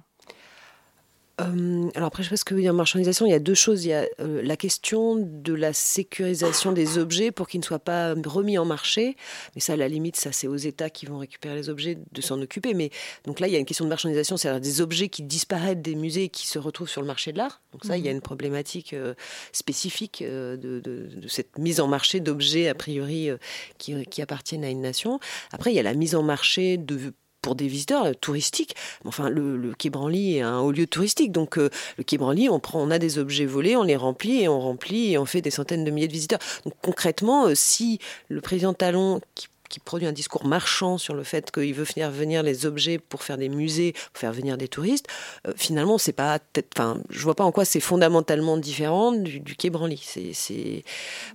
Euh, 1.41 1.89
alors 1.95 2.09
après, 2.09 2.23
je 2.23 2.31
pense 2.31 2.45
que 2.45 2.55
en 2.69 2.73
marchandisation, 2.75 3.27
il 3.27 3.31
y 3.31 3.35
a 3.35 3.39
deux 3.39 3.55
choses. 3.55 3.85
Il 3.85 3.89
y 3.89 3.93
a 3.95 4.07
euh, 4.21 4.43
la 4.43 4.57
question 4.57 5.17
de 5.17 5.55
la 5.55 5.73
sécurisation 5.73 6.73
des 6.73 6.99
objets 6.99 7.31
pour 7.31 7.49
qu'ils 7.49 7.61
ne 7.61 7.65
soient 7.65 7.79
pas 7.79 8.15
remis 8.27 8.59
en 8.59 8.65
marché. 8.65 9.17
Mais 9.55 9.61
ça, 9.61 9.73
à 9.73 9.77
la 9.77 9.89
limite, 9.89 10.17
ça 10.17 10.33
c'est 10.33 10.47
aux 10.47 10.57
États 10.57 10.91
qui 10.91 11.07
vont 11.07 11.19
récupérer 11.19 11.55
les 11.55 11.69
objets 11.69 11.99
de 12.13 12.21
s'en 12.21 12.41
occuper. 12.41 12.75
Mais 12.75 12.91
donc 13.25 13.41
là, 13.41 13.49
il 13.49 13.53
y 13.53 13.57
a 13.57 13.59
une 13.59 13.65
question 13.65 13.85
de 13.85 13.91
marchandisation, 13.91 14.37
c'est-à-dire 14.37 14.61
des 14.61 14.81
objets 14.81 15.09
qui 15.09 15.23
disparaissent 15.23 15.77
des 15.79 15.95
musées 15.95 16.25
et 16.25 16.29
qui 16.29 16.47
se 16.47 16.59
retrouvent 16.59 16.89
sur 16.89 17.01
le 17.01 17.07
marché 17.07 17.33
de 17.33 17.39
l'art. 17.39 17.61
Donc 17.73 17.85
ça, 17.85 17.97
il 17.97 18.05
y 18.05 18.09
a 18.09 18.13
une 18.13 18.21
problématique 18.21 18.93
euh, 18.93 19.15
spécifique 19.53 20.23
euh, 20.23 20.57
de, 20.57 20.81
de- 20.81 21.09
de 21.17 21.29
cette 21.29 21.59
mise 21.59 21.81
en 21.81 21.87
marché 21.89 22.21
d'objets 22.21 22.69
a 22.69 22.75
priori 22.75 23.31
euh, 23.31 23.37
qui, 23.79 24.05
qui 24.07 24.23
appartiennent 24.23 24.65
à 24.65 24.71
une 24.71 24.81
nation. 24.83 25.21
Après, 25.53 25.73
il 25.73 25.77
y 25.77 25.81
a 25.81 25.83
la 25.83 25.95
mise 25.95 26.15
en 26.15 26.23
marché 26.23 26.77
de 26.77 27.13
pour 27.43 27.55
des 27.55 27.69
visiteurs 27.69 28.05
euh, 28.05 28.13
touristiques. 28.13 28.77
Enfin, 29.05 29.29
le, 29.29 29.57
le 29.57 29.73
Quai 29.75 29.91
Branly 29.91 30.37
est 30.37 30.43
un 30.43 30.61
haut 30.61 30.73
lieu 30.73 30.87
touristique, 30.87 31.33
donc 31.33 31.59
euh, 31.59 31.71
le 31.99 32.05
Quai 32.05 32.19
Branly, 32.19 32.49
on 32.49 32.61
prend, 32.61 32.83
on 32.83 32.91
a 32.91 32.99
des 32.99 33.19
objets 33.19 33.47
volés, 33.47 33.77
on 33.77 33.83
les 33.83 33.97
remplit 33.97 34.43
et 34.43 34.49
on 34.49 34.61
remplit 34.61 35.13
et 35.13 35.19
on 35.19 35.27
fait 35.27 35.43
des 35.43 35.51
centaines 35.51 35.85
de 35.85 35.91
milliers 35.91 36.09
de 36.09 36.13
visiteurs. 36.13 36.41
Donc 36.65 36.75
concrètement, 36.83 37.47
euh, 37.47 37.55
si 37.55 37.99
le 38.29 38.41
président 38.41 38.75
Talon 38.75 39.21
qui 39.35 39.49
qui 39.71 39.79
produit 39.79 40.07
un 40.07 40.13
discours 40.13 40.45
marchand 40.45 40.99
sur 40.99 41.15
le 41.15 41.23
fait 41.23 41.51
qu'il 41.51 41.73
veut 41.73 41.85
faire 41.85 42.11
venir 42.11 42.43
les 42.43 42.67
objets 42.67 42.99
pour 42.99 43.23
faire 43.23 43.39
des 43.39 43.49
musées, 43.49 43.93
pour 44.13 44.21
faire 44.21 44.33
venir 44.33 44.59
des 44.59 44.69
touristes, 44.69 45.07
euh, 45.47 45.53
finalement, 45.57 45.97
c'est 45.97 46.13
pas, 46.13 46.41
enfin, 46.75 46.99
je 47.09 47.23
vois 47.23 47.37
pas 47.37 47.45
en 47.45 47.53
quoi 47.53 47.65
c'est 47.65 47.81
fondamentalement 47.81 48.57
différent 48.59 49.13
du, 49.13 49.41
du 49.41 49.55
Quai 49.55 49.71
Branly. 49.71 50.03
C'est, 50.03 50.85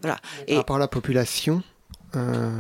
voilà. 0.02 0.20
Par 0.48 0.58
rapport 0.58 0.76
à 0.76 0.80
la 0.80 0.88
population, 0.90 1.64
euh, 2.16 2.52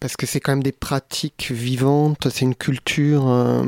parce 0.00 0.16
que 0.16 0.26
c'est 0.26 0.40
quand 0.40 0.52
même 0.52 0.62
des 0.62 0.72
pratiques 0.72 1.50
vivantes, 1.50 2.28
c'est 2.30 2.44
une 2.44 2.54
culture. 2.54 3.28
euh, 3.28 3.64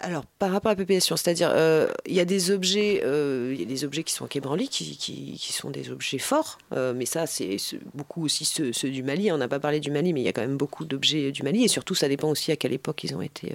Alors, 0.00 0.24
par 0.38 0.52
rapport 0.52 0.70
à 0.70 0.74
la 0.74 0.76
population, 0.76 1.16
c'est-à-dire, 1.16 1.50
euh, 1.52 1.88
il 2.06 2.14
y 2.14 2.20
a 2.20 2.24
des 2.24 2.50
objets, 2.50 3.02
euh, 3.04 3.54
il 3.58 3.66
des 3.66 3.84
objets 3.84 4.04
qui 4.04 4.12
sont 4.12 4.28
Branly, 4.40 4.68
qui, 4.68 4.96
qui, 4.96 5.36
qui 5.38 5.52
sont 5.52 5.70
des 5.70 5.90
objets 5.90 6.18
forts, 6.18 6.58
mais 6.72 7.06
ça, 7.06 7.26
c'est 7.26 7.56
beaucoup 7.94 8.24
aussi 8.24 8.44
ceux, 8.44 8.72
ceux 8.72 8.90
du 8.90 9.02
Mali. 9.02 9.32
On 9.32 9.38
n'a 9.38 9.48
pas 9.48 9.60
parlé 9.60 9.80
du 9.80 9.90
Mali, 9.90 10.12
mais 10.12 10.20
il 10.20 10.24
y 10.24 10.28
a 10.28 10.32
quand 10.32 10.42
même 10.42 10.56
beaucoup 10.56 10.84
d'objets 10.84 11.32
du 11.32 11.42
Mali, 11.42 11.64
et 11.64 11.68
surtout, 11.68 11.94
ça 11.94 12.08
dépend 12.08 12.28
aussi 12.28 12.52
à 12.52 12.56
quelle 12.56 12.72
époque 12.72 13.02
ils 13.04 13.14
ont 13.14 13.22
été 13.22 13.52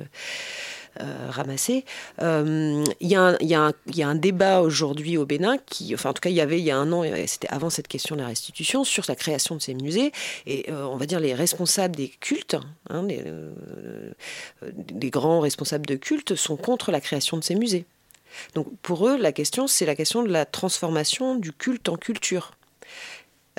ramassés. 1.29 1.85
Euh, 2.21 2.83
Il 2.99 3.07
y, 3.07 3.15
a 3.15 3.21
un- 3.21 3.37
il 3.39 3.47
y, 3.47 3.97
y 3.97 4.03
a 4.03 4.07
un 4.07 4.15
débat 4.15 4.61
aujourd'hui 4.61 5.17
au 5.17 5.25
Bénin, 5.25 5.57
qui, 5.65 5.93
enfin, 5.93 6.09
en 6.11 6.13
tout 6.13 6.21
cas, 6.21 6.29
il 6.29 6.35
y 6.35 6.41
avait 6.41 6.59
il 6.59 6.65
y 6.65 6.71
a 6.71 6.77
un 6.77 6.91
an, 6.91 7.03
c'était 7.27 7.49
avant 7.49 7.69
cette 7.69 7.87
question 7.87 8.15
de 8.15 8.21
la 8.21 8.27
restitution, 8.27 8.83
sur 8.83 9.03
la 9.07 9.15
création 9.15 9.55
de 9.55 9.61
ces 9.61 9.73
musées, 9.73 10.11
et 10.45 10.69
euh, 10.71 10.85
on 10.85 10.97
va 10.97 11.05
dire 11.05 11.19
les 11.19 11.33
responsables 11.33 11.95
des 11.95 12.09
cultes, 12.09 12.57
hein, 12.89 13.03
les, 13.07 13.21
euh, 13.25 13.51
grands 15.09 15.39
responsables 15.39 15.85
de 15.85 15.95
culte 15.95 16.35
sont 16.35 16.55
contre 16.57 16.91
la 16.91 17.01
création 17.01 17.37
de 17.37 17.43
ces 17.43 17.55
musées. 17.55 17.85
Donc 18.55 18.67
pour 18.81 19.07
eux, 19.07 19.17
la 19.17 19.31
question, 19.31 19.67
c'est 19.67 19.85
la 19.85 19.95
question 19.95 20.23
de 20.23 20.29
la 20.29 20.45
transformation 20.45 21.35
du 21.35 21.51
culte 21.53 21.87
en 21.89 21.97
culture. 21.97 22.51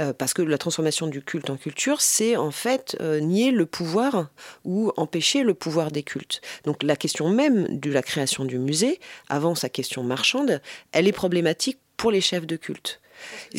Euh, 0.00 0.12
parce 0.12 0.34
que 0.34 0.42
la 0.42 0.58
transformation 0.58 1.06
du 1.06 1.22
culte 1.22 1.50
en 1.50 1.56
culture, 1.56 2.00
c'est 2.00 2.36
en 2.36 2.50
fait 2.50 2.96
euh, 3.00 3.20
nier 3.20 3.52
le 3.52 3.64
pouvoir 3.64 4.28
ou 4.64 4.90
empêcher 4.96 5.44
le 5.44 5.54
pouvoir 5.54 5.92
des 5.92 6.02
cultes. 6.02 6.40
Donc 6.64 6.82
la 6.82 6.96
question 6.96 7.28
même 7.28 7.78
de 7.78 7.92
la 7.92 8.02
création 8.02 8.44
du 8.44 8.58
musée, 8.58 8.98
avant 9.28 9.54
sa 9.54 9.68
question 9.68 10.02
marchande, 10.02 10.60
elle 10.90 11.06
est 11.06 11.12
problématique 11.12 11.78
pour 11.96 12.10
les 12.10 12.20
chefs 12.20 12.46
de 12.46 12.56
culte 12.56 13.00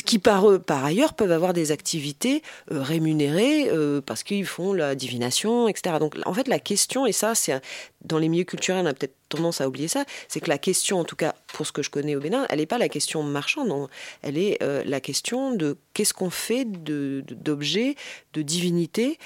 qui 0.05 0.19
par, 0.19 0.49
eux, 0.49 0.59
par 0.59 0.83
ailleurs 0.83 1.13
peuvent 1.13 1.31
avoir 1.31 1.53
des 1.53 1.71
activités 1.71 2.43
euh, 2.71 2.81
rémunérées 2.81 3.69
parce 4.05 4.21
qu'ils 4.21 4.45
font 4.45 4.73
la 4.73 4.95
divination, 4.95 5.69
etc. 5.69 5.95
Donc 5.97 6.17
en 6.25 6.33
fait 6.33 6.49
la 6.49 6.59
question, 6.59 7.05
et 7.05 7.13
ça 7.13 7.35
c'est 7.35 7.61
dans 8.03 8.17
les 8.17 8.27
milieux 8.27 8.43
culturels 8.43 8.83
on 8.83 8.89
a 8.89 8.93
peut-être 8.93 9.15
tendance 9.35 9.61
à 9.61 9.67
oublier 9.67 9.87
ça, 9.87 10.05
c'est 10.27 10.39
que 10.39 10.49
la 10.49 10.57
question, 10.57 10.99
en 10.99 11.03
tout 11.03 11.15
cas 11.15 11.35
pour 11.47 11.65
ce 11.65 11.71
que 11.71 11.81
je 11.81 11.89
connais 11.89 12.15
au 12.15 12.19
Bénin, 12.19 12.45
elle 12.49 12.59
n'est 12.59 12.65
pas 12.65 12.77
la 12.77 12.89
question 12.89 13.23
marchande, 13.23 13.69
non. 13.69 13.87
elle 14.21 14.37
est 14.37 14.61
euh, 14.61 14.83
la 14.85 14.99
question 14.99 15.51
de 15.51 15.77
qu'est-ce 15.93 16.13
qu'on 16.13 16.29
fait 16.29 16.65
d'objets, 16.65 17.95
de, 18.33 18.41
divinités, 18.41 19.17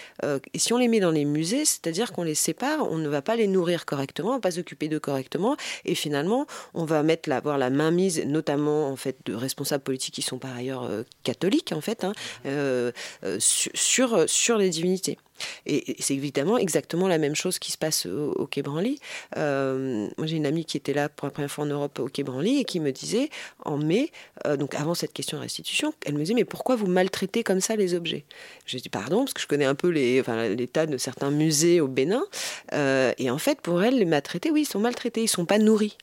et 0.53 0.59
si 0.59 0.71
on 0.71 0.77
les 0.77 0.87
met 0.87 0.99
dans 0.99 1.09
les 1.11 1.25
musées, 1.25 1.65
c'est-à-dire 1.65 2.13
qu'on 2.13 2.23
les 2.23 2.35
sépare, 2.35 2.89
on 2.91 2.97
ne 2.97 3.09
va 3.09 3.23
pas 3.23 3.35
les 3.35 3.47
nourrir 3.47 3.85
correctement, 3.85 4.29
on 4.29 4.33
va 4.33 4.39
pas 4.39 4.51
s'occuper 4.51 4.87
d'eux 4.87 4.99
correctement, 4.99 5.57
et 5.85 5.95
finalement 5.95 6.45
on 6.73 6.85
va 6.85 7.01
mettre 7.01 7.27
la, 7.27 7.37
avoir 7.37 7.57
la 7.57 7.69
main 7.69 7.91
mise, 7.91 8.23
notamment 8.25 8.89
en 8.89 8.95
fait 8.95 9.17
de 9.25 9.33
responsables 9.33 9.83
politiques 9.83 10.15
qui 10.15 10.21
sont 10.21 10.37
par 10.37 10.55
ailleurs 10.55 10.83
euh, 10.83 11.03
catholiques 11.23 11.71
en 11.73 11.81
fait, 11.81 12.03
hein, 12.03 12.13
euh, 12.45 12.91
euh, 13.23 13.37
sur 13.39 14.57
les 14.57 14.69
divinités. 14.69 15.17
Et 15.65 15.95
c'est 15.99 16.15
évidemment 16.15 16.57
exactement 16.57 17.07
la 17.07 17.17
même 17.17 17.35
chose 17.35 17.59
qui 17.59 17.71
se 17.71 17.77
passe 17.77 18.05
au, 18.05 18.47
Quai 18.47 18.61
Branly. 18.61 18.99
moi, 19.35 20.25
j'ai 20.25 20.37
une 20.37 20.45
amie 20.45 20.65
qui 20.65 20.77
était 20.77 20.93
là 20.93 21.09
pour 21.09 21.27
la 21.27 21.31
première 21.31 21.51
fois 21.51 21.65
en 21.65 21.67
Europe 21.67 21.99
au 21.99 22.07
Quai 22.07 22.23
Branly 22.23 22.59
et 22.59 22.63
qui 22.65 22.79
me 22.79 22.91
disait, 22.91 23.29
en 23.65 23.77
mai, 23.77 24.11
donc 24.57 24.75
avant 24.75 24.93
cette 24.93 25.13
question 25.13 25.37
de 25.37 25.43
restitution, 25.43 25.93
elle 26.05 26.13
me 26.13 26.19
disait, 26.19 26.33
mais 26.33 26.45
pourquoi 26.45 26.75
vous 26.75 26.87
maltraitez 26.87 27.43
comme 27.43 27.61
ça 27.61 27.75
les 27.75 27.93
objets? 27.93 28.25
J'ai 28.65 28.79
dit, 28.79 28.89
pardon, 28.89 29.19
parce 29.19 29.33
que 29.33 29.41
je 29.41 29.47
connais 29.47 29.65
un 29.65 29.75
peu 29.75 29.89
l'état 29.89 30.85
de 30.85 30.97
certains 30.97 31.31
musées 31.31 31.81
au 31.81 31.87
Bénin. 31.87 32.23
et 32.73 33.29
en 33.29 33.37
fait, 33.37 33.61
pour 33.61 33.83
elle, 33.83 33.97
les 33.97 34.05
maltraités, 34.05 34.51
oui, 34.51 34.61
ils 34.61 34.65
sont 34.65 34.79
maltraités, 34.79 35.21
ils 35.21 35.25
ne 35.25 35.29
sont 35.29 35.45
pas 35.45 35.59
nourris. 35.59 35.97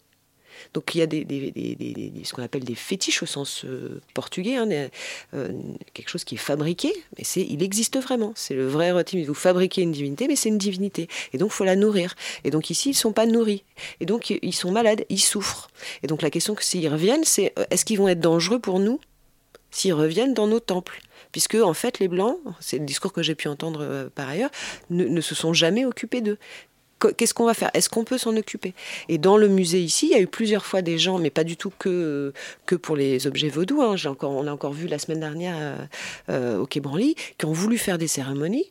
Donc 0.75 0.95
il 0.95 0.99
y 0.99 1.03
a 1.03 2.25
ce 2.25 2.33
qu'on 2.33 2.43
appelle 2.43 2.65
des 2.65 2.75
fétiches 2.75 3.23
au 3.23 3.27
sens 3.27 3.65
euh, 3.65 4.01
portugais, 4.15 4.57
hein, 4.57 4.69
euh, 5.35 5.49
quelque 5.95 6.09
chose 6.09 6.25
qui 6.25 6.35
est 6.35 6.39
fabriqué, 6.39 6.93
mais 7.19 7.25
il 7.43 7.63
existe 7.63 7.99
vraiment. 7.99 8.33
C'est 8.35 8.55
le 8.55 8.67
vrai 8.67 8.93
rotime. 8.93 9.25
Vous 9.25 9.35
fabriquez 9.35 9.83
une 9.83 9.93
divinité, 9.93 10.29
mais 10.29 10.37
c'est 10.37 10.49
une 10.49 10.59
divinité. 10.59 11.09
Et 11.33 11.39
donc 11.39 11.51
il 11.53 11.55
faut 11.55 11.65
la 11.65 11.77
nourrir. 11.77 12.15
Et 12.45 12.51
donc 12.51 12.71
ici, 12.71 12.91
ils 12.91 12.93
ne 12.93 12.97
sont 12.97 13.13
pas 13.13 13.27
nourris. 13.27 13.65
Et 14.01 14.07
donc 14.07 14.31
ils 14.31 14.55
sont 14.55 14.71
malades, 14.71 15.05
ils 15.09 15.21
souffrent. 15.21 15.69
Et 16.03 16.07
donc 16.07 16.23
la 16.23 16.31
question 16.31 16.55
que 16.55 16.65
s'ils 16.65 16.89
reviennent, 16.89 17.25
c'est 17.25 17.53
euh, 17.59 17.65
est-ce 17.71 17.85
qu'ils 17.85 17.99
vont 17.99 18.09
être 18.09 18.21
dangereux 18.21 18.59
pour 18.59 18.79
nous 18.79 19.01
s'ils 19.71 19.95
reviennent 19.95 20.35
dans 20.35 20.47
nos 20.47 20.61
temples? 20.61 21.01
Puisque 21.33 21.57
en 21.57 21.75
fait 21.75 21.99
les 21.99 22.09
blancs, 22.09 22.39
c'est 22.61 22.79
le 22.79 22.87
discours 22.87 23.13
que 23.13 23.23
j'ai 23.23 23.35
pu 23.35 23.49
entendre 23.49 24.11
par 24.15 24.29
ailleurs, 24.29 24.51
ne, 24.91 25.21
se 25.21 25.35
sont 25.35 25.53
jamais 25.53 25.85
occupés 25.85 26.23
d'eux 26.23 26.39
qu'est-ce 26.99 27.35
qu'on 27.35 27.45
va 27.45 27.55
faire? 27.55 27.71
Est-ce 27.75 27.89
qu'on 27.89 28.05
peut 28.05 28.19
s'en 28.19 28.37
occuper? 28.37 28.75
Et 29.09 29.19
dans 29.19 29.37
le 29.37 29.49
musée 29.49 29.81
ici, 29.81 30.07
il 30.07 30.13
y 30.13 30.15
a 30.15 30.21
eu 30.21 30.27
plusieurs 30.27 30.65
fois 30.65 30.83
des 30.83 30.99
gens, 30.99 31.19
mais 31.19 31.31
pas 31.31 31.45
du 31.45 31.57
tout 31.57 31.73
que, 31.79 32.33
que 32.65 32.75
pour 32.75 32.97
les 32.97 33.27
objets 33.27 33.49
vaudous. 33.49 33.83
Hein. 33.83 33.97
On 34.23 34.47
a 34.47 34.53
encore 34.53 34.73
vu 34.73 34.87
la 34.87 34.99
semaine 34.99 35.21
dernière 35.21 35.57
euh, 35.59 35.77
euh, 36.31 36.59
au 36.59 36.67
Quai 36.67 36.81
Branly, 36.81 37.15
qui 37.39 37.47
ont 37.47 37.53
voulu 37.53 37.79
faire 37.79 37.99
des 37.99 38.09
cérémonies, 38.09 38.71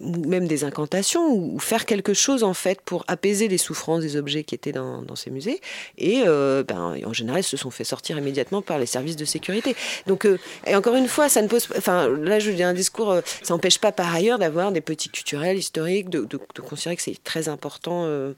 ou 0.00 0.26
même 0.26 0.46
des 0.46 0.64
incantations, 0.64 1.32
ou, 1.32 1.58
faire 1.58 1.86
quelque 1.86 2.14
chose 2.14 2.44
en 2.44 2.54
fait 2.54 2.80
pour 2.80 3.04
apaiser 3.08 3.48
les 3.48 3.58
souffrances 3.58 4.00
des 4.00 4.16
objets 4.16 4.44
qui 4.44 4.54
étaient 4.54 4.72
dans, 4.72 5.04
ces 5.14 5.30
musées. 5.30 5.60
Et 5.98 6.22
euh, 6.26 6.62
ben, 6.62 6.96
en 7.04 7.12
général, 7.12 7.40
ils 7.40 7.44
se 7.44 7.56
sont 7.56 7.70
fait 7.70 7.84
sortir 7.84 8.18
immédiatement 8.18 8.62
par 8.62 8.78
les 8.78 8.86
services 8.86 9.16
de 9.16 9.24
sécurité. 9.24 9.74
Donc, 10.06 10.26
et 10.66 10.76
encore 10.76 10.94
une 10.94 11.08
fois, 11.08 11.28
ça 11.28 11.42
ne 11.42 11.48
pose, 11.48 11.68
enfin, 11.76 12.08
là, 12.08 12.38
je 12.38 12.50
dis 12.50 12.62
un 12.62 12.74
discours, 12.74 13.16
ça 13.42 13.54
n'empêche 13.54 13.78
pas 13.78 13.92
par 13.92 14.14
ailleurs 14.14 14.38
d'avoir 14.38 14.72
des 14.72 14.80
petits 14.80 15.08
culturels 15.08 15.58
historiques, 15.58 16.08
de 16.08 16.26
considérer 16.62 16.96
que 16.96 17.02
c'est 17.02 17.22
très 17.22 17.48
important 17.48 17.66
euh, 17.88 18.34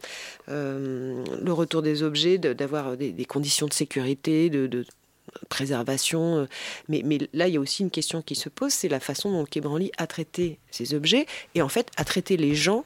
euh, 0.49 1.25
le 1.43 1.53
retour 1.53 1.83
des 1.83 2.03
objets, 2.03 2.39
d'avoir 2.39 2.97
des, 2.97 3.25
conditions 3.25 3.67
de 3.67 3.73
sécurité, 3.73 4.51
de, 4.51 4.85
préservation. 5.49 6.39
Euh, 6.39 6.47
mais, 6.89 7.03
là, 7.33 7.49
il 7.49 7.55
y 7.55 7.57
a 7.57 7.61
aussi 7.61 7.83
une 7.83 7.91
question 7.91 8.23
qui 8.23 8.35
se 8.35 8.49
pose, 8.49 8.73
c'est 8.73 8.89
la 8.89 9.01
façon 9.01 9.31
dont 9.31 9.45
le 9.45 9.91
a 9.99 10.07
traité 10.07 10.59
ces 10.71 10.95
objets 10.95 11.27
et 11.55 11.63
en 11.63 11.69
fait 11.69 11.91
a 11.97 12.05
traité 12.05 12.37
les 12.37 12.55
gens 12.55 12.85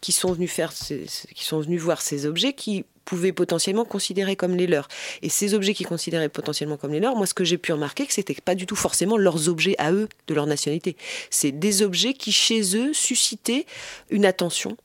qui 0.00 0.12
sont 0.12 0.32
venus 0.32 0.50
faire, 0.50 0.72
qui 0.72 1.44
sont 1.44 1.60
venus 1.60 1.80
voir 1.80 2.00
ces 2.00 2.26
objets 2.26 2.52
qui 2.52 2.84
pouvaient 3.04 3.32
potentiellement 3.32 3.84
considérer 3.84 4.36
comme 4.36 4.56
les 4.56 4.66
leurs. 4.66 4.88
Et 5.22 5.28
ces 5.28 5.54
objets 5.54 5.74
qui 5.74 5.84
considéraient 5.84 6.28
potentiellement 6.28 6.76
comme 6.76 6.92
les 6.92 7.00
leurs, 7.00 7.16
moi 7.16 7.26
ce 7.26 7.34
que 7.34 7.44
j'ai 7.44 7.58
pu 7.58 7.72
remarquer, 7.72 8.06
que 8.06 8.12
c'était 8.12 8.34
pas 8.34 8.54
du 8.54 8.66
tout 8.66 8.76
forcément 8.76 9.16
leurs 9.16 9.48
objets 9.48 9.74
à 9.78 9.92
eux, 9.92 10.08
de 10.28 10.34
leur 10.34 10.46
nationalité. 10.46 10.96
C'est 11.30 11.52
des 11.52 11.82
objets 11.82 12.14
qui 12.14 12.32
chez 12.32 12.76
eux 12.76 12.92
suscitaient 12.92 13.66
une 14.10 14.24
attention, 14.24 14.76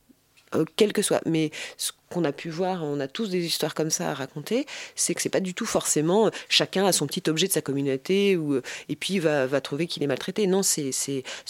euh, 0.54 0.64
quel 0.76 0.92
que 0.92 1.02
soit. 1.02 1.20
Mais 1.26 1.50
ce 1.76 1.92
qu'on 2.10 2.24
a 2.24 2.32
pu 2.32 2.50
voir, 2.50 2.84
on 2.84 3.00
a 3.00 3.08
tous 3.08 3.28
des 3.30 3.44
histoires 3.44 3.74
comme 3.74 3.90
ça 3.90 4.10
à 4.10 4.14
raconter, 4.14 4.66
c'est 4.94 5.14
que 5.14 5.22
c'est 5.22 5.28
pas 5.28 5.40
du 5.40 5.54
tout 5.54 5.66
forcément 5.66 6.26
euh, 6.26 6.30
chacun 6.48 6.86
a 6.86 6.92
son 6.92 7.06
petit 7.06 7.28
objet 7.28 7.46
de 7.46 7.52
sa 7.52 7.62
communauté 7.62 8.36
ou, 8.36 8.54
euh, 8.54 8.62
et 8.88 8.96
puis 8.96 9.18
va, 9.18 9.46
va 9.46 9.60
trouver 9.60 9.86
qu'il 9.86 10.02
est 10.02 10.06
maltraité. 10.06 10.46
Non, 10.46 10.62
c'est 10.62 10.92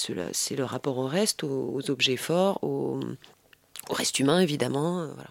le 0.05 0.65
rapport 0.65 0.99
au 0.99 1.07
reste, 1.07 1.45
aux, 1.45 1.91
objets 1.91 2.17
forts, 2.17 2.59
au, 2.63 3.01
au, 3.89 3.95
reste 3.95 4.19
humain 4.19 4.41
évidemment. 4.41 5.07
Voilà. 5.15 5.31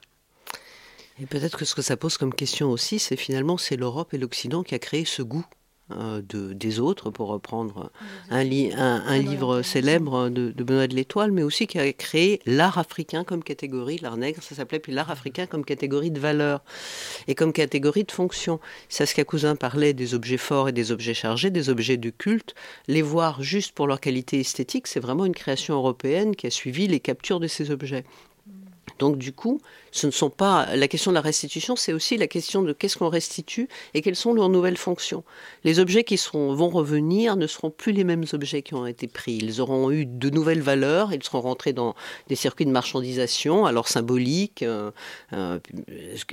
Et 1.20 1.26
peut-être 1.26 1.58
que 1.58 1.66
ce 1.66 1.74
que 1.74 1.82
ça 1.82 1.98
pose 1.98 2.18
comme 2.18 2.34
question 2.34 2.70
aussi, 2.70 3.00
c'est 3.00 3.18
finalement 3.18 3.58
c'est 3.58 3.76
l'Europe 3.76 4.14
et 4.14 4.18
l'Occident 4.18 4.64
qui 4.64 4.76
a 4.76 4.80
créé 4.80 5.04
ce 5.04 5.24
goût 5.24 5.46
de, 5.90 6.54
des 6.54 6.80
autres, 6.80 7.10
pour 7.10 7.30
reprendre 7.30 7.92
un, 8.30 8.42
un, 8.42 9.18
livre 9.20 9.62
célèbre 9.62 10.30
de, 10.30 10.52
Benoît 10.52 10.88
de 10.88 10.96
l'Étoile, 10.96 11.32
mais 11.32 11.44
aussi 11.44 11.66
qui 11.66 11.80
a 11.80 11.92
créé 11.94 12.42
l'art 12.46 12.78
africain 12.78 13.24
comme 13.24 13.44
catégorie, 13.44 13.98
l'art 13.98 14.18
nègre, 14.18 14.44
ça 14.44 14.56
s'appelait, 14.56 14.80
puis 14.80 14.92
l'art 14.92 15.12
africain 15.12 15.46
comme 15.46 15.64
catégorie 15.64 16.12
de 16.12 16.20
valeur 16.20 16.62
et 17.28 17.36
comme 17.36 17.54
catégorie 17.54 18.04
de 18.04 18.12
fonction. 18.12 18.60
Saskia 18.90 19.24
Cousin 19.24 19.56
parlait 19.56 19.94
des 19.94 20.14
objets 20.14 20.38
forts 20.38 20.70
et 20.70 20.74
des 20.74 20.92
objets 20.92 21.14
chargés, 21.14 21.50
des 21.50 21.70
objets 21.70 21.98
de 21.98 22.10
culte. 22.10 22.54
Les 22.88 23.02
voir 23.02 23.42
juste 23.42 23.74
pour 23.74 23.88
leur 23.88 24.00
qualité 24.00 24.40
esthétique, 24.40 24.88
c'est 24.88 25.00
vraiment 25.00 25.26
une 25.26 25.36
création 25.36 25.76
européenne 25.76 26.36
qui 26.36 26.48
a 26.48 26.52
suivi 26.52 26.88
les 26.88 27.00
captures 27.00 27.40
de 27.40 27.48
ces 27.48 27.72
objets. 27.72 28.04
Donc 29.00 29.18
du 29.18 29.32
coup, 29.32 29.62
ce 29.98 30.06
ne 30.06 30.12
sont 30.12 30.30
pas 30.30 30.68
la 30.76 30.88
question 30.88 31.12
de 31.12 31.16
la 31.16 31.22
restitution, 31.22 31.76
c'est 31.76 31.94
aussi 31.94 32.18
la 32.18 32.28
question 32.28 32.62
de 32.62 32.72
qu'est-ce 32.72 32.98
qu'on 32.98 33.10
restitue 33.10 33.68
et 33.94 34.02
quelles 34.02 34.16
sont 34.16 34.34
leurs 34.34 34.50
nouvelles 34.50 34.78
fonctions. 34.78 35.24
Les 35.64 35.80
objets 35.80 36.04
qui 36.04 36.20
vont 36.34 36.70
revenir 36.70 37.36
ne 37.36 37.48
seront 37.48 37.72
plus 37.72 37.94
les 37.94 38.04
mêmes 38.04 38.26
objets 38.34 38.62
qui 38.62 38.76
ont 38.76 38.86
été 38.86 39.08
pris. 39.08 39.40
Ils 39.42 39.60
auront 39.60 39.90
eu 39.92 40.06
de 40.06 40.30
nouvelles 40.30 40.62
valeurs, 40.62 41.14
ils 41.14 41.24
seront 41.24 41.42
rentrés 41.42 41.74
dans 41.74 41.96
des 42.28 42.36
circuits 42.36 42.66
de 42.66 42.72
marchandisation, 42.72 43.66
alors 43.66 43.88
symboliques. 43.88 44.62
Euh, 44.62 44.92
euh, 45.34 45.60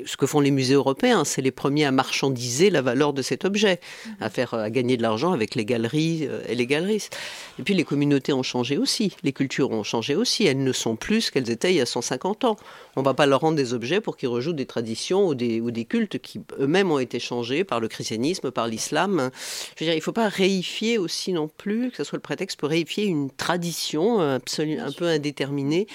ce 0.05 0.17
que 0.17 0.27
font 0.27 0.41
les 0.41 0.51
musées 0.51 0.75
européens, 0.75 1.25
c'est 1.25 1.43
les 1.43 1.51
premiers 1.51 1.87
à 1.87 1.91
marchandiser 1.91 2.69
la 2.69 2.83
valeur 2.83 3.13
de 3.13 3.23
cet 3.23 3.45
objet, 3.45 3.81
à 4.21 4.29
faire 4.29 4.53
à 4.53 4.71
gagner 4.71 4.97
de 4.97 5.03
l'argent 5.03 5.33
avec 5.33 5.55
les 5.55 5.65
galeries 5.65 6.27
euh, 6.29 6.43
et 6.49 6.55
les 6.55 6.67
galeristes. 6.67 7.17
Et 7.59 7.63
puis 7.63 7.75
les 7.75 7.85
communautés 7.85 8.33
ont 8.33 8.43
changé 8.43 8.77
aussi, 8.77 9.17
les 9.23 9.33
cultures 9.33 9.71
ont 9.71 9.85
changé 9.85 10.17
aussi. 10.17 10.47
Elles 10.47 10.63
ne 10.63 10.73
sont 10.73 10.97
plus 10.97 11.23
ce 11.23 11.31
qu'elles 11.31 11.51
étaient 11.51 11.73
il 11.73 11.77
y 11.77 11.81
a 11.81 11.87
150 11.87 12.45
ans. 12.45 12.57
On 12.97 13.01
ne 13.01 13.05
va 13.05 13.15
pas 13.15 13.27
leur 13.27 13.41
rendre 13.41 13.57
des 13.57 13.75
objets 13.75 14.01
pour 14.01 14.17
qu'ils 14.17 14.29
rejouent 14.29 14.53
des 14.53 14.67
traditions 14.67 15.27
ou 15.27 15.35
des, 15.35 15.61
ou 15.61 15.71
des 15.71 15.85
cultes 15.85 16.19
qui 16.19 16.41
eux-mêmes 16.59 16.91
ont 16.91 16.99
été 16.99 17.19
changés 17.19 17.65
par 17.65 17.81
le 17.81 17.89
christianisme, 17.89 18.51
par 18.51 18.69
l'islam. 18.69 19.31
Je 19.77 19.85
veux 19.85 19.87
dire, 19.87 19.95
il 19.95 19.99
ne 19.99 20.03
faut 20.03 20.13
pas 20.13 20.29
réifier 20.29 20.99
aussi 20.99 21.33
non 21.33 21.49
plus, 21.49 21.91
que 21.91 21.97
ce 21.97 22.05
soit 22.05 22.17
le 22.17 22.23
prétexte 22.23 22.59
pour 22.59 22.69
réifier 22.69 23.05
une 23.05 23.31
tradition 23.31 24.21
absolument 24.21 24.85
un 24.85 24.93
peu 24.93 25.07
indéterminée 25.07 25.87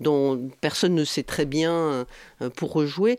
dont 0.00 0.50
personne 0.60 0.94
ne 0.94 1.04
sait 1.04 1.22
très 1.22 1.44
bien 1.44 2.06
euh, 2.42 2.50
pour 2.56 2.72
rejouer. 2.72 3.18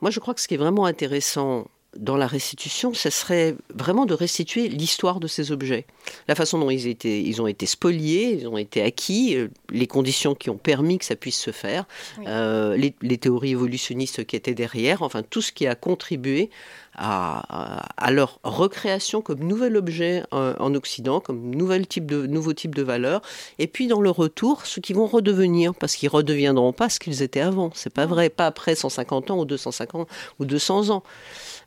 Moi, 0.00 0.10
je 0.10 0.20
crois 0.20 0.34
que 0.34 0.40
ce 0.40 0.48
qui 0.48 0.54
est 0.54 0.58
vraiment 0.58 0.84
intéressant 0.84 1.66
dans 1.96 2.16
la 2.16 2.26
restitution, 2.26 2.94
ce 2.94 3.10
serait 3.10 3.56
vraiment 3.74 4.06
de 4.06 4.14
restituer 4.14 4.68
l'histoire 4.68 5.20
de 5.20 5.26
ces 5.26 5.52
objets. 5.52 5.86
La 6.28 6.34
façon 6.34 6.58
dont 6.58 6.70
ils, 6.70 6.86
étaient, 6.86 7.22
ils 7.22 7.40
ont 7.40 7.46
été 7.46 7.66
spoliés, 7.66 8.38
ils 8.40 8.48
ont 8.48 8.58
été 8.58 8.82
acquis, 8.82 9.36
euh, 9.36 9.48
les 9.70 9.86
conditions 9.86 10.34
qui 10.34 10.50
ont 10.50 10.56
permis 10.56 10.98
que 10.98 11.04
ça 11.04 11.16
puisse 11.16 11.40
se 11.40 11.50
faire, 11.50 11.86
euh, 12.26 12.76
les, 12.76 13.18
théories 13.18 13.52
évolutionnistes 13.52 14.24
qui 14.24 14.36
étaient 14.36 14.54
derrière, 14.54 15.02
enfin 15.02 15.22
tout 15.22 15.40
ce 15.40 15.52
qui 15.52 15.66
a 15.66 15.74
contribué 15.74 16.50
à, 16.96 18.10
leur 18.10 18.38
recréation 18.44 19.22
comme 19.22 19.40
nouvel 19.40 19.76
objet 19.76 20.22
euh, 20.32 20.54
en, 20.58 20.74
Occident, 20.74 21.20
comme 21.20 21.54
nouvel 21.54 21.86
type 21.86 22.06
de, 22.06 22.26
nouveau 22.26 22.52
type 22.52 22.74
de 22.74 22.82
valeur, 22.82 23.22
et 23.58 23.66
puis 23.66 23.86
dans 23.86 24.00
le 24.00 24.10
retour, 24.10 24.66
ceux 24.66 24.80
qui 24.80 24.92
vont 24.92 25.06
redevenir, 25.06 25.74
parce 25.74 25.96
qu'ils 25.96 26.08
redeviendront 26.08 26.72
pas 26.72 26.88
ce 26.88 27.00
qu'ils 27.00 27.22
étaient 27.22 27.40
avant. 27.40 27.70
C'est 27.74 27.92
pas 27.92 28.06
vrai, 28.06 28.30
pas 28.30 28.46
après 28.46 28.74
150 28.74 29.30
ans 29.30 29.38
ou 29.38 29.44
250 29.44 30.08
ou 30.38 30.44
200 30.44 30.90
ans. 30.90 31.02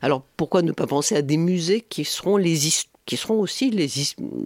Alors 0.00 0.22
pourquoi 0.36 0.62
ne 0.62 0.72
pas 0.72 0.86
penser 0.86 1.16
à 1.16 1.22
des 1.22 1.36
musées 1.36 1.80
qui 1.80 2.04
seront 2.04 2.36
les 2.36 2.58
qui 3.06 3.16
seront 3.16 3.40
aussi 3.40 3.70
les, 3.70 3.88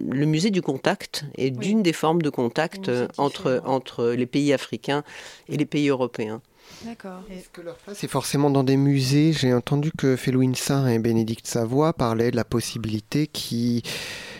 le 0.09 0.25
musée 0.25 0.49
du 0.49 0.61
contact 0.61 1.25
et 1.35 1.51
d'une 1.51 1.83
des 1.83 1.91
formes 1.91 2.21
de 2.21 2.29
contact 2.29 2.87
euh, 2.87 3.09
entre, 3.17 3.61
entre 3.65 4.11
les 4.11 4.25
pays 4.25 4.53
africains 4.53 5.03
et 5.49 5.57
les 5.57 5.65
pays 5.65 5.89
européens? 5.89 6.41
D'accord. 6.85 7.21
Est-ce 7.29 7.49
que 7.49 7.61
leur 7.61 7.75
place 7.75 8.03
est 8.03 8.07
forcément 8.07 8.49
dans 8.49 8.63
des 8.63 8.77
musées 8.77 9.33
J'ai 9.33 9.53
entendu 9.53 9.91
que 9.97 10.15
Félouine 10.15 10.55
Sarr 10.55 10.87
et 10.87 10.99
Bénédicte 10.99 11.47
Savoie 11.47 11.93
parlaient 11.93 12.31
de 12.31 12.35
la 12.35 12.43
possibilité 12.43 13.27
qui 13.27 13.83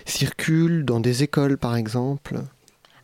circule 0.05 0.85
dans 0.85 0.99
des 0.99 1.23
écoles, 1.23 1.57
par 1.57 1.75
exemple. 1.75 2.41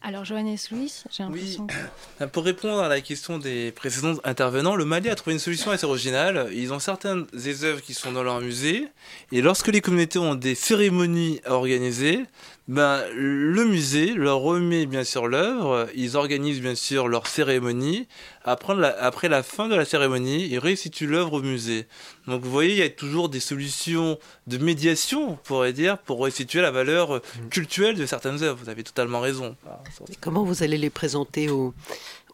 Alors, 0.01 0.23
Johannes 0.23 0.55
Louis, 0.71 0.93
j'ai 1.11 1.23
l'impression 1.23 1.67
que... 1.67 2.25
Pour 2.25 2.45
répondre 2.45 2.79
à 2.79 2.87
la 2.87 3.01
question 3.01 3.37
des 3.37 3.73
précédents 3.73 4.15
intervenants, 4.23 4.77
le 4.77 4.85
Mali 4.85 5.09
a 5.09 5.15
trouvé 5.15 5.33
une 5.33 5.39
solution 5.39 5.71
assez 5.71 5.85
originale. 5.85 6.49
Ils 6.53 6.71
ont 6.71 6.79
certaines 6.79 7.25
des 7.33 7.65
œuvres 7.65 7.81
qui 7.81 7.93
sont 7.93 8.13
dans 8.13 8.23
leur 8.23 8.39
musée, 8.39 8.87
et 9.33 9.41
lorsque 9.41 9.67
les 9.67 9.81
communautés 9.81 10.19
ont 10.19 10.35
des 10.35 10.55
cérémonies 10.55 11.41
à 11.43 11.51
organiser, 11.51 12.23
ben, 12.69 13.01
le 13.15 13.65
musée 13.65 14.13
leur 14.13 14.39
remet 14.39 14.85
bien 14.85 15.03
sûr 15.03 15.27
l'œuvre, 15.27 15.87
ils 15.95 16.15
organisent 16.15 16.61
bien 16.61 16.75
sûr 16.75 17.07
leur 17.07 17.25
cérémonie. 17.25 18.07
Après 18.45 18.75
la, 18.75 18.89
après 19.03 19.27
la 19.27 19.41
fin 19.43 19.67
de 19.67 19.73
la 19.75 19.85
cérémonie, 19.85 20.45
ils 20.49 20.59
restituent 20.59 21.07
l'œuvre 21.07 21.33
au 21.33 21.41
musée. 21.41 21.87
Donc 22.27 22.43
vous 22.43 22.51
voyez, 22.51 22.71
il 22.73 22.77
y 22.77 22.83
a 22.83 22.89
toujours 22.89 23.27
des 23.27 23.39
solutions 23.39 24.19
de 24.45 24.57
médiation, 24.59 25.31
on 25.31 25.35
pourrait 25.35 25.73
dire, 25.73 25.97
pour 25.97 26.23
restituer 26.23 26.61
la 26.61 26.69
valeur 26.71 27.09
Mm. 27.19 27.49
culturelle 27.49 27.95
de 27.95 28.05
certaines 28.05 28.43
œuvres. 28.43 28.59
Vous 28.63 28.69
avez 28.69 28.83
totalement 28.83 29.19
raison. 29.19 29.55
Comment 30.21 30.43
vous 30.43 30.61
allez 30.63 30.77
les 30.77 30.89
présenter 30.91 31.49
aux, 31.49 31.73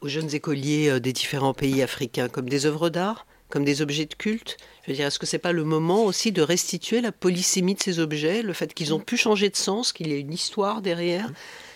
aux 0.02 0.08
jeunes 0.10 0.34
écoliers 0.36 0.90
euh, 0.90 1.00
des 1.00 1.14
différents 1.14 1.54
pays 1.54 1.82
africains 1.82 2.28
Comme 2.28 2.50
des 2.50 2.66
œuvres 2.66 2.90
d'art 2.90 3.26
Comme 3.50 3.64
des 3.64 3.82
objets 3.82 4.06
de 4.06 4.14
culte 4.16 4.58
Je 4.86 4.92
veux 4.92 4.98
dire, 4.98 5.08
est-ce 5.08 5.18
que 5.18 5.26
c'est 5.26 5.40
pas 5.40 5.52
le 5.52 5.64
moment 5.64 6.04
aussi 6.06 6.32
de 6.32 6.44
restituer 6.44 7.02
la 7.02 7.12
polysémie 7.12 7.74
de 7.74 7.82
ces 7.82 8.00
objets, 8.00 8.44
le 8.44 8.54
fait 8.54 8.74
qu'ils 8.74 8.94
ont 8.94 9.00
pu 9.00 9.18
changer 9.18 9.50
de 9.50 9.56
sens, 9.56 9.92
qu'il 9.94 10.10
y 10.10 10.14
a 10.14 10.18
une 10.18 10.32
histoire 10.32 10.84
derrière 10.84 11.32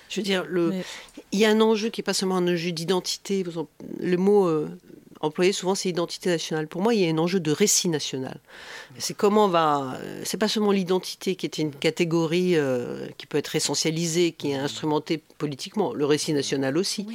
Je 0.09 0.19
veux 0.19 0.23
dire, 0.23 0.45
le, 0.47 0.73
il 1.31 1.39
y 1.39 1.45
a 1.45 1.49
un 1.49 1.59
enjeu 1.59 1.89
qui 1.89 2.01
n'est 2.01 2.03
pas 2.03 2.13
seulement 2.13 2.37
un 2.37 2.47
enjeu 2.47 2.71
d'identité. 2.71 3.43
Le 3.99 4.17
mot 4.17 4.47
euh, 4.47 4.69
employé 5.21 5.51
souvent, 5.51 5.75
c'est 5.75 5.89
identité 5.89 6.29
nationale. 6.29 6.67
Pour 6.67 6.81
moi, 6.81 6.93
il 6.93 7.01
y 7.01 7.07
a 7.07 7.09
un 7.09 7.17
enjeu 7.17 7.39
de 7.39 7.51
récit 7.51 7.89
national. 7.89 8.39
C'est 8.97 9.15
comment 9.15 9.45
on 9.45 9.49
va. 9.49 9.97
euh, 10.01 10.21
C'est 10.25 10.37
pas 10.37 10.47
seulement 10.47 10.71
l'identité 10.71 11.35
qui 11.35 11.45
est 11.45 11.57
une 11.57 11.71
catégorie 11.73 12.55
euh, 12.55 13.07
qui 13.17 13.25
peut 13.25 13.37
être 13.37 13.55
essentialisée, 13.55 14.31
qui 14.31 14.51
est 14.51 14.55
instrumentée 14.55 15.21
politiquement. 15.37 15.93
Le 15.93 16.05
récit 16.05 16.33
national 16.33 16.77
aussi. 16.77 17.07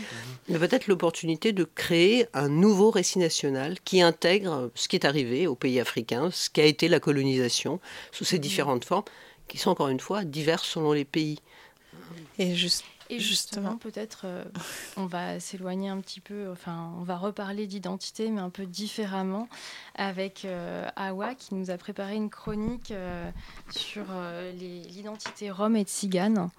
Mais 0.49 0.59
peut-être 0.59 0.87
l'opportunité 0.87 1.53
de 1.53 1.65
créer 1.65 2.27
un 2.35 2.49
nouveau 2.49 2.91
récit 2.91 3.19
national 3.19 3.79
qui 3.85 4.03
intègre 4.03 4.71
ce 4.75 4.89
qui 4.89 4.97
est 4.97 5.07
arrivé 5.07 5.47
aux 5.47 5.55
pays 5.55 5.81
africains, 5.81 6.31
ce 6.33 6.51
qu'a 6.51 6.65
été 6.65 6.89
la 6.89 7.01
colonisation 7.01 7.81
sous 8.13 8.25
ses 8.25 8.39
différentes 8.39 8.85
formes, 8.85 9.05
qui 9.49 9.59
sont 9.59 9.71
encore 9.71 9.89
une 9.89 10.01
fois 10.01 10.25
diverses 10.25 10.69
selon 10.69 10.93
les 10.93 11.05
pays. 11.05 11.39
Et 12.39 12.55
juste. 12.55 12.85
Et 13.11 13.21
justement, 13.21 13.77
peut-être, 13.77 14.23
euh, 14.25 14.45
on 14.97 15.07
va 15.07 15.41
s'éloigner 15.41 15.89
un 15.89 16.01
petit 16.01 16.21
peu, 16.21 16.51
enfin, 16.51 16.93
on 16.99 17.03
va 17.03 17.17
reparler 17.17 17.67
d'identité, 17.67 18.31
mais 18.31 18.41
un 18.41 18.51
peu 18.51 18.67
différemment, 18.67 19.49
avec 19.95 20.45
euh, 20.45 20.89
Awa 20.97 21.35
qui 21.35 21.55
nous 21.55 21.71
a 21.71 21.77
préparé 21.77 22.15
une 22.15 22.31
chronique 22.31 22.91
euh, 22.91 23.31
sur 23.71 24.05
l'identité 24.59 25.51
rome 25.51 25.77
et 25.77 25.85
tzigane. 25.85 26.51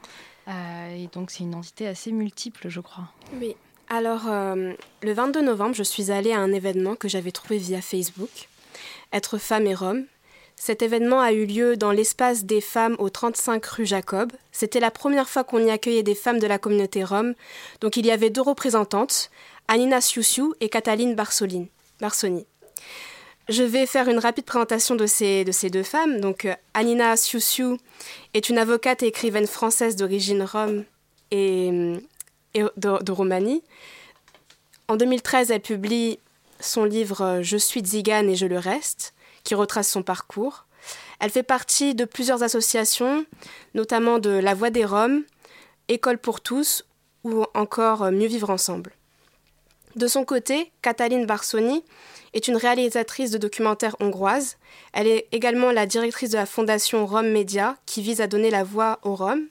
Et 0.47 1.07
donc, 1.11 1.31
c'est 1.31 1.39
une 1.39 1.49
identité 1.49 1.87
assez 1.87 2.11
multiple, 2.11 2.69
je 2.69 2.79
crois. 2.79 3.09
Oui. 3.33 3.55
Alors, 3.89 4.25
le 4.25 5.13
22 5.13 5.41
novembre, 5.41 5.75
je 5.75 5.83
suis 5.83 6.11
allée 6.11 6.33
à 6.33 6.39
un 6.39 6.51
événement 6.51 6.95
que 6.95 7.07
j'avais 7.07 7.31
trouvé 7.31 7.57
via 7.57 7.81
Facebook, 7.81 8.47
Être 9.11 9.37
femme 9.37 9.65
et 9.65 9.73
Rome. 9.73 10.05
Cet 10.55 10.81
événement 10.81 11.19
a 11.19 11.31
eu 11.33 11.45
lieu 11.45 11.75
dans 11.77 11.91
l'espace 11.91 12.45
des 12.45 12.61
femmes 12.61 12.95
au 12.97 13.09
35 13.09 13.65
rue 13.65 13.85
Jacob. 13.85 14.31
C'était 14.51 14.79
la 14.79 14.89
première 14.91 15.29
fois 15.29 15.43
qu'on 15.43 15.59
y 15.63 15.69
accueillait 15.69 16.01
des 16.03 16.15
femmes 16.15 16.39
de 16.39 16.47
la 16.47 16.57
communauté 16.57 17.03
rome. 17.03 17.33
Donc 17.81 17.97
il 17.97 18.05
y 18.05 18.11
avait 18.11 18.29
deux 18.29 18.41
représentantes, 18.41 19.29
Anina 19.67 19.99
Siusiu 20.01 20.53
et 20.61 20.69
Cataline 20.69 21.13
Barsolin- 21.15 21.67
Barsoni. 21.99 22.45
Je 23.47 23.61
vais 23.63 23.85
faire 23.85 24.09
une 24.09 24.17
rapide 24.17 24.45
présentation 24.45 24.95
de 24.95 25.05
ces, 25.05 25.43
de 25.43 25.51
ces 25.51 25.69
deux 25.69 25.83
femmes. 25.83 26.19
Donc 26.19 26.45
euh, 26.45 26.55
Anina 26.73 27.15
Siusiu 27.15 27.77
est 28.33 28.49
une 28.49 28.57
avocate 28.57 29.03
et 29.03 29.07
écrivaine 29.07 29.45
française 29.47 29.95
d'origine 29.95 30.41
rome 30.43 30.83
et, 31.31 31.69
de, 32.55 33.03
de 33.03 33.11
Roumanie. 33.11 33.61
En 34.87 34.95
2013, 34.95 35.51
elle 35.51 35.61
publie 35.61 36.17
son 36.59 36.85
livre 36.85 37.21
euh, 37.21 37.41
Je 37.43 37.57
suis 37.57 37.81
Tzigane 37.81 38.29
et 38.29 38.35
je 38.35 38.45
le 38.45 38.57
reste, 38.57 39.13
qui 39.45 39.55
retrace 39.55 39.87
son 39.87 40.03
parcours. 40.03 40.65
Elle 41.21 41.29
fait 41.31 41.43
partie 41.43 41.95
de 41.95 42.03
plusieurs 42.03 42.43
associations, 42.43 43.25
notamment 43.73 44.19
de 44.19 44.31
La 44.31 44.53
Voix 44.53 44.69
des 44.69 44.83
Roms, 44.83 45.23
École 45.87 46.17
pour 46.17 46.41
tous 46.41 46.83
ou 47.23 47.45
encore 47.53 48.11
Mieux 48.11 48.27
vivre 48.27 48.49
ensemble. 48.49 48.91
De 49.95 50.07
son 50.07 50.25
côté, 50.25 50.71
Cataline 50.81 51.25
Barsoni 51.25 51.83
est 52.33 52.49
une 52.49 52.57
réalisatrice 52.57 53.31
de 53.31 53.37
documentaires 53.37 53.95
hongroise. 54.01 54.57
Elle 54.91 55.07
est 55.07 55.27
également 55.31 55.71
la 55.71 55.85
directrice 55.85 56.31
de 56.31 56.37
la 56.37 56.45
fondation 56.45 57.05
Rome 57.05 57.29
Média 57.29 57.77
qui 57.85 58.01
vise 58.01 58.19
à 58.19 58.27
donner 58.27 58.49
la 58.49 58.65
voix 58.65 58.99
aux 59.03 59.15
Roms. 59.15 59.47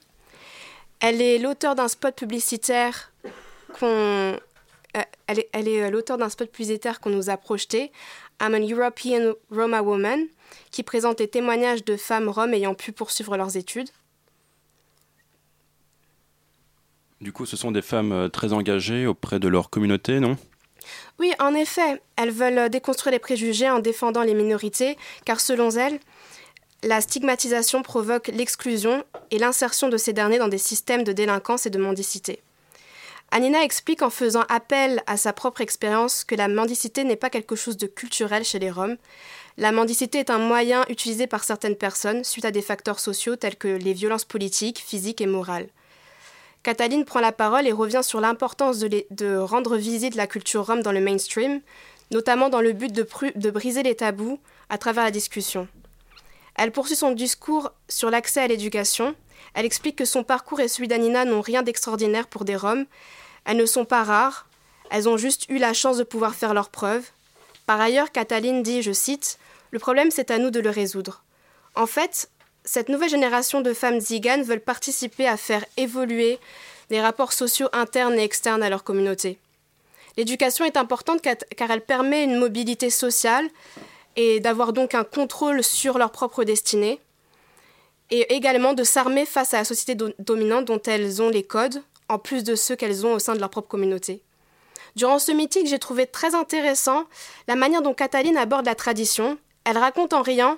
Elle 1.00 1.22
est 1.22 1.38
l'auteur 1.38 1.74
d'un 1.74 1.88
spot 1.88 2.14
publicitaire 2.14 3.12
qu'on 3.78 4.38
elle 5.34 5.40
est, 5.40 5.48
elle 5.52 5.68
est, 5.68 5.82
euh, 5.82 5.90
l'auteur 5.90 6.18
d'un 6.18 6.28
spot 6.28 6.50
publicitaire 6.50 7.00
qu'on 7.00 7.10
nous 7.10 7.30
a 7.30 7.36
projeté, 7.36 7.90
I'm 8.40 8.54
an 8.54 8.66
European 8.66 9.34
Roma 9.50 9.82
Woman, 9.82 10.26
qui 10.70 10.82
présente 10.82 11.20
les 11.20 11.28
témoignages 11.28 11.84
de 11.84 11.96
femmes 11.96 12.28
roms 12.28 12.54
ayant 12.54 12.74
pu 12.74 12.92
poursuivre 12.92 13.36
leurs 13.36 13.56
études. 13.56 13.88
Du 17.20 17.32
coup, 17.32 17.46
ce 17.46 17.56
sont 17.56 17.70
des 17.70 17.82
femmes 17.82 18.12
euh, 18.12 18.28
très 18.28 18.52
engagées 18.52 19.06
auprès 19.06 19.38
de 19.38 19.48
leur 19.48 19.70
communauté, 19.70 20.20
non? 20.20 20.36
Oui, 21.18 21.32
en 21.38 21.54
effet, 21.54 22.02
elles 22.16 22.30
veulent 22.30 22.58
euh, 22.58 22.68
déconstruire 22.68 23.12
les 23.12 23.18
préjugés 23.18 23.70
en 23.70 23.78
défendant 23.78 24.22
les 24.22 24.34
minorités, 24.34 24.96
car 25.24 25.40
selon 25.40 25.70
elles, 25.70 25.98
la 26.82 27.00
stigmatisation 27.00 27.82
provoque 27.82 28.28
l'exclusion 28.28 29.04
et 29.30 29.38
l'insertion 29.38 29.88
de 29.88 29.96
ces 29.96 30.12
derniers 30.12 30.38
dans 30.38 30.48
des 30.48 30.58
systèmes 30.58 31.02
de 31.02 31.12
délinquance 31.12 31.64
et 31.64 31.70
de 31.70 31.78
mendicité. 31.78 32.42
Anina 33.36 33.64
explique 33.64 34.02
en 34.02 34.10
faisant 34.10 34.44
appel 34.48 35.02
à 35.08 35.16
sa 35.16 35.32
propre 35.32 35.60
expérience 35.60 36.22
que 36.22 36.36
la 36.36 36.46
mendicité 36.46 37.02
n'est 37.02 37.16
pas 37.16 37.30
quelque 37.30 37.56
chose 37.56 37.76
de 37.76 37.88
culturel 37.88 38.44
chez 38.44 38.60
les 38.60 38.70
Roms. 38.70 38.96
La 39.58 39.72
mendicité 39.72 40.20
est 40.20 40.30
un 40.30 40.38
moyen 40.38 40.84
utilisé 40.88 41.26
par 41.26 41.42
certaines 41.42 41.74
personnes 41.74 42.22
suite 42.22 42.44
à 42.44 42.52
des 42.52 42.62
facteurs 42.62 43.00
sociaux 43.00 43.34
tels 43.34 43.56
que 43.56 43.66
les 43.66 43.92
violences 43.92 44.24
politiques, 44.24 44.78
physiques 44.78 45.20
et 45.20 45.26
morales. 45.26 45.66
Cataline 46.62 47.04
prend 47.04 47.18
la 47.18 47.32
parole 47.32 47.66
et 47.66 47.72
revient 47.72 48.02
sur 48.04 48.20
l'importance 48.20 48.78
de, 48.78 49.36
rendre 49.38 49.76
visible 49.76 50.16
la 50.16 50.28
culture 50.28 50.64
rome 50.64 50.84
dans 50.84 50.92
le 50.92 51.00
mainstream, 51.00 51.60
notamment 52.12 52.50
dans 52.50 52.60
le 52.60 52.72
but 52.72 52.92
de, 52.92 53.04
de 53.34 53.50
briser 53.50 53.82
les 53.82 53.96
tabous 53.96 54.38
à 54.68 54.78
travers 54.78 55.02
la 55.02 55.10
discussion. 55.10 55.66
Elle 56.54 56.70
poursuit 56.70 56.94
son 56.94 57.10
discours 57.10 57.72
sur 57.88 58.10
l'accès 58.10 58.42
à 58.42 58.46
l'éducation. 58.46 59.16
Elle 59.54 59.66
explique 59.66 59.96
que 59.96 60.04
son 60.04 60.22
parcours 60.22 60.60
et 60.60 60.68
celui 60.68 60.86
d'Anina 60.86 61.24
n'ont 61.24 61.40
rien 61.40 61.64
d'extraordinaire 61.64 62.28
pour 62.28 62.44
des 62.44 62.54
Roms. 62.54 62.86
Elles 63.44 63.56
ne 63.56 63.66
sont 63.66 63.84
pas 63.84 64.04
rares, 64.04 64.46
elles 64.90 65.08
ont 65.08 65.16
juste 65.16 65.46
eu 65.48 65.58
la 65.58 65.72
chance 65.72 65.96
de 65.96 66.04
pouvoir 66.04 66.34
faire 66.34 66.54
leurs 66.54 66.70
preuves. 66.70 67.04
Par 67.66 67.80
ailleurs, 67.80 68.12
Cataline 68.12 68.62
dit, 68.62 68.82
je 68.82 68.92
cite, 68.92 69.38
Le 69.70 69.78
problème, 69.78 70.10
c'est 70.10 70.30
à 70.30 70.38
nous 70.38 70.50
de 70.50 70.60
le 70.60 70.70
résoudre. 70.70 71.24
En 71.74 71.86
fait, 71.86 72.28
cette 72.64 72.88
nouvelle 72.88 73.10
génération 73.10 73.60
de 73.60 73.74
femmes 73.74 74.00
ziganes 74.00 74.42
veulent 74.44 74.60
participer 74.60 75.26
à 75.26 75.36
faire 75.36 75.64
évoluer 75.76 76.38
les 76.90 77.00
rapports 77.00 77.32
sociaux 77.32 77.68
internes 77.72 78.14
et 78.18 78.22
externes 78.22 78.62
à 78.62 78.70
leur 78.70 78.84
communauté. 78.84 79.38
L'éducation 80.16 80.64
est 80.64 80.76
importante 80.76 81.20
car 81.22 81.70
elle 81.70 81.80
permet 81.80 82.22
une 82.22 82.38
mobilité 82.38 82.88
sociale 82.88 83.48
et 84.16 84.38
d'avoir 84.38 84.72
donc 84.72 84.94
un 84.94 85.02
contrôle 85.02 85.64
sur 85.64 85.98
leur 85.98 86.12
propre 86.12 86.44
destinée, 86.44 87.00
et 88.10 88.32
également 88.34 88.74
de 88.74 88.84
s'armer 88.84 89.26
face 89.26 89.54
à 89.54 89.58
la 89.58 89.64
société 89.64 89.96
do- 89.96 90.12
dominante 90.20 90.66
dont 90.66 90.80
elles 90.86 91.20
ont 91.20 91.30
les 91.30 91.42
codes, 91.42 91.82
en 92.08 92.18
plus 92.18 92.44
de 92.44 92.54
ceux 92.54 92.76
qu'elles 92.76 93.06
ont 93.06 93.14
au 93.14 93.18
sein 93.18 93.34
de 93.34 93.40
leur 93.40 93.50
propre 93.50 93.68
communauté. 93.68 94.22
Durant 94.96 95.18
ce 95.18 95.32
meeting, 95.32 95.66
j'ai 95.66 95.78
trouvé 95.78 96.06
très 96.06 96.34
intéressant 96.34 97.04
la 97.48 97.56
manière 97.56 97.82
dont 97.82 97.94
Cataline 97.94 98.36
aborde 98.36 98.66
la 98.66 98.74
tradition. 98.74 99.38
Elle 99.64 99.78
raconte 99.78 100.12
en 100.12 100.22
riant 100.22 100.56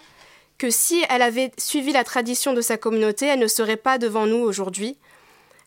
que 0.59 0.71
si 0.71 1.05
elle 1.09 1.23
avait 1.23 1.53
suivi 1.59 1.93
la 1.93 2.05
tradition 2.05 2.53
de 2.53 2.61
sa 2.61 2.77
communauté, 2.77 3.27
elle 3.27 3.39
ne 3.39 3.47
serait 3.47 3.77
pas 3.77 3.99
devant 3.99 4.27
nous 4.27 4.37
aujourd'hui. 4.37 4.97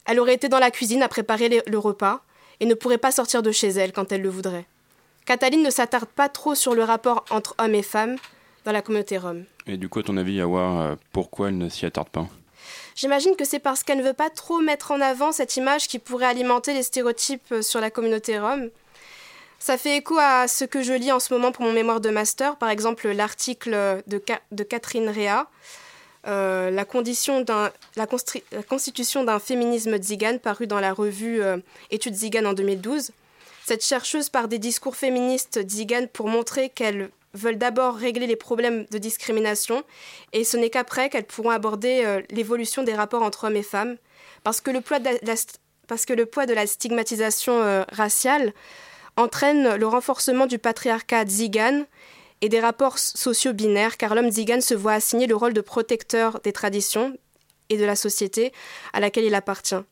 Elle 0.06 0.20
aurait 0.20 0.36
été 0.36 0.50
dans 0.50 0.60
la 0.60 0.72
cuisine 0.72 1.04
à 1.04 1.08
préparer 1.08 1.62
le 1.66 1.78
repas 1.78 2.22
et 2.60 2.66
ne 2.66 2.74
pourrait 2.74 2.98
pas 2.98 3.12
sortir 3.12 3.42
de 3.42 3.52
chez 3.52 3.70
elle 3.70 3.92
quand 3.92 4.12
elle 4.12 4.22
le 4.22 4.30
voudrait. 4.30 4.66
Cataline 5.26 5.64
ne 5.64 5.70
s'attarde 5.70 6.10
pas 6.10 6.30
trop 6.30 6.56
sur 6.56 6.74
le 6.74 6.84
rapport 6.84 7.24
entre 7.30 7.56
hommes 7.60 7.76
et 7.76 7.84
femmes 7.84 8.18
dans 8.66 8.72
la 8.72 8.82
communauté 8.82 9.18
rome. 9.18 9.46
Et 9.68 9.78
du 9.78 9.88
coup, 9.88 10.00
à 10.00 10.04
ton 10.04 10.18
avis, 10.18 10.34
Yawa, 10.34 10.82
euh, 10.82 10.96
pourquoi 11.12 11.50
elle 11.50 11.58
ne 11.58 11.70
s'y 11.70 11.86
attarde 11.86 12.10
pas? 12.10 12.28
J'imagine 13.00 13.38
que 13.38 13.46
c'est 13.46 13.60
parce 13.60 13.84
qu'elle 13.84 14.00
ne 14.00 14.04
veut 14.04 14.12
pas 14.12 14.30
trop 14.30 14.60
mettre 14.60 14.92
en 14.92 15.00
avant 15.00 15.32
cette 15.32 15.56
image 15.56 15.88
qui 15.88 16.00
pourrait 16.00 16.26
alimenter 16.26 16.74
les 16.74 16.84
stéréotypes 16.84 17.50
euh, 17.54 17.62
sur 17.62 17.80
la 17.80 17.90
communauté 17.90 18.38
rome. 18.38 18.70
Ça 19.58 19.78
fait 19.78 19.96
écho 19.96 20.18
à 20.20 20.50
ce 20.50 20.66
que 20.66 20.82
je 20.84 20.92
lis 20.92 21.14
en 21.14 21.22
ce 21.22 21.34
moment 21.34 21.54
pour 21.54 21.64
mon 21.64 21.72
mémoire 21.72 22.02
de 22.02 22.10
master, 22.10 22.58
par 22.58 22.70
exemple 22.70 23.08
l'article 23.08 24.04
de, 24.06 24.22
Ca- 24.28 24.42
de 24.52 24.64
Catherine 24.66 25.08
Réa, 25.08 25.48
euh, 26.28 26.72
la, 26.72 26.84
constitution 26.84 27.40
d'un 29.24 29.40
féminisme 29.40 29.96
tzigane 29.98 30.40
paru 30.40 30.68
dans 30.68 30.82
la 30.82 30.92
revue 30.92 31.42
euh, 31.42 31.56
Études 31.92 32.16
Zigane 32.16 32.48
en 32.48 32.54
2012. 32.54 33.12
Cette 33.66 33.86
chercheuse 33.86 34.28
par 34.28 34.50
des 34.50 34.60
discours 34.60 34.98
féministes 34.98 35.62
Zigan 35.70 36.08
pour 36.12 36.28
montrer 36.28 36.68
qu'elles 36.70 37.10
veulent 37.34 37.58
d'abord 37.58 37.96
régler 37.96 38.28
les 38.28 38.36
problèmes 38.36 38.86
de 38.92 38.98
discrimination 38.98 39.84
et 40.34 40.44
ce 40.44 40.58
n'est 40.58 40.70
qu'après 40.70 41.10
qu'elles 41.10 41.26
pourront 41.26 41.52
aborder 41.52 42.02
euh, 42.04 42.22
l'évolution 42.30 42.84
des 42.84 42.94
rapports 42.94 43.24
entre 43.24 43.46
hommes 43.46 43.56
et 43.56 43.64
femmes. 43.64 43.98
Parce 44.44 44.62
que 44.62 44.72
le 44.72 44.82
poids 44.82 45.00
de 45.00 45.06
la, 45.06 45.36
parce 45.88 46.06
que 46.06 46.14
le 46.14 46.26
poids 46.26 46.46
de 46.46 46.54
la 46.54 46.68
stigmatisation 46.68 47.62
euh, 47.62 47.84
raciale 47.92 48.54
entraîne 49.18 49.76
le 49.76 49.88
renforcement 49.88 50.46
du 50.46 50.60
patriarcat 50.60 51.26
Zigan 51.26 51.86
et 52.42 52.50
des 52.50 52.60
rapports 52.60 53.00
sociaux 53.00 53.54
binaires, 53.54 53.98
car 53.98 54.16
l'homme 54.16 54.32
Zigan 54.32 54.62
se 54.62 54.74
voit 54.74 54.94
assigner 54.94 55.28
le 55.28 55.36
rôle 55.36 55.54
de 55.54 55.62
protecteur 55.62 56.40
des 56.42 56.54
traditions 56.54 57.18
et 57.70 57.78
de 57.78 57.86
la 57.86 57.96
société 57.96 58.54
à 58.94 59.00
laquelle 59.00 59.26
il 59.26 59.36
appartient. 59.36 59.84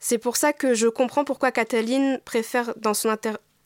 C'est 0.00 0.18
pour 0.18 0.36
ça 0.36 0.52
que 0.52 0.74
je 0.74 0.86
comprends 0.86 1.24
pourquoi 1.24 1.50
Cataline 1.50 2.20
préfère 2.24 2.72
dans 2.76 2.94
son 2.94 3.14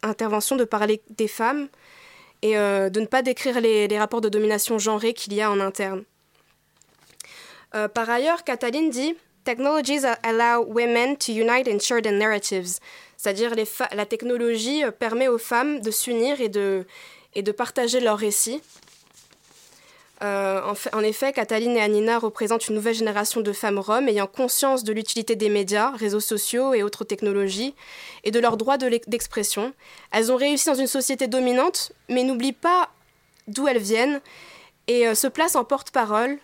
intervention 0.03 0.57
de 0.57 0.65
parler 0.65 1.03
des 1.11 1.29
femmes 1.29 1.69
et 2.43 2.57
euh, 2.57 2.91
de 2.91 3.01
ne 3.01 3.07
pas 3.07 3.23
décrire 3.23 3.61
les, 3.61 3.99
rapports 3.99 4.21
de 4.21 4.29
domination 4.29 4.79
genrée 4.79 5.15
qu'il 5.15 5.33
y 5.33 5.41
a 5.41 5.51
en 5.51 5.61
interne. 5.61 6.05
Euh, 7.75 7.89
par 7.89 8.11
ailleurs, 8.11 8.45
Cataline 8.45 8.91
dit 8.91 9.15
Technologies 9.45 10.05
allow 10.23 10.65
women 10.65 11.17
to 11.17 11.33
unite 11.33 11.69
and 11.69 11.81
share 11.81 12.03
their 12.03 12.13
narratives. 12.13 12.79
C'est-à-dire 13.17 13.55
la 13.93 14.07
technologie 14.07 14.83
permet 14.99 15.29
aux 15.29 15.39
femmes 15.39 15.81
de 15.81 15.91
s'unir 15.91 16.41
et 16.41 16.49
de, 16.49 16.85
et 17.35 17.43
de 17.43 17.53
partager 17.53 18.01
leurs 18.01 18.19
récits. 18.19 18.61
Euh, 20.23 20.61
en, 20.93 21.01
effet, 21.01 21.33
Cataline 21.33 21.77
et 21.77 21.81
Anina 21.81 22.19
représentent 22.19 22.69
une 22.69 22.77
nouvelle 22.77 22.95
génération 22.95 23.41
de 23.41 23.53
femmes 23.53 23.81
roms 23.81 24.09
ayant 24.09 24.29
conscience 24.29 24.85
de 24.85 24.93
l'utilité 24.93 25.35
des 25.35 25.49
médias, 25.49 25.91
réseaux 25.91 26.21
sociaux 26.21 26.75
et 26.75 26.83
autres 26.83 27.05
technologies, 27.05 27.75
et 28.23 28.31
de 28.31 28.39
leur 28.39 28.57
droit 28.57 28.79
d'expression. 28.79 29.73
elles 30.13 30.31
ont 30.31 30.37
réussi 30.37 30.67
dans 30.67 30.75
une 30.75 30.87
société 30.87 31.27
dominante, 31.27 31.93
mais 32.09 32.23
n'oublient 32.23 32.53
pas 32.53 32.91
d'où 33.49 33.67
elles 33.67 33.79
viennent 33.79 34.21
et 34.87 35.09
euh, 35.09 35.15
se 35.15 35.27
placent 35.27 35.57
en 35.57 35.65
porte-parole 35.65 36.39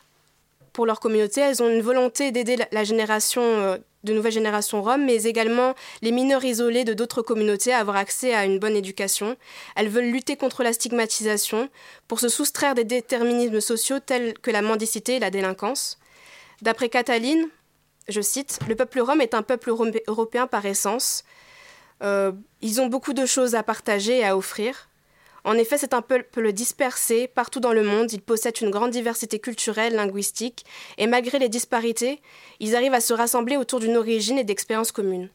pour 0.78 0.86
leur 0.86 1.00
communauté. 1.00 1.40
Elles 1.40 1.60
ont 1.60 1.68
une 1.68 1.82
volonté 1.82 2.30
d'aider 2.30 2.56
la, 2.70 2.84
génération, 2.84 3.42
euh, 3.42 3.78
de 4.04 4.12
nouvelles 4.12 4.30
générations 4.30 4.80
roms, 4.80 5.04
mais 5.04 5.24
également 5.24 5.74
les 6.02 6.12
mineurs 6.12 6.44
isolés 6.44 6.84
de 6.84 6.94
d'autres 6.94 7.20
communautés 7.20 7.72
à 7.72 7.78
avoir 7.78 7.96
accès 7.96 8.32
à 8.32 8.44
une 8.44 8.60
bonne 8.60 8.76
éducation. 8.76 9.36
Elles 9.74 9.88
veulent 9.88 10.12
lutter 10.12 10.36
contre 10.36 10.62
la 10.62 10.72
stigmatisation 10.72 11.68
pour 12.06 12.20
se 12.20 12.28
soustraire 12.28 12.76
des 12.76 12.84
déterminismes 12.84 13.60
sociaux 13.60 13.98
tels 13.98 14.34
que 14.34 14.52
la 14.52 14.62
mendicité 14.62 15.16
et 15.16 15.18
la 15.18 15.30
délinquance. 15.30 15.98
D'après 16.62 16.88
Cataline, 16.88 17.48
je 18.08 18.20
cite, 18.20 18.60
Le 18.68 18.76
peuple 18.76 19.00
rom 19.00 19.20
est 19.20 19.34
un 19.34 19.42
peuple 19.42 19.72
européen 20.06 20.46
par 20.46 20.64
essence. 20.64 21.24
Euh, 22.04 22.30
ils 22.60 22.80
ont 22.80 22.86
beaucoup 22.86 23.14
de 23.14 23.26
choses 23.26 23.56
à 23.56 23.64
partager 23.64 24.18
et 24.18 24.24
à 24.24 24.36
offrir. 24.36 24.87
En 25.48 25.54
effet, 25.54 25.78
c'est 25.78 25.94
un 25.94 26.02
peuple 26.02 26.52
dispersé 26.52 27.26
partout 27.26 27.58
dans 27.58 27.72
le 27.72 27.82
monde. 27.82 28.12
Il 28.12 28.20
possède 28.20 28.60
une 28.60 28.68
grande 28.68 28.90
diversité 28.90 29.38
culturelle, 29.38 29.94
linguistique, 29.94 30.66
et 30.98 31.06
malgré 31.06 31.38
les 31.38 31.48
disparités, 31.48 32.20
ils 32.60 32.76
arrivent 32.76 32.92
à 32.92 33.00
se 33.00 33.14
rassembler 33.14 33.56
autour 33.56 33.80
d'une 33.80 33.96
origine 33.96 34.36
et 34.36 34.44
d'expériences 34.44 34.92
communes. 34.92 35.30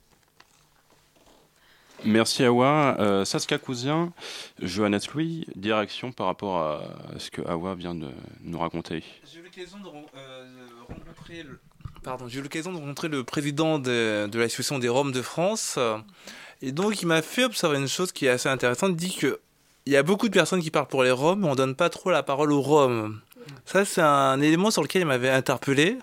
Merci 2.05 2.43
Awa. 2.43 2.95
Euh, 2.99 3.25
Saskia 3.25 3.57
Cousien, 3.57 4.13
Johannes 4.61 4.99
Louis, 5.15 5.47
direction 5.55 6.11
par 6.11 6.27
rapport 6.27 6.59
à 6.59 6.83
ce 7.17 7.31
que 7.31 7.41
Awa 7.41 7.73
vient 7.73 7.95
de 7.95 8.09
nous 8.43 8.59
raconter. 8.59 9.03
J'ai 9.25 9.39
eu 9.39 9.43
l'occasion 9.43 9.79
de, 9.79 9.87
euh, 9.87 10.45
rencontrer 10.89 11.41
le... 11.41 11.59
Pardon, 12.03 12.27
j'ai 12.27 12.37
eu 12.37 12.43
l'occasion 12.43 12.71
de 12.71 12.77
rencontrer 12.77 13.07
le 13.07 13.23
président 13.23 13.79
de, 13.79 14.27
de 14.27 14.37
l'association 14.37 14.77
des 14.77 14.89
Roms 14.89 15.11
de 15.11 15.23
France. 15.23 15.79
Et 16.61 16.71
donc, 16.71 17.01
il 17.01 17.07
m'a 17.07 17.23
fait 17.23 17.45
observer 17.45 17.79
une 17.79 17.87
chose 17.87 18.11
qui 18.11 18.27
est 18.27 18.29
assez 18.29 18.49
intéressante. 18.49 18.91
Il 18.91 18.95
dit 18.95 19.15
que 19.15 19.39
il 19.85 19.93
y 19.93 19.97
a 19.97 20.03
beaucoup 20.03 20.27
de 20.27 20.33
personnes 20.33 20.61
qui 20.61 20.71
parlent 20.71 20.87
pour 20.87 21.03
les 21.03 21.11
Roms, 21.11 21.39
mais 21.41 21.47
on 21.49 21.55
donne 21.55 21.75
pas 21.75 21.89
trop 21.89 22.09
la 22.09 22.23
parole 22.23 22.51
aux 22.51 22.61
Roms. 22.61 23.19
Ça, 23.65 23.83
c'est 23.83 24.01
un 24.01 24.39
élément 24.39 24.71
sur 24.71 24.81
lequel 24.81 25.01
il 25.01 25.05
m'avait 25.05 25.29
interpellé. 25.29 25.97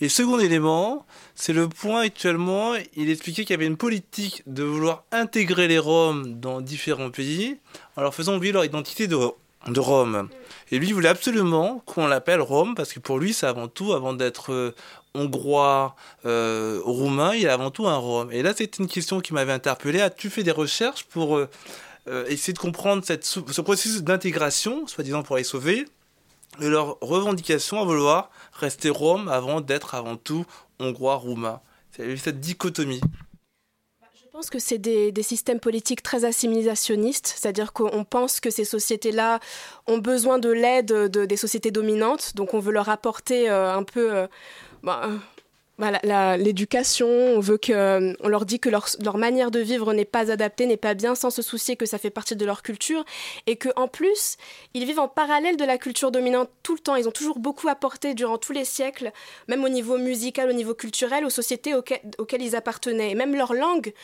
Et 0.00 0.08
second 0.08 0.38
élément, 0.38 1.06
c'est 1.34 1.52
le 1.52 1.68
point 1.68 2.02
actuellement, 2.02 2.74
il 2.96 3.08
expliquait 3.08 3.44
qu'il 3.44 3.54
y 3.54 3.58
avait 3.58 3.66
une 3.66 3.76
politique 3.76 4.42
de 4.46 4.62
vouloir 4.62 5.04
intégrer 5.12 5.68
les 5.68 5.78
Roms 5.78 6.40
dans 6.40 6.60
différents 6.60 7.10
pays 7.10 7.58
en 7.96 8.02
leur 8.02 8.14
faisant 8.14 8.36
oublier 8.36 8.52
leur 8.52 8.64
identité 8.64 9.06
de, 9.06 9.16
de 9.68 9.80
Rome. 9.80 10.28
Et 10.70 10.78
lui, 10.78 10.88
il 10.88 10.94
voulait 10.94 11.08
absolument 11.08 11.82
qu'on 11.86 12.06
l'appelle 12.06 12.40
Rome, 12.40 12.74
parce 12.74 12.92
que 12.92 13.00
pour 13.00 13.18
lui, 13.18 13.32
c'est 13.32 13.46
avant 13.46 13.68
tout, 13.68 13.92
avant 13.92 14.12
d'être 14.12 14.52
euh, 14.52 14.74
hongrois, 15.14 15.94
euh, 16.26 16.80
roumain, 16.84 17.34
il 17.34 17.44
est 17.44 17.48
avant 17.48 17.70
tout 17.70 17.86
un 17.86 17.96
Rome. 17.96 18.30
Et 18.32 18.42
là, 18.42 18.54
c'était 18.56 18.82
une 18.82 18.88
question 18.88 19.20
qui 19.20 19.32
m'avait 19.34 19.52
interpellé. 19.52 20.00
As-tu 20.00 20.30
fait 20.30 20.42
des 20.42 20.50
recherches 20.50 21.04
pour... 21.04 21.36
Euh, 21.36 21.48
euh, 22.08 22.26
essayer 22.26 22.52
de 22.52 22.58
comprendre 22.58 23.04
ce 23.04 23.60
processus 23.60 24.02
d'intégration, 24.02 24.86
soi-disant 24.86 25.22
pour 25.22 25.36
les 25.36 25.44
sauver, 25.44 25.86
et 26.60 26.68
leur 26.68 26.98
revendication 27.00 27.80
à 27.80 27.84
vouloir 27.84 28.30
rester 28.52 28.90
Rome 28.90 29.28
avant 29.28 29.60
d'être 29.60 29.94
avant 29.94 30.16
tout 30.16 30.44
hongrois, 30.78 31.14
roumain. 31.14 31.60
C'est 31.92 32.16
cette 32.16 32.40
dichotomie. 32.40 33.00
Je 34.14 34.38
pense 34.38 34.48
que 34.48 34.58
c'est 34.58 34.78
des, 34.78 35.12
systèmes 35.22 35.60
politiques 35.60 36.02
très 36.02 36.24
assimilationnistes, 36.24 37.34
c'est-à-dire 37.36 37.72
qu'on 37.72 38.04
pense 38.04 38.40
que 38.40 38.50
ces 38.50 38.64
sociétés-là 38.64 39.40
ont 39.86 39.98
besoin 39.98 40.38
de 40.38 40.48
l'aide 40.48 40.86
de, 40.86 41.24
des 41.26 41.36
sociétés 41.36 41.70
dominantes, 41.70 42.34
donc 42.34 42.54
on 42.54 42.58
veut 42.58 42.72
leur 42.72 42.88
apporter 42.88 43.50
euh, 43.50 43.74
un 43.74 43.84
peu 43.84 44.12
euh, 44.12 44.26
bah, 44.82 45.10
bah, 45.78 46.36
l'éducation, 46.36 47.08
on 47.08 47.40
veut 47.40 47.56
que, 47.56 48.14
on 48.22 48.28
leur 48.28 48.44
dit 48.44 48.60
que 48.60 48.68
leur, 48.68 48.86
leur 49.02 49.16
manière 49.16 49.50
de 49.50 49.58
vivre 49.58 49.92
n'est 49.94 50.04
pas 50.04 50.30
adaptée, 50.30 50.66
n'est 50.66 50.76
pas 50.76 50.94
bien, 50.94 51.14
sans 51.14 51.30
se 51.30 51.40
soucier 51.42 51.76
que 51.76 51.86
ça 51.86 51.98
fait 51.98 52.10
partie 52.10 52.36
de 52.36 52.44
leur 52.44 52.62
culture, 52.62 53.04
et 53.46 53.56
que 53.56 53.70
en 53.76 53.88
plus, 53.88 54.36
ils 54.74 54.84
vivent 54.84 55.00
en 55.00 55.08
parallèle 55.08 55.56
de 55.56 55.64
la 55.64 55.78
culture 55.78 56.10
dominante 56.10 56.50
tout 56.62 56.74
le 56.74 56.80
temps. 56.80 56.96
Ils 56.96 57.08
ont 57.08 57.12
toujours 57.12 57.38
beaucoup 57.38 57.68
apporté 57.68 58.14
durant 58.14 58.38
tous 58.38 58.52
les 58.52 58.66
siècles, 58.66 59.12
même 59.48 59.64
au 59.64 59.68
niveau 59.68 59.98
musical, 59.98 60.50
au 60.50 60.52
niveau 60.52 60.74
culturel, 60.74 61.24
aux 61.24 61.30
sociétés 61.30 61.74
auxquelles, 61.74 62.42
ils 62.42 62.54
appartenaient. 62.54 63.10
Et 63.12 63.14
même 63.14 63.34
leurs 63.34 63.54
langues, 63.54 63.94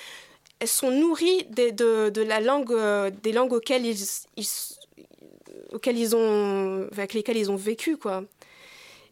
elles 0.60 0.68
sont 0.68 0.90
nourries 0.90 1.46
de, 1.50 2.22
la 2.22 2.40
langue, 2.40 2.72
euh, 2.72 3.10
des 3.22 3.32
langues 3.32 3.52
auxquelles 3.52 3.86
ils, 3.86 4.04
ils 4.36 4.46
ils 5.86 6.16
ont, 6.16 6.88
avec 6.92 7.14
lesquelles 7.14 7.36
ils 7.36 7.50
ont 7.50 7.56
vécu, 7.56 7.96
quoi. 7.96 8.24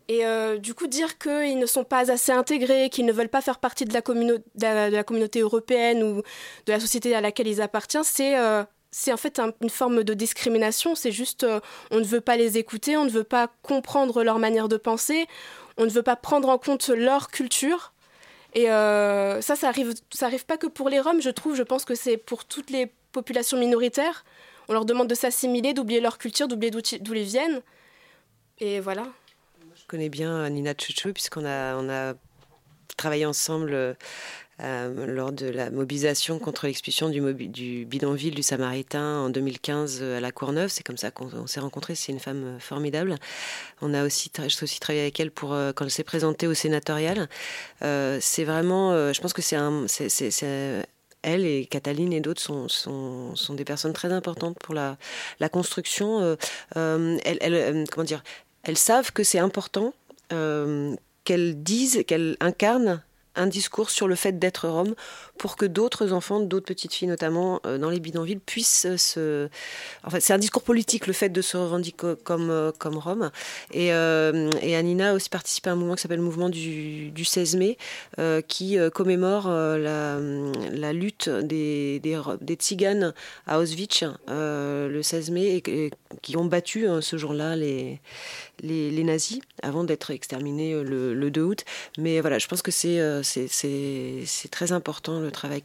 Et 0.09 0.25
euh, 0.25 0.59
du 0.59 0.75
coup, 0.75 0.87
dire 0.87 1.19
qu'ils 1.19 1.59
ne 1.59 1.67
sont 1.67 1.85
pas 1.85 2.11
assez 2.13 2.31
intégrés, 2.31 2.91
qu'ils 2.91 3.07
ne 3.07 3.13
veulent 3.13 3.29
pas 3.29 3.41
faire 3.41 3.59
partie 3.59 3.85
de 3.85 3.93
la, 3.93 4.03
communauté 4.03 5.41
européenne 5.41 6.03
ou 6.03 6.23
de 6.67 6.73
la 6.73 6.79
société 6.79 7.15
à 7.15 7.21
laquelle 7.21 7.49
ils 7.49 7.61
appartiennent, 7.61 8.05
c'est 8.05 8.39
euh, 8.39 8.63
en 8.63 9.17
fait 9.17 9.41
une 9.61 9.71
forme 9.71 10.05
de 10.05 10.15
discrimination. 10.15 10.95
C'est 10.95 11.11
juste, 11.11 11.43
euh, 11.43 11.61
on 11.91 11.99
ne 11.99 12.05
veut 12.05 12.21
pas 12.21 12.37
les 12.37 12.57
écouter, 12.57 12.97
on 12.97 13.05
ne 13.05 13.11
veut 13.11 13.25
pas 13.25 13.51
comprendre 13.63 14.23
leur 14.23 14.39
manière 14.39 14.69
de 14.69 14.77
penser, 14.77 15.27
on 15.77 15.85
ne 15.85 15.91
veut 15.91 16.05
pas 16.05 16.17
prendre 16.17 16.49
en 16.49 16.59
compte 16.59 16.89
leur 16.89 17.29
culture. 17.29 17.93
Et 18.55 18.67
ça, 18.67 19.55
ça 19.55 19.69
arrive, 19.69 19.93
ça 20.11 20.27
arrive 20.27 20.47
pas 20.47 20.57
que 20.57 20.67
pour 20.67 20.89
les 20.89 20.99
Roms, 20.99 21.21
je 21.21 21.29
trouve. 21.29 21.55
Je 21.57 21.63
pense 21.63 21.85
que 21.85 21.95
c'est 21.95 22.17
pour 22.17 22.47
toutes 22.47 22.71
les 22.71 22.91
populations 23.13 23.59
minoritaires. 23.59 24.25
On 24.69 24.73
leur 24.73 24.87
demande 24.87 25.09
de 25.09 25.15
s'assimiler, 25.15 25.75
d'oublier 25.75 26.01
leur 26.01 26.17
culture, 26.17 26.49
d'oublier 26.49 26.71
d'où 26.71 27.15
ils 27.15 27.23
viennent. 27.25 27.61
Et 28.59 28.81
voilà. 28.81 29.03
Je 29.87 29.89
connais 29.89 30.09
bien 30.09 30.51
Nina 30.51 30.75
Tchouchou 30.75 31.13
puisqu'on 31.13 31.47
a, 31.47 32.15
travaillé 32.97 33.25
ensemble 33.25 33.73
euh, 33.73 35.07
lors 35.07 35.31
de 35.31 35.47
la 35.47 35.71
mobilisation 35.71 36.41
contre 36.41 36.67
l'expulsion 36.67 37.09
du, 37.09 37.85
bidonville 37.87 38.35
du 38.35 38.43
Samaritain 38.43 39.21
en 39.21 39.31
2015 39.31 40.03
à 40.03 40.19
la 40.19 40.33
Courneuve. 40.33 40.71
C'est 40.71 40.83
comme 40.83 40.97
ça 40.97 41.13
qu'on 41.13 41.47
s'est 41.47 41.61
rencontrés. 41.61 41.95
C'est 41.95 42.11
une 42.11 42.19
femme 42.19 42.57
formidable. 42.59 43.15
On 43.81 43.95
a 43.95 44.05
aussi, 44.05 44.33
aussi 44.61 44.81
travaillé 44.81 45.03
avec 45.03 45.21
elle 45.21 45.31
pour 45.31 45.53
euh, 45.53 45.73
quand 45.73 45.85
elle 45.85 45.93
s'est 45.93 46.03
présentée 46.03 46.49
au 46.49 46.55
sénatorial. 46.55 47.29
Euh, 47.83 48.19
c'est 48.21 48.43
vraiment, 48.43 48.91
je 49.13 49.21
pense 49.21 49.35
que 49.35 49.43
c'est 49.43 49.55
un, 49.55 49.87
elle 51.23 51.45
et 51.45 51.67
Cataline 51.67 52.13
et 52.13 52.21
d'autres 52.21 52.43
sont, 52.43 53.35
des 53.51 53.65
personnes 53.65 53.93
très 53.93 54.13
importantes 54.13 54.59
pour 54.59 54.75
la, 54.75 54.97
construction. 55.49 56.37
elle, 56.75 57.85
comment 57.93 58.05
dire 58.05 58.25
elles 58.67 58.77
savent 58.77 59.13
que 59.13 59.23
c'est 59.23 59.39
important 59.39 59.95
euh, 60.33 60.97
qu'elles 61.23 61.63
disent, 61.63 62.03
qu'elles 62.07 62.37
incarnent 62.41 63.01
un 63.37 63.47
discours 63.47 63.91
sur 63.91 64.09
le 64.09 64.15
fait 64.15 64.39
d'être 64.39 64.69
Rome 64.69 64.95
pour 65.37 65.57
que 65.57 65.67
d'autres 65.67 66.13
enfants, 66.13 66.41
d'autres 66.41 66.67
petites 66.67 66.93
filles 66.93 67.09
notamment 67.09 67.61
euh, 67.67 67.79
dans 67.79 67.91
les 67.91 68.01
bidonvilles, 68.01 68.39
puissent 68.39 68.97
se. 68.97 69.49
En 70.05 70.11
fait, 70.11 70.21
c'est 70.21 70.33
un 70.33 70.39
discours 70.39 70.63
politique 70.63 71.07
le 71.07 71.13
fait 71.13 71.29
de 71.29 71.43
se 71.43 71.57
revendiquer 71.57 72.15
comme, 72.25 72.51
euh, 72.51 72.73
comme 72.79 72.97
Rome. 72.97 73.31
Et, 73.73 73.93
euh, 73.93 74.51
Anina 74.77 75.11
a 75.11 75.15
aussi 75.15 75.31
participé 75.31 75.71
à 75.71 75.73
un 75.73 75.77
mouvement 75.77 75.95
qui 75.95 76.03
s'appelle 76.03 76.19
le 76.19 76.25
mouvement 76.25 76.51
du, 76.51 77.11
du 77.11 77.25
16 77.25 77.57
mai, 77.57 77.79
qui 78.47 78.77
commémore 78.93 79.49
la, 79.49 80.93
lutte 80.93 81.31
des, 81.31 81.99
des, 82.01 82.19
des, 82.43 82.55
tziganes 82.57 83.15
à 83.47 83.59
Auschwitz 83.59 84.05
le 84.29 85.01
16 85.03 85.31
mai 85.31 85.63
et, 85.67 85.91
qui 86.21 86.37
ont 86.37 86.45
battu 86.45 86.87
hein, 86.87 87.01
ce 87.01 87.17
jour-là 87.17 87.57
les, 87.57 88.01
les, 88.63 89.05
nazis 89.05 89.41
avant 89.63 89.85
d'être 89.85 90.11
exterminés 90.11 90.75
le, 90.83 91.31
2 91.31 91.43
août. 91.43 91.65
Mais 91.97 92.21
voilà, 92.21 92.39
je 92.39 92.49
pense 92.49 92.61
que 92.61 92.71
c'est 92.71 93.01
c'est 93.27 94.51
très 94.51 94.73
important 94.73 95.21
le 95.21 95.31
travail 95.31 95.63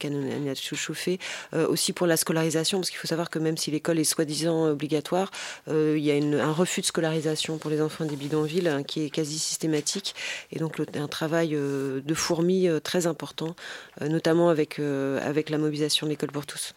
Chouchou 0.56 0.94
fait, 0.94 1.20
aussi 1.54 1.94
pour 1.94 2.08
la 2.08 2.18
scolarisation, 2.18 2.80
parce 2.80 2.90
qu'il 2.90 3.00
faut 3.00 3.08
savoir 3.08 3.30
que 3.30 3.40
même 3.40 3.58
si 3.58 3.72
l'école 3.72 4.00
est 4.00 4.04
soi-disant 4.04 4.68
obligatoire, 4.70 5.32
il 5.68 6.00
y 6.00 6.12
a 6.12 6.16
un 6.16 6.52
refus 6.52 6.82
de 6.82 6.86
scolarisation 6.86 7.58
pour 7.58 7.70
les 7.70 7.82
enfants 7.82 8.06
des 8.06 8.16
bidonvilles 8.16 8.68
hein, 8.68 8.84
qui 8.84 9.06
est 9.06 9.10
quasi 9.10 9.40
systématique, 9.40 10.16
et 10.52 10.60
donc 10.60 10.82
un 10.96 11.08
travail 11.08 11.50
de 11.52 12.14
fourmi 12.14 12.68
très 12.84 13.08
important, 13.08 13.56
notamment 14.02 14.50
avec 14.50 14.78
la 14.78 15.58
mobilisation 15.58 16.08
de 16.08 16.12
l'école 16.12 16.32
pour 16.32 16.46
tous. 16.46 16.74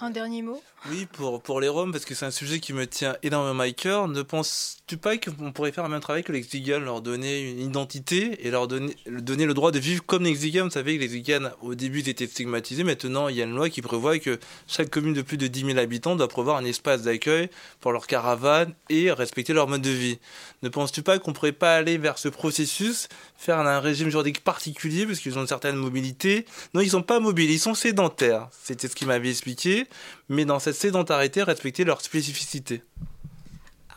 Un 0.00 0.10
dernier 0.10 0.42
mot? 0.42 0.60
Oui, 0.90 1.06
pour, 1.12 1.40
pour 1.40 1.60
les 1.60 1.68
Roms, 1.68 1.92
parce 1.92 2.04
que 2.04 2.16
c'est 2.16 2.26
un 2.26 2.32
sujet 2.32 2.58
qui 2.58 2.72
me 2.72 2.84
tient 2.84 3.16
énormément 3.22 3.62
à 3.62 3.70
cœur. 3.70 4.08
Ne 4.08 4.22
penses-tu 4.22 4.96
pas 4.96 5.16
qu'on 5.18 5.52
pourrait 5.52 5.70
faire 5.70 5.84
le 5.84 5.90
même 5.90 6.00
travail 6.00 6.24
que 6.24 6.32
les 6.32 6.40
Xiganes, 6.40 6.84
leur 6.84 7.00
donner 7.00 7.48
une 7.48 7.60
identité 7.60 8.44
et 8.44 8.50
leur 8.50 8.66
donner, 8.66 8.96
donner 9.06 9.46
le 9.46 9.54
droit 9.54 9.70
de 9.70 9.78
vivre 9.78 10.04
comme 10.04 10.24
les 10.24 10.32
Xiganes 10.32 10.64
Vous 10.64 10.70
savez 10.70 10.96
que 10.96 11.00
les 11.00 11.08
Xiganes, 11.08 11.52
au 11.62 11.76
début, 11.76 12.00
étaient 12.00 12.26
stigmatisés. 12.26 12.82
Maintenant, 12.82 13.28
il 13.28 13.36
y 13.36 13.40
a 13.40 13.44
une 13.44 13.54
loi 13.54 13.70
qui 13.70 13.82
prévoit 13.82 14.18
que 14.18 14.40
chaque 14.66 14.90
commune 14.90 15.14
de 15.14 15.22
plus 15.22 15.36
de 15.36 15.46
10 15.46 15.64
000 15.64 15.78
habitants 15.78 16.16
doit 16.16 16.26
prévoir 16.26 16.56
un 16.56 16.64
espace 16.64 17.02
d'accueil 17.02 17.48
pour 17.80 17.92
leur 17.92 18.08
caravane 18.08 18.74
et 18.90 19.12
respecter 19.12 19.52
leur 19.52 19.68
mode 19.68 19.82
de 19.82 19.90
vie. 19.90 20.18
Ne 20.64 20.70
penses-tu 20.70 21.02
pas 21.02 21.20
qu'on 21.20 21.32
pourrait 21.32 21.52
pas 21.52 21.76
aller 21.76 21.98
vers 21.98 22.18
ce 22.18 22.28
processus, 22.28 23.08
faire 23.36 23.60
un 23.60 23.78
régime 23.78 24.10
juridique 24.10 24.42
particulier, 24.42 25.06
parce 25.06 25.20
qu'ils 25.20 25.38
ont 25.38 25.42
une 25.42 25.46
certaine 25.46 25.76
mobilité? 25.76 26.46
Non, 26.74 26.80
ils 26.80 26.90
sont 26.90 27.02
pas 27.02 27.20
mobiles, 27.20 27.52
ils 27.52 27.60
sont 27.60 27.74
sédentaires. 27.74 28.48
C'était 28.50 28.88
ce 28.88 28.96
qu'il 28.96 29.06
m'avait 29.06 29.30
expliqué 29.30 29.83
mais 30.28 30.44
dans 30.44 30.58
cette 30.58 30.74
sédentarité, 30.76 31.42
respecter 31.42 31.84
leur 31.84 32.00
spécificité. 32.00 32.82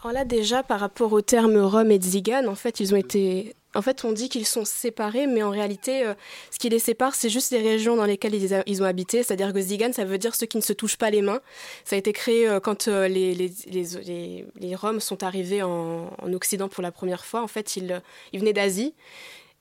Alors 0.01 0.13
là, 0.13 0.25
déjà, 0.25 0.63
par 0.63 0.79
rapport 0.79 1.11
au 1.11 1.21
terme 1.21 1.57
Rome 1.57 1.91
et 1.91 1.99
Zigan, 1.99 2.47
en 2.47 2.55
fait, 2.55 2.79
ils 2.79 2.93
ont 2.93 2.97
été. 2.97 3.55
En 3.75 3.81
fait, 3.81 4.05
on 4.05 4.11
dit 4.11 4.29
qu'ils 4.29 4.45
sont 4.45 4.65
séparés, 4.65 5.27
mais 5.27 5.43
en 5.43 5.49
réalité, 5.49 6.05
euh, 6.05 6.13
ce 6.51 6.57
qui 6.57 6.69
les 6.69 6.79
sépare, 6.79 7.13
c'est 7.13 7.29
juste 7.29 7.51
les 7.51 7.61
régions 7.61 7.95
dans 7.95 8.05
lesquelles 8.05 8.33
ils, 8.33 8.81
ont 8.81 8.85
habité. 8.85 9.21
C'est-à-dire 9.21 9.53
que 9.53 9.59
Zigan, 9.59 9.91
ça 9.91 10.05
veut 10.05 10.17
dire 10.17 10.33
ceux 10.33 10.45
qui 10.45 10.57
ne 10.57 10.63
se 10.63 10.73
touchent 10.73 10.97
pas 10.97 11.09
les 11.09 11.21
mains. 11.21 11.41
Ça 11.83 11.95
a 11.95 11.99
été 11.99 12.13
créé 12.13 12.47
euh, 12.47 12.59
quand 12.59 12.87
euh, 12.87 13.07
les, 13.07 13.35
les, 13.35 13.51
les, 13.67 14.45
les, 14.59 14.75
Roms 14.75 14.99
sont 14.99 15.23
arrivés 15.23 15.61
en, 15.61 16.09
en, 16.17 16.33
Occident 16.33 16.69
pour 16.69 16.81
la 16.81 16.91
première 16.91 17.25
fois. 17.25 17.43
En 17.43 17.47
fait, 17.47 17.75
ils, 17.75 18.01
ils 18.33 18.39
venaient 18.39 18.53
d'Asie. 18.53 18.93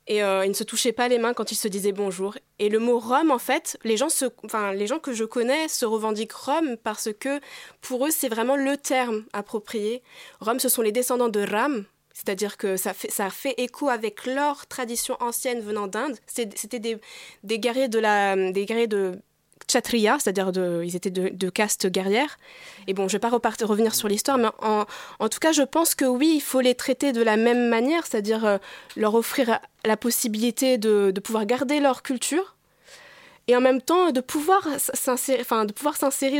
Et 0.09 0.23
euh, 0.23 0.45
ils 0.45 0.51
ne 0.51 0.55
se 0.55 0.65
touchaient 0.65 0.93
pas 0.93 1.09
les 1.09 1.19
mains 1.19 1.35
quand 1.35 1.51
ils 1.51 1.57
se 1.57 1.69
disaient 1.69 1.93
bonjour. 1.93 2.37
Et 2.59 2.69
le 2.69 2.79
mot 2.79 2.99
Rome, 2.99 3.31
en 3.31 3.39
fait, 3.39 3.77
les 3.83 3.97
gens, 3.97 4.09
se, 4.09 4.27
enfin, 4.45 4.73
les 4.73 4.87
gens 4.87 4.99
que 4.99 5.13
je 5.13 5.25
connais 5.25 5.69
se 5.69 5.85
revendiquent 5.85 6.33
Rome 6.33 6.77
parce 6.77 7.09
que 7.13 7.41
pour 7.81 8.07
eux, 8.07 8.11
c'est 8.11 8.29
vraiment 8.29 8.57
le 8.57 8.77
terme 8.77 9.25
approprié. 9.33 10.03
Rome, 10.41 10.61
ce 10.61 10.69
sont 10.69 10.83
les 10.83 10.93
descendants 10.93 11.29
de 11.29 11.41
Ram, 11.41 11.85
c'est-à-dire 12.13 12.57
que 12.57 12.77
ça 12.77 12.95
fait, 12.95 13.11
ça 13.11 13.31
fait 13.31 13.55
écho 13.59 13.89
avec 13.89 14.27
leur 14.27 14.67
tradition 14.67 15.17
ancienne 15.21 15.61
venant 15.61 15.89
d'Inde. 15.89 16.17
C'était 16.27 16.79
des, 16.79 16.99
des, 17.43 17.59
de 17.59 17.99
la, 17.99 18.37
des 18.53 18.65
guerriers 18.65 18.87
de 18.87 19.19
C'est-à-dire 20.21 20.53
de, 20.53 20.83
ils 20.85 20.97
étaient 20.97 21.11
de, 21.11 21.29
de, 21.29 21.51
caste 21.51 21.87
guerrière. 21.89 22.39
Et 22.87 22.95
bon, 22.95 23.09
je 23.09 23.17
ne 23.17 23.19
vais 23.19 23.21
pas 23.21 23.31
revenir 23.65 23.95
sur 23.95 24.09
l'histoire, 24.09 24.39
mais 24.39 24.49
en, 24.61 25.29
tout 25.29 25.39
cas, 25.39 25.53
je 25.53 25.63
pense 25.63 25.95
que 25.95 26.05
oui, 26.05 26.35
il 26.37 26.41
faut 26.41 26.61
les 26.61 26.75
traiter 26.75 27.13
de 27.13 27.23
la 27.23 27.37
même 27.37 27.69
manière, 27.69 28.07
c'est-à-dire 28.07 28.45
euh, 28.45 28.59
leur 28.97 29.15
offrir 29.15 29.59
la 29.85 29.97
possibilité 29.97 30.79
de, 30.79 31.11
de, 31.11 31.21
pouvoir 31.21 31.47
garder 31.47 31.81
leur 31.81 32.03
culture 32.03 32.57
et 33.49 33.57
en 33.57 33.61
même 33.61 33.81
temps 33.81 34.11
de 34.11 34.21
pouvoir 34.21 34.67
s'insérer, 34.79 35.41
enfin, 35.41 35.67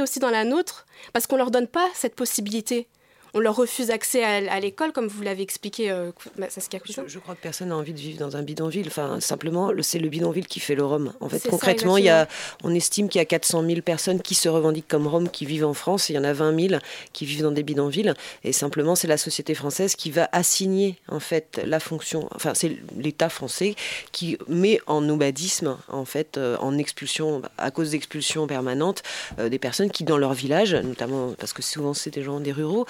aussi 0.01 0.19
dans 0.19 0.31
la 0.31 0.45
nôtre, 0.45 0.87
parce 1.13 1.27
qu'on 1.27 1.37
leur 1.37 1.51
donne 1.51 1.69
pas 1.69 1.89
cette 1.95 2.17
possibilité 2.17 2.89
on 3.37 3.41
leur 3.41 3.55
refuse 3.55 3.91
accès 3.91 4.25
à, 4.25 4.61
l'école, 4.61 4.93
comme 4.93 5.09
vous 5.09 5.23
l'avez 5.23 5.43
expliqué, 5.43 5.91
euh, 5.91 6.11
Saskia 6.49 6.81
je, 6.87 7.03
je, 7.07 7.19
crois 7.19 7.35
que 7.35 7.43
personne 7.43 7.69
n'a 7.69 7.77
envie 7.77 7.93
de 7.93 7.99
vivre 7.99 8.19
dans 8.19 8.35
un 8.37 8.43
bidonville. 8.43 8.87
Enfin, 8.87 9.21
simplement, 9.21 9.71
c'est 9.83 9.99
le 9.99 10.09
bidonville 10.09 10.47
qui 10.47 10.59
fait 10.59 10.75
le 10.75 10.85
Rome. 10.85 11.13
En 11.21 11.29
fait, 11.29 11.47
concrètement, 11.47 11.99
il 11.99 12.05
y 12.05 12.09
a, 12.09 12.29
on 12.65 12.75
estime 12.75 13.11
qu'il 13.11 13.19
y 13.19 13.23
a 13.23 13.27
400 13.27 13.63
000 13.67 13.83
personnes 13.83 14.23
qui 14.23 14.35
se 14.35 14.49
revendiquent 14.49 14.89
comme 14.89 15.07
Rome, 15.07 15.29
qui 15.29 15.45
vivent 15.45 15.67
en 15.67 15.75
France. 15.75 16.09
Et 16.09 16.15
il 16.15 16.17
y 16.17 16.19
en 16.19 16.25
a 16.25 16.33
20 16.33 16.69
000 16.69 16.81
qui 17.13 17.27
vivent 17.27 17.43
dans 17.43 17.53
des 17.53 17.63
bidonvilles. 17.63 18.15
Et 18.43 18.53
simplement, 18.53 18.95
c'est 18.95 19.09
la 19.09 19.19
société 19.19 19.55
française 19.55 19.97
qui 19.97 20.11
va 20.11 20.31
assigner, 20.33 20.97
en 21.09 21.21
fait, 21.21 21.61
la 21.63 21.79
fonction. 21.79 22.31
Enfin, 22.35 22.55
c'est 22.55 22.79
l'État 22.97 23.29
français 23.29 23.75
qui 24.13 24.39
met 24.49 24.81
en 24.87 25.03
nomadisme, 25.03 25.77
en 25.89 26.07
fait, 26.07 26.39
euh, 26.39 26.57
en 26.61 26.79
expulsion, 26.79 27.43
à 27.59 27.71
cause 27.71 27.91
d'expulsions 27.91 28.47
permanentes, 28.47 29.03
euh, 29.39 29.51
des 29.51 29.59
personnes 29.59 29.91
qui, 29.91 30.05
dans 30.05 30.17
leur 30.17 30.33
village, 30.33 30.75
notamment 30.75 31.35
parce 31.39 31.53
que 31.53 31.61
souvent 31.61 31.93
c'est 31.93 32.15
des 32.15 32.23
gens 32.23 32.41
des 32.41 32.53
ruraux, 32.53 32.87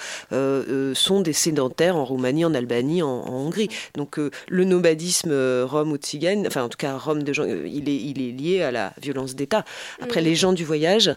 sont 0.93 1.21
des 1.21 1.33
sédentaires 1.33 1.95
en 1.95 2.05
Roumanie, 2.05 2.45
en 2.45 2.53
Albanie, 2.53 3.01
en, 3.01 3.27
Hongrie. 3.27 3.69
Donc 3.95 4.19
euh, 4.19 4.31
le 4.47 4.63
nomadisme 4.63 5.31
rome 5.63 5.91
ou 5.91 5.97
tzigane, 5.97 6.45
enfin 6.47 6.63
en 6.63 6.69
tout 6.69 6.77
cas 6.77 6.97
rome 6.97 7.23
de 7.23 7.33
gens, 7.33 7.45
il, 7.45 7.89
est, 7.89 7.95
il 7.95 8.21
est 8.21 8.31
lié 8.31 8.61
à 8.61 8.71
la 8.71 8.93
violence 9.01 9.35
d'État. 9.35 9.65
Après 10.01 10.21
les 10.21 10.35
gens 10.35 10.53
du 10.53 10.65
voyage, 10.65 11.13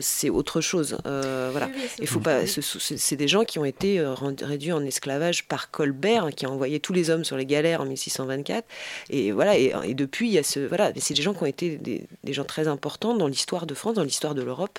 c'est 0.00 0.30
autre 0.30 0.60
chose. 0.60 0.98
voilà. 1.04 1.68
Il 1.98 2.06
faut 2.06 2.20
pas. 2.20 2.46
C'est 2.46 3.16
des 3.16 3.28
gens 3.28 3.44
qui 3.44 3.58
ont 3.58 3.64
été 3.64 4.04
réduits 4.42 4.72
en 4.72 4.84
esclavage 4.84 5.46
par 5.46 5.70
Colbert, 5.70 6.30
qui 6.34 6.46
a 6.46 6.50
envoyé 6.50 6.80
tous 6.80 6.92
les 6.92 7.10
hommes 7.10 7.24
sur 7.24 7.36
les 7.36 7.46
galères 7.46 7.80
en 7.80 7.86
1624. 7.86 8.66
Et 9.10 9.32
voilà. 9.32 9.56
Et, 9.56 9.94
depuis, 9.94 10.28
il 10.28 10.32
y 10.32 10.38
a 10.38 10.42
ce 10.42 10.60
voilà. 10.60 10.92
C'est 10.96 11.14
des 11.14 11.22
gens 11.22 11.34
qui 11.34 11.42
ont 11.42 11.46
été 11.46 11.76
des, 11.76 12.06
des 12.22 12.32
gens 12.32 12.44
très 12.44 12.68
importants 12.68 13.14
dans 13.14 13.28
l'histoire 13.28 13.66
de 13.66 13.74
France, 13.74 13.94
dans 13.94 14.02
l'histoire 14.02 14.34
de 14.34 14.42
l'Europe. 14.42 14.78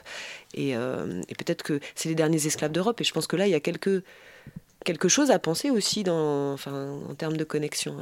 Euh, 0.57 1.21
et, 1.27 1.35
peut-être 1.35 1.63
que 1.63 1.79
c'est 1.95 2.09
les 2.09 2.15
derniers 2.15 2.45
esclaves 2.45 2.71
d'Europe. 2.71 2.99
Et 3.01 3.03
je 3.03 3.13
pense 3.13 3.27
que 3.27 3.35
là, 3.35 3.47
il 3.47 3.51
y 3.51 3.55
a 3.55 3.59
quelque, 3.77 5.07
chose 5.07 5.31
à 5.31 5.39
penser 5.39 5.69
aussi 5.69 6.03
dans, 6.03 6.55
en 6.55 7.15
termes 7.17 7.37
de 7.37 7.43
connexion. 7.43 7.95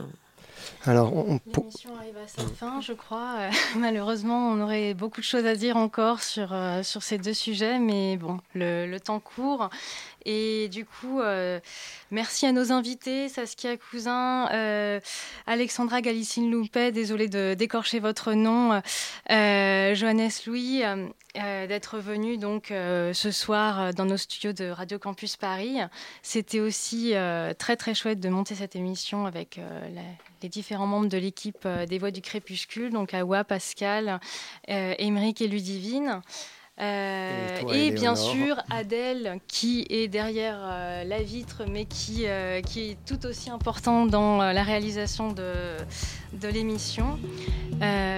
Alors, 0.85 1.15
on... 1.15 1.39
L'émission 1.45 1.95
arrive 1.95 2.17
à 2.17 2.27
sa 2.27 2.43
fin, 2.47 2.81
je 2.81 2.91
crois. 2.91 3.35
Euh, 3.39 3.49
malheureusement, 3.77 4.49
on 4.49 4.59
aurait 4.61 4.93
beaucoup 4.93 5.21
de 5.21 5.25
choses 5.25 5.45
à 5.45 5.55
dire 5.55 5.77
encore 5.77 6.21
sur, 6.21 6.51
euh, 6.51 6.83
sur 6.83 7.03
ces 7.03 7.17
deux 7.17 7.33
sujets, 7.33 7.79
mais 7.79 8.17
bon, 8.17 8.39
le, 8.53 8.97
temps 8.97 9.21
court. 9.21 9.69
Et 10.25 10.67
du 10.69 10.85
coup, 10.85 11.21
euh, 11.21 11.59
merci 12.11 12.45
à 12.45 12.51
nos 12.51 12.71
invités, 12.71 13.29
Saskia 13.29 13.77
Cousin, 13.77 14.45
Alexandra 15.47 16.01
Galicine 16.01 16.51
Loupet, 16.51 16.91
désolée 16.91 17.27
de 17.27 17.53
décorcher 17.53 17.99
votre 17.99 18.33
nom, 18.33 18.81
Johannes 19.29 20.29
Louis, 20.47 20.83
d'être 21.35 21.97
venu 21.97 22.37
donc 22.37 22.67
ce 22.69 23.31
soir 23.31 23.93
dans 23.93 24.05
nos 24.05 24.15
studios 24.15 24.53
de 24.53 24.69
Radio 24.69 24.97
Campus 24.97 25.35
Paris. 25.35 25.79
C'était 26.21 26.61
aussi 26.61 27.13
très 27.57 27.75
très 27.75 27.93
chouette 27.93 28.21
de 28.21 28.29
monter 28.29 28.55
cette 28.55 28.77
émission 28.77 29.25
avec 29.25 29.59
les 30.43 30.49
différents 30.53 30.85
membres 30.85 31.09
de 31.09 31.17
l'équipe 31.17 31.67
des 31.67 31.97
Voix 31.97 32.11
du 32.11 32.21
Crépuscule, 32.21 32.91
donc 32.91 33.13
Awa, 33.13 33.43
Pascal, 33.43 34.19
Émeric 34.67 35.41
et 35.41 35.47
Ludivine. 35.47 36.21
Euh, 36.81 37.59
et, 37.71 37.91
bien 37.91 38.15
sûr 38.15 38.55
Adèle 38.71 39.39
qui 39.47 39.85
est 39.91 40.07
derrière 40.07 40.57
euh, 40.59 41.03
la 41.03 41.21
vitre 41.21 41.65
mais 41.69 41.85
qui, 41.85 42.25
euh, 42.25 42.61
qui 42.61 42.89
est 42.89 42.97
tout 43.05 43.27
aussi 43.27 43.51
important 43.51 44.07
dans 44.07 44.39
la 44.39 44.63
réalisation 44.63 45.31
de, 45.31 45.77
de 46.33 46.47
l'émission. 46.47 47.19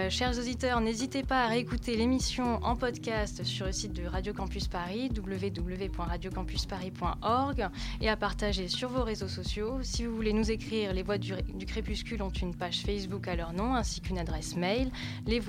chers 0.09 0.39
auditeurs, 0.39 0.79
n'hésitez 0.79 1.23
pas 1.23 1.43
à 1.43 1.47
réécouter 1.47 1.97
l'émission 1.97 2.63
en 2.63 2.77
podcast 2.77 3.43
sur 3.43 3.65
le 3.65 3.73
site 3.73 3.91
de 3.91 4.05
Radio 4.05 4.31
Campus 4.31 4.69
Paris, 4.69 5.09
www.radiocampusparis.org 5.13 7.67
et 7.99 8.07
à 8.07 8.15
partager 8.15 8.69
sur 8.69 8.87
vos 8.87 9.03
réseaux 9.03 9.27
sociaux. 9.27 9.79
Si 9.81 10.05
vous 10.05 10.15
voulez 10.15 10.31
nous 10.31 10.49
écrire, 10.49 10.93
les 10.93 11.03
voix 11.03 11.17
du, 11.17 11.33
du 11.53 11.65
crépuscule 11.65 12.21
ont 12.21 12.29
une 12.29 12.55
page 12.55 12.83
Facebook 12.85 13.27
à 13.27 13.35
leur 13.35 13.51
nom 13.51 13.75
ainsi 13.75 13.99
qu'une 13.99 14.17
adresse 14.17 14.55
mail, 14.55 14.89
les 15.27 15.41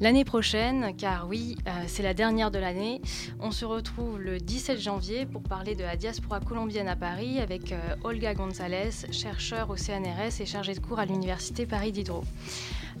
L'année 0.00 0.24
prochaine, 0.24 0.94
car 0.96 1.26
oui, 1.26 1.56
euh, 1.66 1.70
c'est 1.86 2.02
la 2.02 2.12
dernière 2.12 2.50
de 2.50 2.58
l'année, 2.58 3.00
on 3.40 3.50
se 3.50 3.64
retrouve 3.64 4.20
le 4.20 4.38
17 4.38 4.78
janvier 4.78 5.24
pour 5.24 5.42
parler 5.42 5.74
de 5.74 5.82
la 5.82 5.96
diaspora 5.96 6.40
colombienne 6.40 6.88
à 6.88 6.96
Paris 6.96 7.40
avec 7.40 7.72
euh, 7.72 7.78
Olga 8.04 8.34
González, 8.34 8.90
chercheur 9.10 9.70
au 9.70 9.76
CNRS 9.76 10.40
et 10.40 10.46
chargée 10.46 10.74
de 10.74 10.80
cours 10.80 10.98
à 10.98 11.06
l'Université 11.06 11.64
Paris 11.64 11.92
Diderot. 11.92 12.24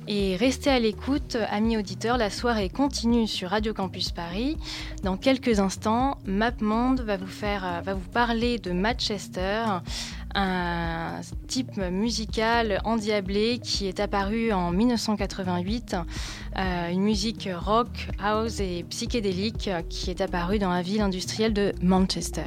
Et 0.08 0.36
restez 0.36 0.70
à 0.70 0.78
l'écoute, 0.78 1.36
amis 1.50 1.76
auditeurs, 1.76 2.16
la 2.16 2.30
soirée 2.30 2.68
continue 2.68 3.26
sur 3.26 3.50
Radio 3.50 3.74
Campus 3.74 4.12
Paris. 4.12 4.56
Dans 5.02 5.16
quelques 5.16 5.58
instants, 5.58 6.16
MapMonde 6.26 7.00
va 7.00 7.16
vous, 7.16 7.26
faire, 7.26 7.64
euh, 7.64 7.80
va 7.80 7.92
vous 7.92 8.08
parler 8.08 8.58
de 8.58 8.70
Manchester, 8.72 9.64
un 10.36 11.20
type 11.48 11.78
musical 11.78 12.80
endiablé 12.84 13.58
qui 13.58 13.86
est 13.86 14.00
apparu 14.00 14.52
en 14.52 14.70
1988, 14.70 15.96
euh, 16.58 16.90
une 16.90 17.02
musique 17.02 17.48
rock, 17.52 18.08
house 18.22 18.60
et 18.60 18.84
psychédélique 18.90 19.70
qui 19.88 20.10
est 20.10 20.20
apparue 20.20 20.58
dans 20.58 20.70
la 20.70 20.82
ville 20.82 21.00
industrielle 21.00 21.54
de 21.54 21.72
Manchester. 21.82 22.44